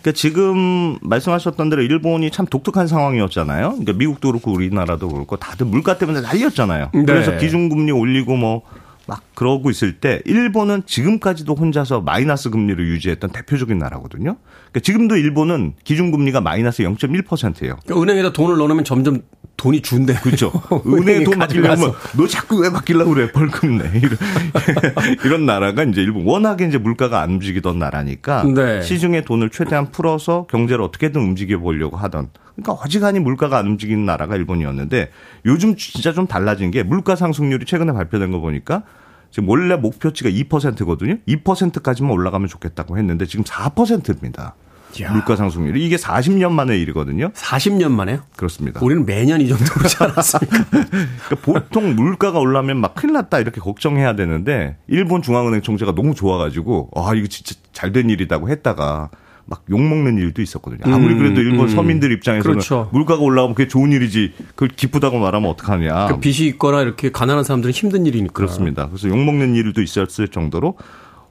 그러니까 0.00 0.16
지금 0.16 0.98
말씀하셨던 1.02 1.68
대로 1.68 1.82
일본이 1.82 2.30
참 2.30 2.46
독특한 2.46 2.86
상황이었잖아요. 2.86 3.70
그러니까 3.70 3.92
미국도 3.92 4.30
그렇고 4.30 4.52
우리나라도 4.52 5.08
그렇고 5.08 5.36
다들 5.36 5.66
물가 5.66 5.98
때문에 5.98 6.20
난리였잖아요. 6.20 6.90
네. 6.94 7.04
그래서 7.04 7.36
기준금리 7.36 7.90
올리고 7.90 8.36
뭐 8.36 8.62
막 9.10 9.22
그러고 9.40 9.70
있을 9.70 9.94
때 9.94 10.20
일본은 10.26 10.82
지금까지도 10.84 11.54
혼자서 11.54 12.02
마이너스 12.02 12.50
금리를 12.50 12.86
유지했던 12.86 13.30
대표적인 13.30 13.78
나라거든요. 13.78 14.36
그러니까 14.68 14.80
지금도 14.82 15.16
일본은 15.16 15.72
기준금리가 15.82 16.42
마이너스 16.42 16.82
0.1%예요. 16.82 17.78
그러니까 17.86 18.02
은행에다 18.02 18.32
돈을 18.34 18.58
넣으면 18.58 18.84
점점 18.84 19.22
돈이 19.56 19.80
준대. 19.80 20.12
그렇죠. 20.16 20.52
은행에 20.86 21.24
돈 21.24 21.38
맡기려면 21.38 21.92
너 22.18 22.26
자꾸 22.26 22.58
왜 22.58 22.68
맡기려고 22.68 23.14
그래 23.14 23.32
벌금 23.32 23.78
내 23.78 23.90
이런 23.94 24.18
이런 25.24 25.46
나라가 25.46 25.84
이제 25.84 26.02
일본 26.02 26.26
워낙에 26.26 26.66
이제 26.66 26.76
물가가 26.76 27.22
안 27.22 27.30
움직이던 27.30 27.78
나라니까 27.78 28.44
네. 28.44 28.82
시중에 28.82 29.22
돈을 29.22 29.48
최대한 29.48 29.90
풀어서 29.90 30.46
경제를 30.50 30.84
어떻게든 30.84 31.18
움직여 31.18 31.58
보려고 31.60 31.96
하던 31.96 32.28
그러니까 32.56 32.72
어지간히 32.74 33.20
물가가 33.20 33.56
안 33.56 33.68
움직이는 33.68 34.04
나라가 34.04 34.36
일본이었는데 34.36 35.10
요즘 35.46 35.76
진짜 35.76 36.12
좀 36.12 36.26
달라진 36.26 36.70
게 36.70 36.82
물가 36.82 37.16
상승률이 37.16 37.64
최근에 37.64 37.92
발표된 37.92 38.32
거 38.32 38.40
보니까 38.40 38.82
지금 39.30 39.48
원래 39.48 39.76
목표치가 39.76 40.28
2%거든요. 40.30 41.16
2%까지만 41.28 42.10
올라가면 42.10 42.48
좋겠다고 42.48 42.98
했는데 42.98 43.26
지금 43.26 43.44
4%입니다. 43.44 44.54
야. 45.02 45.12
물가 45.12 45.36
상승률이 45.36 45.86
이게 45.86 45.94
40년 45.94 46.50
만의 46.50 46.80
일이거든요. 46.82 47.30
40년 47.30 47.92
만에요? 47.92 48.22
그렇습니다. 48.36 48.80
우리는 48.82 49.06
매년 49.06 49.40
이 49.40 49.46
정도 49.46 49.64
그렇지 49.66 49.96
않았습니까? 50.00 50.64
그러니까 50.72 51.36
보통 51.42 51.94
물가가 51.94 52.40
올라면 52.40 52.78
막 52.78 52.96
큰일 52.96 53.12
났다 53.14 53.38
이렇게 53.38 53.60
걱정해야 53.60 54.16
되는데 54.16 54.78
일본 54.88 55.22
중앙은행 55.22 55.62
총재가 55.62 55.94
너무 55.94 56.16
좋아가지고 56.16 56.90
아 56.96 57.14
이거 57.14 57.28
진짜 57.28 57.54
잘 57.72 57.92
된 57.92 58.10
일이라고 58.10 58.48
했다가 58.48 59.10
막 59.50 59.64
욕먹는 59.68 60.16
일도 60.16 60.40
있었거든요. 60.42 60.94
아무리 60.94 61.14
음, 61.14 61.18
그래도 61.18 61.40
일본 61.40 61.62
음, 61.62 61.68
서민들 61.68 62.12
입장에서는 62.12 62.52
그렇죠. 62.52 62.88
물가가 62.92 63.20
올라가면 63.20 63.56
그게 63.56 63.66
좋은 63.66 63.90
일이지 63.90 64.32
그걸 64.50 64.68
기쁘다고 64.68 65.18
말하면 65.18 65.50
어떡하냐. 65.50 66.06
그 66.06 66.20
빚이 66.20 66.46
있거나 66.46 66.82
이렇게 66.82 67.10
가난한 67.10 67.42
사람들은 67.42 67.72
힘든 67.74 68.06
일이니까. 68.06 68.32
그렇습니다. 68.32 68.86
그래서 68.88 69.08
욕먹는 69.08 69.56
일도 69.56 69.82
있었을 69.82 70.28
정도로 70.28 70.76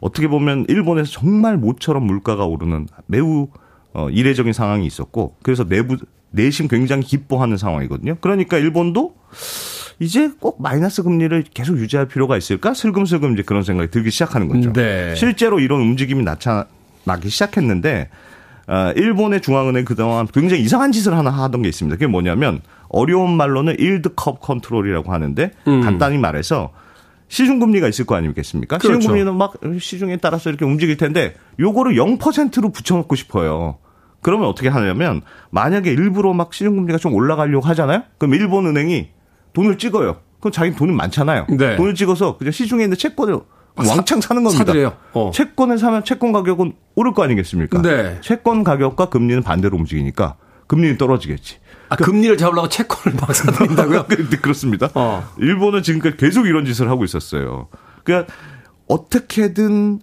어떻게 0.02 0.28
보면 0.28 0.66
일본에서 0.68 1.10
정말 1.10 1.58
모처럼 1.58 2.04
물가가 2.04 2.46
오르는 2.46 2.88
매우 3.06 3.48
어, 3.94 4.10
이례적인 4.10 4.52
상황이 4.52 4.86
있었고 4.86 5.38
그래서 5.42 5.64
내부 5.64 5.96
내심 6.32 6.68
굉장히 6.68 7.04
기뻐하는 7.04 7.56
상황이거든요. 7.56 8.18
그러니까 8.20 8.58
일본도 8.58 9.16
이제 10.00 10.30
꼭 10.40 10.62
마이너스 10.62 11.04
금리를 11.04 11.46
계속 11.54 11.78
유지할 11.78 12.08
필요가 12.08 12.36
있을까? 12.36 12.74
슬금슬금 12.74 13.34
이제 13.34 13.44
그런 13.44 13.64
생각이 13.64 13.90
들기 13.92 14.12
시작하는 14.12 14.50
거죠. 14.50 14.74
네. 14.74 15.16
실제로 15.16 15.60
이런 15.62 15.80
움직임이 15.82 16.22
나타 16.24 16.68
나기 17.10 17.30
시작했는데 17.30 18.10
어, 18.68 18.94
일본의 18.96 19.42
중앙은행 19.42 19.84
그동안 19.84 20.28
굉장히 20.28 20.62
이상한 20.62 20.92
짓을 20.92 21.18
하나 21.18 21.32
하던 21.32 21.64
게 21.64 21.70
있습니다. 21.70 21.96
그게 21.96 22.06
뭐냐면 22.06 22.62
어려운 22.88 23.36
말로는 23.36 23.80
일드컵 23.80 24.42
컨트롤이라고 24.42 25.12
하는데 25.12 25.52
음. 25.68 25.82
간단히 25.82 26.20
말해서 26.20 26.72
시중금리가 27.30 27.88
있을 27.88 28.06
거 28.06 28.16
아니겠습니까? 28.16 28.78
그렇죠. 28.78 29.02
시중금리는 29.02 29.36
막 29.36 29.54
시중에 29.80 30.18
따라서 30.18 30.50
이렇게 30.50 30.66
움직일 30.66 30.98
텐데 30.98 31.36
요거를 31.60 31.96
0%로 31.96 32.70
붙여놓고 32.70 33.16
싶어요. 33.16 33.78
그러면 34.22 34.48
어떻게 34.48 34.68
하냐면 34.68 35.22
만약에 35.50 35.92
일부러 35.92 36.34
막 36.34 36.54
시중금리가 36.54 37.00
좀 37.00 37.14
올라가려고 37.14 37.66
하잖아요. 37.68 38.04
그럼 38.18 38.36
일본은행이 38.36 39.10
돈을 39.54 39.78
찍어요. 39.78 40.18
그럼 40.40 40.52
자기 40.52 40.76
돈이 40.76 40.92
많잖아요. 40.92 41.48
네. 41.58 41.76
돈을 41.76 41.96
찍어서 41.96 42.38
그냥 42.38 42.52
시중에 42.52 42.84
있는 42.84 42.98
채권을 42.98 43.40
왕창 43.88 44.22
사는 44.22 44.44
겁니다. 44.44 44.66
사들여요. 44.66 44.94
어. 45.14 45.32
채권을 45.34 45.78
사면 45.78 46.04
채권 46.04 46.32
가격은 46.32 46.74
오를 46.96 47.14
거 47.14 47.24
아니겠습니까? 47.24 47.82
네. 47.82 48.20
채권 48.22 48.64
가격과 48.64 49.10
금리는 49.10 49.42
반대로 49.44 49.78
움직이니까 49.78 50.36
금리는 50.68 50.98
떨어지겠지. 50.98 51.58
아, 51.90 51.96
그, 51.96 52.06
금리를 52.06 52.38
잡으려고 52.38 52.70
채권을 52.70 53.18
막 53.20 53.34
사들인다고요? 53.34 54.06
그렇습니다. 54.42 54.90
어. 54.94 55.28
일본은 55.38 55.82
지금까지 55.82 56.18
계속 56.18 56.46
이런 56.46 56.66
짓을 56.66 56.90
하고 56.90 57.04
있었어요. 57.04 57.68
그러니까 58.04 58.32
어떻게든 58.88 60.00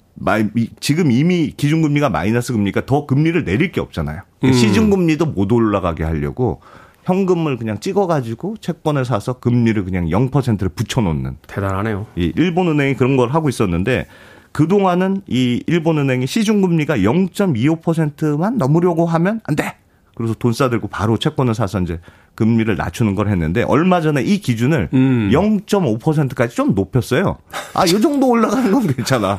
지금 0.80 1.10
이미 1.10 1.52
기준금리가 1.56 2.08
마이너스 2.08 2.52
금리가 2.52 2.86
더 2.86 3.06
금리를 3.06 3.44
내릴 3.44 3.72
게 3.72 3.80
없잖아요. 3.80 4.22
그러니까 4.40 4.58
음. 4.58 4.60
시중금리도 4.60 5.26
못 5.26 5.52
올라가게 5.52 6.04
하려고 6.04 6.60
현금을 7.07 7.57
그냥 7.57 7.78
찍어가지고 7.78 8.57
채권을 8.61 9.04
사서 9.04 9.34
금리를 9.34 9.82
그냥 9.84 10.07
0%를 10.07 10.68
붙여놓는. 10.68 11.38
대단하네요. 11.46 12.07
이 12.16 12.32
일본은행이 12.36 12.94
그런 12.94 13.16
걸 13.16 13.30
하고 13.30 13.48
있었는데 13.48 14.07
그동안은 14.50 15.22
이 15.28 15.62
일본은행이 15.66 16.26
시중금리가 16.26 16.98
0.25%만 16.98 18.59
넘으려고 18.59 19.07
하면 19.07 19.40
안 19.44 19.54
돼. 19.54 19.76
그래서 20.16 20.34
돈 20.38 20.54
싸들고 20.54 20.88
바로 20.88 21.18
채권을 21.18 21.54
사서 21.54 21.80
이제 21.82 22.00
금리를 22.36 22.74
낮추는 22.74 23.14
걸 23.14 23.28
했는데 23.28 23.62
얼마 23.64 24.00
전에 24.00 24.22
이 24.22 24.38
기준을 24.38 24.88
음. 24.94 25.30
0.5%까지 25.30 26.56
좀 26.56 26.74
높였어요. 26.74 27.36
아, 27.74 27.84
이 27.84 28.00
정도 28.00 28.28
올라가는 28.28 28.72
건 28.72 28.86
괜찮아. 28.86 29.36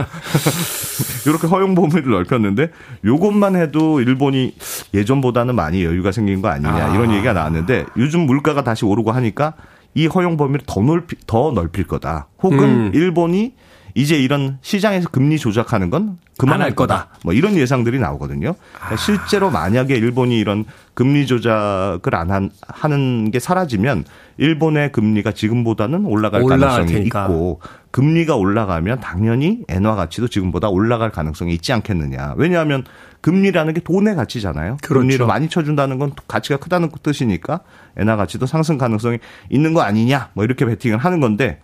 이렇게 1.25 1.47
허용 1.47 1.73
범위를 1.73 2.11
넓혔는데 2.11 2.69
요것만 3.03 3.55
해도 3.55 4.01
일본이 4.01 4.53
예전보다는 4.93 5.55
많이 5.55 5.83
여유가 5.83 6.11
생긴 6.11 6.43
거 6.43 6.49
아니냐 6.49 6.91
아. 6.91 6.93
이런 6.93 7.11
얘기가 7.11 7.33
나왔는데 7.33 7.85
요즘 7.97 8.21
물가가 8.21 8.63
다시 8.63 8.85
오르고 8.85 9.11
하니까 9.11 9.55
이 9.95 10.05
허용 10.05 10.37
범위를 10.37 10.61
더 10.67 10.81
넓히 10.81 11.17
더 11.25 11.51
넓힐 11.51 11.87
거다. 11.87 12.27
혹은 12.43 12.59
음. 12.59 12.91
일본이 12.93 13.55
이제 13.97 14.15
이런 14.15 14.59
시장에서 14.61 15.09
금리 15.09 15.39
조작하는 15.39 15.89
건 15.89 16.19
그만할 16.37 16.75
거다. 16.75 17.07
뭐 17.23 17.33
이런 17.33 17.55
예상들이 17.55 17.97
나오거든요. 17.97 18.53
그러니까 18.53 18.93
아. 18.93 18.95
실제로 18.95 19.49
만약에 19.49 19.95
일본이 19.95 20.37
이런 20.37 20.65
금리 20.93 21.25
조작을 21.25 22.13
안 22.13 22.29
한, 22.29 22.51
하는 22.67 23.31
게 23.31 23.39
사라지면 23.39 24.05
일본의 24.37 24.91
금리가 24.91 25.31
지금보다는 25.31 26.05
올라갈 26.05 26.43
가능성이 26.43 26.93
테니까. 26.93 27.23
있고 27.23 27.59
금리가 27.89 28.35
올라가면 28.35 28.99
당연히 28.99 29.61
엔화 29.67 29.95
가치도 29.95 30.27
지금보다 30.27 30.69
올라갈 30.69 31.09
가능성이 31.09 31.55
있지 31.55 31.73
않겠느냐. 31.73 32.35
왜냐하면 32.37 32.83
금리라는 33.21 33.73
게 33.73 33.81
돈의 33.81 34.15
가치잖아요. 34.15 34.77
그렇죠. 34.83 34.99
금리를 34.99 35.25
많이 35.25 35.49
쳐준다는 35.49 35.97
건 35.97 36.11
가치가 36.27 36.57
크다는 36.57 36.91
뜻이니까 37.01 37.61
엔화 37.97 38.15
가치도 38.15 38.45
상승 38.45 38.77
가능성이 38.77 39.17
있는 39.49 39.73
거 39.73 39.81
아니냐. 39.81 40.29
뭐 40.33 40.45
이렇게 40.45 40.65
베팅을 40.65 40.99
하는 40.99 41.19
건데 41.19 41.61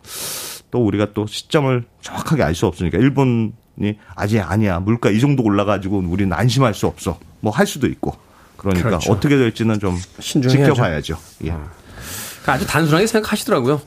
또 0.74 0.84
우리가 0.84 1.10
또 1.14 1.28
시점을 1.28 1.84
정확하게 2.02 2.42
알 2.42 2.56
수 2.56 2.66
없으니까 2.66 2.98
일본이 2.98 3.52
아직 4.16 4.40
아니야 4.40 4.80
물가 4.80 5.12
이 5.12 5.20
정도 5.20 5.44
올라가지고 5.44 6.00
우리는 6.08 6.34
안심할 6.34 6.74
수 6.74 6.88
없어 6.88 7.20
뭐 7.42 7.54
할 7.54 7.68
수도 7.68 7.86
있고 7.86 8.16
그러니까 8.58 8.90
그렇죠. 8.90 9.12
어떻게 9.12 9.38
될지는 9.38 9.80
좀 9.80 9.96
신중해야죠. 10.20 10.74
지켜봐야죠. 10.74 11.18
예. 11.46 11.52
어. 11.52 11.70
그러니까 12.42 12.54
아주 12.54 12.66
단순하게 12.66 13.06
생각하시더라고요. 13.06 13.82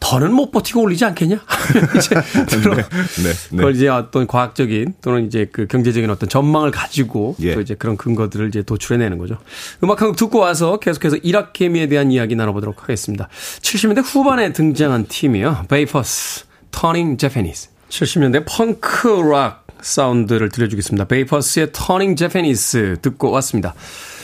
더는 0.00 0.32
못 0.32 0.50
버티고 0.50 0.80
올리지 0.82 1.04
않겠냐? 1.04 1.36
이제 1.96 2.14
네, 2.14 2.74
네, 3.22 3.32
네. 3.50 3.56
그걸 3.56 3.74
이제 3.76 3.86
어떤 3.88 4.26
과학적인 4.26 4.94
또는 5.02 5.26
이제 5.26 5.48
그 5.52 5.66
경제적인 5.66 6.08
어떤 6.10 6.28
전망을 6.28 6.70
가지고 6.70 7.36
예. 7.40 7.54
또 7.54 7.60
이제 7.60 7.74
그런 7.74 7.96
근거들을 7.96 8.48
이제 8.48 8.62
도출해내는 8.62 9.18
거죠. 9.18 9.38
음악 9.84 10.00
한 10.02 10.08
곡 10.08 10.16
듣고 10.16 10.38
와서 10.40 10.78
계속해서 10.78 11.16
일학개미에 11.22 11.86
대한 11.88 12.10
이야기 12.10 12.34
나눠보도록 12.34 12.82
하겠습니다. 12.82 13.28
70년대 13.60 14.02
후반에 14.04 14.52
등장한 14.52 15.06
팀이요. 15.06 15.66
Vapors, 15.68 16.46
Turning 16.72 17.16
Japanese. 17.18 17.68
70년대 17.90 18.44
펑크 18.48 19.08
락 19.30 19.66
사운드를 19.82 20.48
들려주겠습니다. 20.50 21.06
Vapors의 21.06 21.68
Turning 21.72 22.16
Japanese 22.16 22.96
듣고 23.02 23.30
왔습니다. 23.32 23.74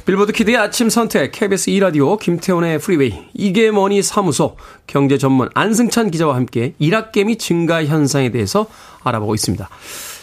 빌보드 0.06 0.32
키드의 0.32 0.56
아침 0.56 0.88
선택, 0.88 1.32
KBS 1.32 1.68
2라디오, 1.72 2.16
김태훈의 2.16 2.78
프리웨이, 2.78 3.12
이게 3.34 3.72
머니 3.72 4.02
사무소, 4.02 4.56
경제 4.86 5.18
전문 5.18 5.48
안승찬 5.52 6.12
기자와 6.12 6.36
함께 6.36 6.74
일학개미 6.78 7.38
증가 7.38 7.84
현상에 7.84 8.30
대해서 8.30 8.66
알아보고 9.02 9.34
있습니다. 9.34 9.68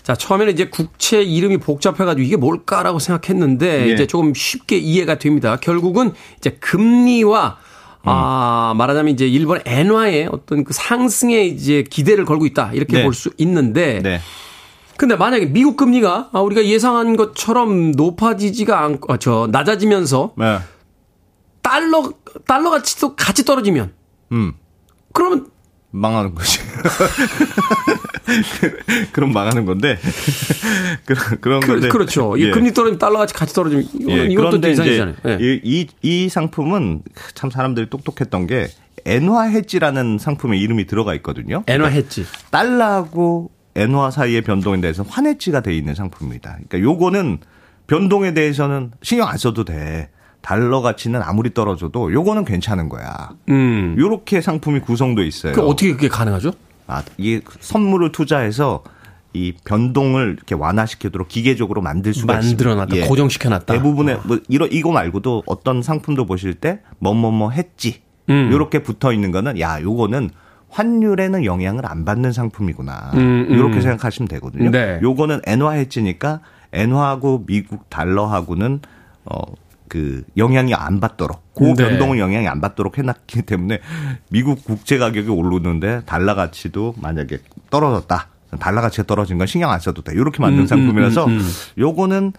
자, 0.03 0.15
처음에는 0.15 0.53
이제 0.53 0.69
국채 0.69 1.21
이름이 1.21 1.57
복잡해가지고 1.57 2.25
이게 2.25 2.37
뭘까라고 2.37 2.99
생각했는데, 2.99 3.89
예. 3.89 3.93
이제 3.93 4.07
조금 4.07 4.33
쉽게 4.33 4.77
이해가 4.77 5.19
됩니다. 5.19 5.57
결국은 5.57 6.13
이제 6.37 6.51
금리와 6.61 7.57
음. 8.03 8.05
아, 8.05 8.73
말하자면 8.77 9.13
이제 9.13 9.27
일본 9.27 9.59
엔화의 9.65 10.29
어떤 10.31 10.63
그 10.63 10.73
상승에 10.73 11.43
이제 11.43 11.83
기대를 11.89 12.23
걸고 12.23 12.45
있다. 12.45 12.71
이렇게 12.71 12.99
네. 12.99 13.03
볼수 13.03 13.31
있는데, 13.37 13.99
네. 14.01 14.21
근데 14.97 15.15
만약에 15.15 15.47
미국 15.47 15.77
금리가 15.77 16.29
아, 16.31 16.39
우리가 16.39 16.65
예상한 16.65 17.15
것처럼 17.15 17.91
높아지지가 17.91 18.83
않고 18.83 19.13
아, 19.13 19.17
저 19.17 19.47
낮아지면서 19.51 20.33
네. 20.37 20.59
달러 21.61 22.11
달러 22.45 22.69
가치 22.69 22.99
도 22.99 23.15
같이 23.15 23.45
떨어지면 23.45 23.93
음. 24.31 24.53
그러면 25.13 25.47
망하는 25.95 26.33
거지. 26.33 26.59
그럼 29.13 29.31
망하는 29.31 29.65
건데. 29.65 29.99
그런 31.39 31.59
그, 31.59 31.67
건데. 31.67 31.89
그렇죠. 31.89 32.35
이 32.35 32.45
예. 32.47 32.51
금리 32.51 32.73
떨어지면 32.73 32.97
달러 32.97 33.19
가치 33.19 33.33
같이 33.35 33.53
떨어지면 33.53 33.85
예. 34.09 34.25
이것도 34.25 34.57
이상이잖아요. 34.67 35.15
예. 35.27 35.37
이, 35.63 35.87
이 36.01 36.29
상품은 36.29 37.03
참 37.35 37.51
사람들이 37.51 37.91
똑똑했던 37.91 38.47
게 38.47 38.69
엔화 39.05 39.43
해지라는 39.43 40.17
상품의 40.17 40.59
이름이 40.61 40.87
들어가 40.87 41.13
있거든요. 41.15 41.63
엔화 41.67 41.87
해지. 41.89 42.25
달러하고 42.49 43.51
엔화 43.75 44.11
사이의 44.11 44.41
변동에 44.41 44.81
대해서 44.81 45.03
환해지가 45.03 45.61
돼 45.61 45.75
있는 45.75 45.95
상품입니다. 45.95 46.57
그러니까 46.67 46.79
요거는 46.79 47.39
변동에 47.87 48.33
대해서는 48.33 48.91
신경 49.01 49.27
안 49.27 49.37
써도 49.37 49.63
돼. 49.63 50.09
달러 50.41 50.81
가치는 50.81 51.21
아무리 51.21 51.53
떨어져도 51.53 52.11
요거는 52.11 52.43
괜찮은 52.43 52.89
거야. 52.89 53.31
음. 53.49 53.95
요렇게 53.97 54.41
상품이 54.41 54.81
구성돼 54.81 55.25
있어요. 55.25 55.53
그 55.53 55.61
어떻게 55.61 55.91
그게 55.91 56.09
가능하죠? 56.09 56.51
아, 56.85 57.01
이 57.17 57.39
선물을 57.61 58.11
투자해서 58.11 58.83
이 59.31 59.53
변동을 59.65 60.35
이렇게 60.37 60.53
완화시키도록 60.53 61.27
기계적으로 61.27 61.81
만들 61.81 62.13
수가 62.13 62.33
만들어놨다, 62.33 62.97
예. 62.97 63.01
고정시켜놨다. 63.01 63.73
대부분의 63.73 64.19
뭐 64.25 64.39
이런 64.47 64.69
이거 64.71 64.91
말고도 64.91 65.43
어떤 65.47 65.81
상품도 65.81 66.25
보실 66.25 66.53
때 66.53 66.81
뭐뭐뭐 66.99 67.51
했지 67.51 68.01
음. 68.29 68.49
요렇게 68.51 68.83
붙어 68.83 69.11
있는 69.11 69.31
거는 69.31 69.59
야 69.59 69.81
요거는 69.81 70.29
환율에는 70.73 71.45
영향을 71.45 71.85
안 71.85 72.03
받는 72.03 72.33
상품이구나 72.33 73.11
음, 73.13 73.47
음. 73.49 73.53
이렇게 73.53 73.79
생각하시면 73.79 74.27
되거든요. 74.27 74.71
네. 74.71 74.99
요거는 75.01 75.41
엔화 75.45 75.71
해지니까 75.71 76.41
엔화하고 76.73 77.45
미국 77.45 77.89
달러하고는 77.89 78.81
어. 79.25 79.37
그 79.89 80.23
영향이 80.37 80.73
안 80.73 80.99
받도록 80.99 81.53
고 81.53 81.75
네. 81.75 81.87
변동을 81.87 82.17
영향이 82.17 82.47
안 82.47 82.61
받도록 82.61 82.97
해놨기 82.97 83.43
때문에 83.43 83.79
미국 84.31 84.65
국제 84.65 84.97
가격이 84.97 85.29
오르는데 85.29 86.01
달러 86.07 86.33
가치도 86.33 86.95
만약에 86.97 87.37
떨어졌다 87.69 88.27
달러 88.59 88.81
가치가 88.81 89.03
떨어진 89.05 89.37
건 89.37 89.45
신경 89.45 89.69
안 89.69 89.79
써도 89.79 90.01
돼. 90.01 90.13
이렇게 90.13 90.41
만든 90.41 90.59
음, 90.59 90.63
음 90.63 90.67
상품이라서 90.67 91.25
음, 91.25 91.31
음, 91.33 91.51
요거는 91.77 92.33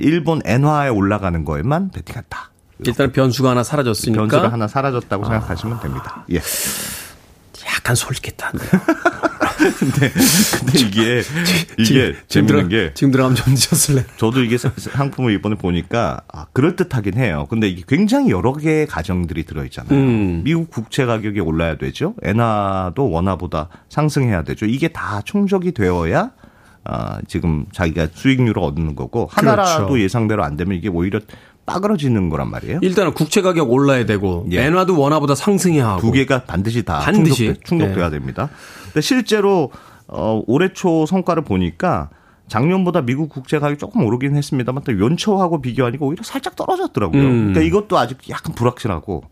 일본 0.00 0.42
엔화에 0.44 0.90
올라가는 0.90 1.44
거에만 1.44 1.90
베팅했다. 1.92 2.50
일단 2.84 3.12
변수가 3.12 3.50
하나 3.50 3.62
사라졌으니까 3.62 4.22
변수가 4.22 4.52
하나 4.52 4.68
사라졌다고 4.68 5.24
아. 5.24 5.28
생각하시면 5.28 5.80
됩니다. 5.80 6.26
예. 6.30 6.40
약간 7.92 7.94
솔깃한데. 7.94 8.64
근데, 9.78 10.10
근데 10.10 10.78
이게, 10.80 11.22
이게 11.78 11.84
지금, 11.84 12.46
재밌는 12.46 12.68
게. 12.68 12.90
지금 12.94 13.12
들어가면 13.12 13.36
좀 13.36 13.54
늦었을래. 13.54 14.04
저도 14.16 14.42
이게 14.42 14.58
상품을 14.58 15.32
이번에 15.34 15.54
보니까, 15.54 16.22
아, 16.32 16.46
그럴듯하긴 16.52 17.14
해요. 17.16 17.46
근데 17.48 17.68
이게 17.68 17.84
굉장히 17.86 18.30
여러 18.30 18.54
개의 18.54 18.86
가정들이 18.86 19.44
들어있잖아요. 19.44 19.96
음. 19.96 20.42
미국 20.42 20.70
국채 20.70 21.04
가격이 21.04 21.40
올라야 21.40 21.76
되죠. 21.76 22.14
엔화도 22.22 23.08
원화보다 23.08 23.68
상승해야 23.88 24.42
되죠. 24.42 24.66
이게 24.66 24.88
다 24.88 25.22
충족이 25.24 25.72
되어야 25.72 26.32
아, 26.84 27.20
지금 27.28 27.66
자기가 27.72 28.08
수익률을 28.12 28.58
얻는 28.60 28.96
거고 28.96 29.28
하나라도 29.30 29.86
그렇죠. 29.86 30.00
예상대로 30.00 30.42
안 30.42 30.56
되면 30.56 30.76
이게 30.76 30.88
오히려 30.88 31.20
빠그러지는 31.66 32.28
거란 32.28 32.50
말이에요. 32.50 32.80
일단은 32.82 33.12
국채 33.12 33.40
가격 33.40 33.70
올라야 33.70 34.04
되고 34.04 34.46
예. 34.50 34.64
엔화도 34.64 34.98
원화보다 34.98 35.34
상승해야 35.34 35.88
하고 35.88 36.00
두 36.00 36.12
개가 36.12 36.44
반드시 36.44 36.84
다 36.84 36.98
반드시 36.98 37.46
충족, 37.46 37.64
충족돼야 37.64 38.06
예. 38.06 38.10
됩니다. 38.10 38.50
근데 38.86 39.00
실제로 39.00 39.70
어 40.08 40.42
올해 40.46 40.72
초 40.72 41.06
성과를 41.06 41.44
보니까 41.44 42.10
작년보다 42.48 43.02
미국 43.02 43.30
국채 43.30 43.58
가격이 43.58 43.78
조금 43.78 44.04
오르긴 44.04 44.36
했습니다만 44.36 44.82
또 44.84 44.98
연초하고 45.00 45.62
비교하니까 45.62 46.04
오히려 46.04 46.22
살짝 46.22 46.56
떨어졌더라고요. 46.56 47.22
음. 47.22 47.38
그러니까 47.52 47.60
이것도 47.62 47.96
아직 47.96 48.18
약간 48.28 48.54
불확실하고 48.54 49.24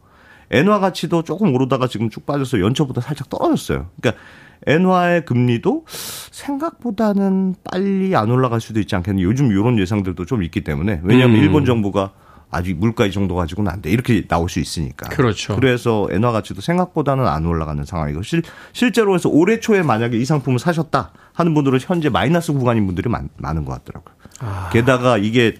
엔화 0.50 0.80
가치도 0.80 1.22
조금 1.22 1.54
오르다가 1.54 1.86
지금 1.86 2.10
쭉 2.10 2.26
빠져서 2.26 2.60
연초보다 2.60 3.00
살짝 3.00 3.28
떨어졌어요. 3.28 3.88
그러니까 4.00 4.22
엔화의 4.66 5.24
금리도 5.24 5.84
생각보다는 5.86 7.54
빨리 7.70 8.14
안 8.16 8.30
올라갈 8.30 8.60
수도 8.60 8.80
있지 8.80 8.94
않겠냐. 8.96 9.22
요즘 9.22 9.50
이런 9.50 9.78
예상들도 9.78 10.24
좀 10.26 10.42
있기 10.42 10.62
때문에 10.62 11.00
왜냐하면 11.02 11.36
음. 11.36 11.42
일본 11.42 11.64
정부가 11.64 12.12
아직 12.50 12.76
물가 12.76 13.06
이 13.06 13.12
정도 13.12 13.34
가지고는 13.34 13.70
안 13.70 13.80
돼. 13.80 13.90
이렇게 13.90 14.26
나올 14.26 14.48
수 14.48 14.58
있으니까. 14.60 15.08
그렇죠. 15.08 15.54
그래서 15.56 16.08
엔화 16.10 16.32
가치도 16.32 16.60
생각보다는 16.60 17.26
안 17.26 17.46
올라가는 17.46 17.84
상황이고 17.84 18.22
실, 18.22 18.42
실제로 18.72 19.14
해서 19.14 19.28
올해 19.28 19.60
초에 19.60 19.82
만약에 19.82 20.16
이 20.16 20.24
상품을 20.24 20.58
사셨다 20.58 21.12
하는 21.32 21.54
분들은 21.54 21.78
현재 21.80 22.08
마이너스 22.08 22.52
구간인 22.52 22.86
분들이 22.86 23.08
많, 23.08 23.28
많은 23.36 23.64
것 23.64 23.72
같더라고요. 23.72 24.14
아. 24.40 24.70
게다가 24.72 25.16
이게 25.16 25.56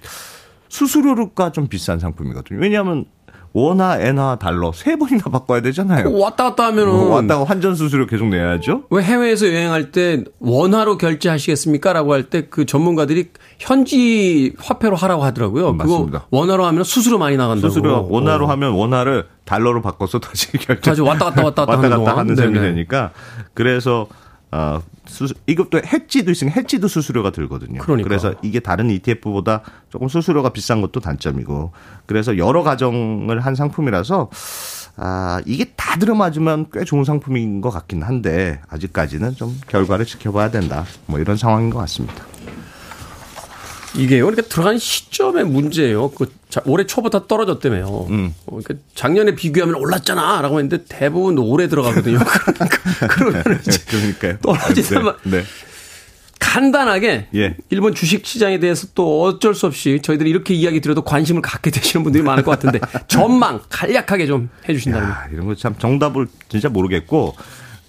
수수료가 0.68 1.52
좀 1.52 1.68
비싼 1.68 1.98
상품이거든요. 1.98 2.60
왜냐하면 2.60 3.04
원화, 3.52 3.98
엔화, 3.98 4.36
달러 4.36 4.70
세 4.72 4.94
번이나 4.96 5.24
바꿔야 5.24 5.60
되잖아요. 5.60 6.12
왔다 6.16 6.44
갔다 6.44 6.66
하면은 6.66 6.92
뭐 6.92 7.16
왔다 7.16 7.36
가 7.38 7.44
환전 7.44 7.74
수수료 7.74 8.06
계속 8.06 8.28
내야죠. 8.28 8.84
왜 8.90 9.02
해외에서 9.02 9.48
여행할 9.48 9.90
때 9.90 10.22
원화로 10.38 10.98
결제하시겠습니까?라고 10.98 12.12
할 12.12 12.30
때 12.30 12.48
그 12.48 12.64
전문가들이 12.64 13.30
현지 13.58 14.52
화폐로 14.58 14.94
하라고 14.96 15.24
하더라고요. 15.24 15.72
맞습니다. 15.72 16.18
그거 16.20 16.26
원화로 16.30 16.64
하면 16.66 16.84
수수료 16.84 17.18
많이 17.18 17.36
나간다고. 17.36 17.68
수수료 17.68 18.06
원화로 18.08 18.46
어. 18.46 18.50
하면 18.50 18.72
원화를 18.72 19.26
달러로 19.44 19.82
바꿔서 19.82 20.20
다시 20.20 20.52
결제. 20.58 20.82
다시 20.90 21.00
왔다 21.00 21.26
갔다 21.26 21.42
왔다 21.44 21.66
갔다, 21.66 21.78
왔다 21.88 21.98
갔다 21.98 22.16
하는 22.18 22.36
셈이 22.36 22.54
되니까 22.58 23.10
그래서 23.54 24.06
어, 24.52 24.82
수수, 25.06 25.34
이것도 25.46 25.80
해지도 25.84 26.30
있으면 26.30 26.52
해지도 26.54 26.88
수수료가 26.88 27.30
들거든요. 27.30 27.80
그러니까. 27.80 28.08
그래서 28.08 28.34
이게 28.42 28.58
다른 28.60 28.90
ETF보다 28.90 29.62
조금 29.90 30.08
수수료가 30.08 30.50
비싼 30.50 30.80
것도 30.80 31.00
단점이고 31.00 31.72
그래서 32.06 32.36
여러 32.36 32.62
가정을 32.62 33.40
한 33.40 33.54
상품이라서 33.54 34.30
아, 34.96 35.40
이게 35.46 35.72
다 35.76 35.98
들어맞으면 35.98 36.66
꽤 36.72 36.84
좋은 36.84 37.04
상품인 37.04 37.60
것 37.60 37.70
같긴 37.70 38.02
한데 38.02 38.60
아직까지는 38.68 39.34
좀 39.36 39.58
결과를 39.68 40.04
지켜봐야 40.04 40.50
된다. 40.50 40.84
뭐 41.06 41.18
이런 41.20 41.36
상황인 41.36 41.70
것 41.70 41.78
같습니다. 41.78 42.24
이게요. 43.96 44.26
그러니까 44.26 44.48
들어간 44.48 44.78
시점의 44.78 45.44
문제예요. 45.44 46.10
그 46.10 46.32
올해 46.64 46.86
초부터 46.86 47.26
떨어졌다며요. 47.26 48.06
음. 48.10 48.34
어, 48.46 48.58
그러니까 48.62 48.74
작년에 48.94 49.34
비교하면 49.34 49.74
올랐잖아 49.76 50.40
라고 50.42 50.58
했는데 50.60 50.84
대부분 50.88 51.38
올해 51.38 51.68
들어가거든요. 51.68 52.18
그러니까 52.22 53.06
그러면 53.08 53.42
그러니까요. 53.88 54.38
떨어지면 54.38 55.16
네. 55.24 55.38
네. 55.38 55.44
간단하게 56.38 57.28
예. 57.34 57.56
일본 57.68 57.94
주식 57.94 58.24
시장에 58.26 58.58
대해서 58.58 58.88
또 58.94 59.22
어쩔 59.22 59.54
수 59.54 59.66
없이 59.66 60.00
저희들이 60.02 60.30
이렇게 60.30 60.54
이야기 60.54 60.80
드려도 60.80 61.02
관심을 61.02 61.42
갖게 61.42 61.70
되시는 61.70 62.02
분들이 62.02 62.22
많을 62.24 62.42
것 62.42 62.50
같은데 62.52 62.80
전망 63.08 63.60
간략하게 63.68 64.26
좀 64.26 64.48
해주신다면 64.68 65.14
이런 65.32 65.46
거 65.46 65.54
참 65.54 65.74
정답을 65.78 66.26
진짜 66.48 66.68
모르겠고 66.70 67.34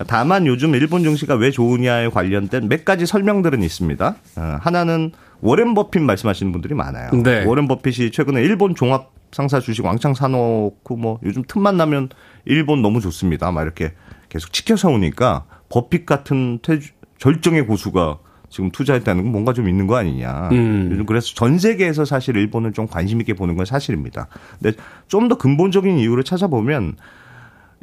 다만 0.08 0.46
요즘 0.48 0.76
일본 0.76 1.04
증시가 1.04 1.36
왜 1.36 1.50
좋으냐에 1.52 2.10
관련된 2.10 2.68
몇 2.68 2.84
가지 2.86 3.06
설명들은 3.06 3.64
있습니다. 3.64 4.16
어, 4.36 4.58
하나는 4.62 5.12
워렌 5.42 5.74
버핏 5.74 6.02
말씀하시는 6.02 6.52
분들이 6.52 6.74
많아요. 6.74 7.12
네. 7.12 7.44
워렌 7.46 7.68
버핏이 7.68 8.12
최근에 8.12 8.42
일본 8.42 8.76
종합 8.76 9.12
상사 9.32 9.60
주식 9.60 9.86
왕창 9.86 10.14
사놓고 10.14 10.96
뭐 10.98 11.20
요즘 11.24 11.44
틈만 11.48 11.78
나면 11.78 12.10
일본 12.46 12.82
너무 12.82 13.00
좋습니다. 13.02 13.52
막 13.52 13.64
이렇게 13.64 13.94
계속 14.30 14.52
지켜서 14.54 14.90
오니까 14.90 15.46
버핏 15.70 16.06
같은 16.06 16.60
퇴주, 16.62 16.92
절정의 17.18 17.66
고수가 17.66 18.18
지금 18.50 18.70
투자했다는 18.72 19.24
건 19.24 19.32
뭔가 19.32 19.54
좀 19.54 19.70
있는 19.70 19.88
거 19.88 19.96
아니냐. 19.96 20.50
음. 20.52 20.90
요즘 20.92 21.06
그래서 21.06 21.34
전 21.34 21.58
세계에서 21.58 22.04
사실 22.04 22.36
일본을 22.36 22.74
좀 22.74 22.88
관심 22.88 23.22
있게 23.22 23.34
보는 23.34 23.56
건 23.56 23.66
사실입니다. 23.66 24.28
근데 24.62 24.78
좀 25.08 25.30
더 25.30 25.38
근본적인 25.38 25.98
이유를 25.98 26.24
찾아보면 26.26 26.98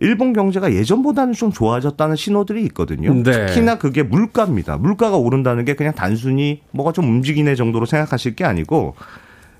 일본 0.00 0.32
경제가 0.32 0.72
예전보다는 0.72 1.32
좀 1.34 1.52
좋아졌다는 1.52 2.16
신호들이 2.16 2.62
있거든요. 2.66 3.12
네. 3.14 3.46
특히나 3.46 3.78
그게 3.78 4.02
물가입니다. 4.02 4.76
물가가 4.78 5.16
오른다는 5.16 5.64
게 5.64 5.74
그냥 5.74 5.92
단순히 5.94 6.60
뭐가 6.70 6.92
좀 6.92 7.06
움직이네 7.06 7.54
정도로 7.56 7.84
생각하실 7.86 8.36
게 8.36 8.44
아니고 8.44 8.94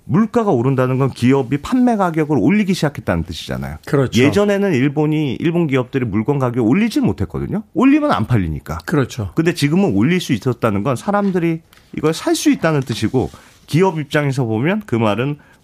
물가가 0.04 0.50
오른다는 0.50 0.96
건 0.96 1.10
기업이 1.10 1.58
판매 1.58 1.96
가격을 1.96 2.38
올리기 2.40 2.72
시작했다는 2.72 3.24
뜻이잖아요. 3.24 3.76
그렇죠. 3.84 4.22
예전에는 4.22 4.72
일본이 4.72 5.34
일본 5.34 5.66
기업들이 5.66 6.06
물건 6.06 6.38
가격을 6.38 6.62
올리지 6.66 7.00
못했거든요. 7.00 7.64
올리면 7.74 8.10
안 8.12 8.26
팔리니까. 8.26 8.78
그렇죠. 8.86 9.32
근데 9.34 9.52
지금은 9.52 9.94
올릴 9.94 10.20
수 10.20 10.32
있었다는 10.32 10.82
건 10.82 10.96
사람들이 10.96 11.60
이걸 11.96 12.14
살 12.14 12.34
수 12.34 12.50
있다는 12.50 12.80
뜻이고 12.80 13.28
기업 13.66 13.98
입장에서 13.98 14.44
보면 14.44 14.82
그 14.86 14.94
말은 14.94 15.36
곧 15.36 15.57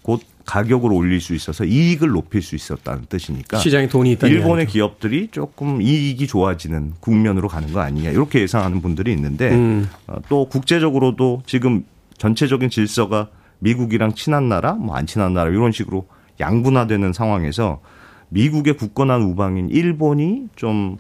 가격을 0.45 0.93
올릴 0.93 1.21
수 1.21 1.35
있어서 1.35 1.65
이익을 1.65 2.09
높일 2.11 2.43
수 2.43 2.55
있었다는 2.55 3.07
뜻이니까 3.09 3.59
시장에 3.59 3.89
돈이 3.89 4.13
있다. 4.13 4.27
일본의 4.27 4.67
기업들이 4.67 5.29
조금 5.31 5.81
이익이 5.81 6.27
좋아지는 6.27 6.93
국면으로 7.01 7.49
가는 7.49 7.73
거 7.73 7.81
아니냐 7.81 8.11
이렇게 8.11 8.41
예상하는 8.41 8.83
분들이 8.83 9.13
있는데 9.13 9.51
음. 9.53 9.89
어, 10.07 10.17
또 10.29 10.49
국제적으로도 10.49 11.43
지금 11.47 11.85
전체적인 12.19 12.71
질서가 12.71 13.29
미국이랑 13.61 14.15
친한 14.15 14.49
나라, 14.49 14.75
뭐 14.75 14.97
안 14.97 15.07
친한 15.07 15.33
나라 15.33 15.51
이런 15.51 15.73
식으로 15.73 16.07
양분화되는 16.41 17.13
상황에서 17.13 17.81
미국의 18.29 18.77
굳건한 18.77 19.23
우방인 19.23 19.71
일본이 19.71 20.49
좀 20.57 20.99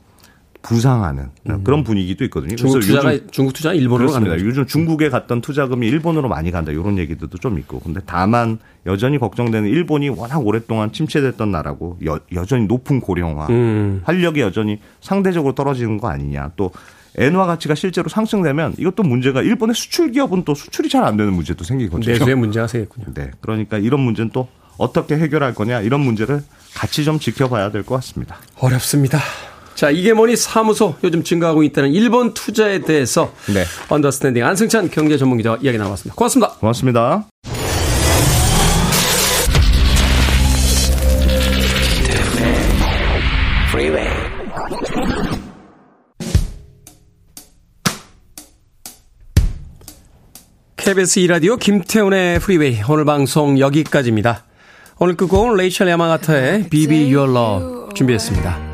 부상하는 0.64 1.28
음. 1.50 1.62
그런 1.62 1.84
분위기도 1.84 2.24
있거든요. 2.24 2.56
중국 2.56 2.80
투자가 2.80 3.12
요즘, 3.14 3.28
중국 3.30 3.52
투자 3.52 3.72
일본으로. 3.74 4.10
가는 4.10 4.40
요즘 4.40 4.66
중국에 4.66 5.10
갔던 5.10 5.42
투자금이 5.42 5.86
일본으로 5.86 6.28
많이 6.28 6.50
간다 6.50 6.72
이런 6.72 6.96
얘기들도 6.98 7.36
좀 7.38 7.58
있고. 7.58 7.80
근데 7.80 8.00
다만 8.06 8.58
여전히 8.86 9.18
걱정되는 9.18 9.68
일본이 9.68 10.08
워낙 10.08 10.38
오랫동안 10.38 10.90
침체됐던 10.90 11.50
나라고 11.50 11.98
여, 12.06 12.18
여전히 12.32 12.66
높은 12.66 13.00
고령화, 13.00 13.46
음. 13.50 14.00
활력이 14.04 14.40
여전히 14.40 14.80
상대적으로 15.00 15.54
떨어지는 15.54 15.98
거 15.98 16.08
아니냐. 16.08 16.52
또 16.56 16.70
엔화 17.16 17.46
가치가 17.46 17.74
실제로 17.74 18.08
상승되면 18.08 18.74
이것도 18.78 19.02
문제가 19.02 19.42
일본의 19.42 19.74
수출 19.74 20.10
기업은 20.12 20.44
또 20.44 20.54
수출이 20.54 20.88
잘 20.88 21.04
안 21.04 21.16
되는 21.16 21.32
문제도 21.32 21.62
생기거든요. 21.62 22.10
내수의 22.12 22.34
문제가 22.36 22.66
생겼군요. 22.66 23.12
네. 23.14 23.30
그러니까 23.40 23.76
이런 23.78 24.00
문제는 24.00 24.30
또 24.32 24.48
어떻게 24.78 25.16
해결할 25.16 25.54
거냐 25.54 25.80
이런 25.82 26.00
문제를 26.00 26.42
같이 26.74 27.04
좀 27.04 27.18
지켜봐야 27.20 27.70
될 27.70 27.84
것 27.84 27.94
같습니다. 27.96 28.36
어렵습니다. 28.58 29.18
자, 29.74 29.90
이게 29.90 30.12
뭐니 30.12 30.36
사무소 30.36 30.94
요즘 31.02 31.24
증가하고 31.24 31.62
있다는 31.62 31.92
일본 31.92 32.32
투자에 32.32 32.80
대해서 32.80 33.32
네. 33.52 33.64
언더스탠딩 33.88 34.44
안승찬 34.44 34.90
경제 34.90 35.18
전문 35.18 35.38
기자 35.38 35.58
이야기 35.60 35.78
나눴습니다. 35.78 36.14
고맙습니다. 36.14 36.54
고맙습니다. 36.60 37.26
KBS 50.76 51.18
2라디오 51.20 51.56
김태훈의 51.56 52.38
프리웨이 52.40 52.78
오늘 52.88 53.06
방송 53.06 53.58
여기까지입니다. 53.58 54.44
오늘 54.98 55.16
끝곡은 55.16 55.56
레이첼 55.56 55.88
야마가타의 55.88 56.68
Be 56.68 56.89
Be 56.89 57.10
Your 57.10 57.49
Love 57.49 57.88
준비했습니다. 57.94 58.73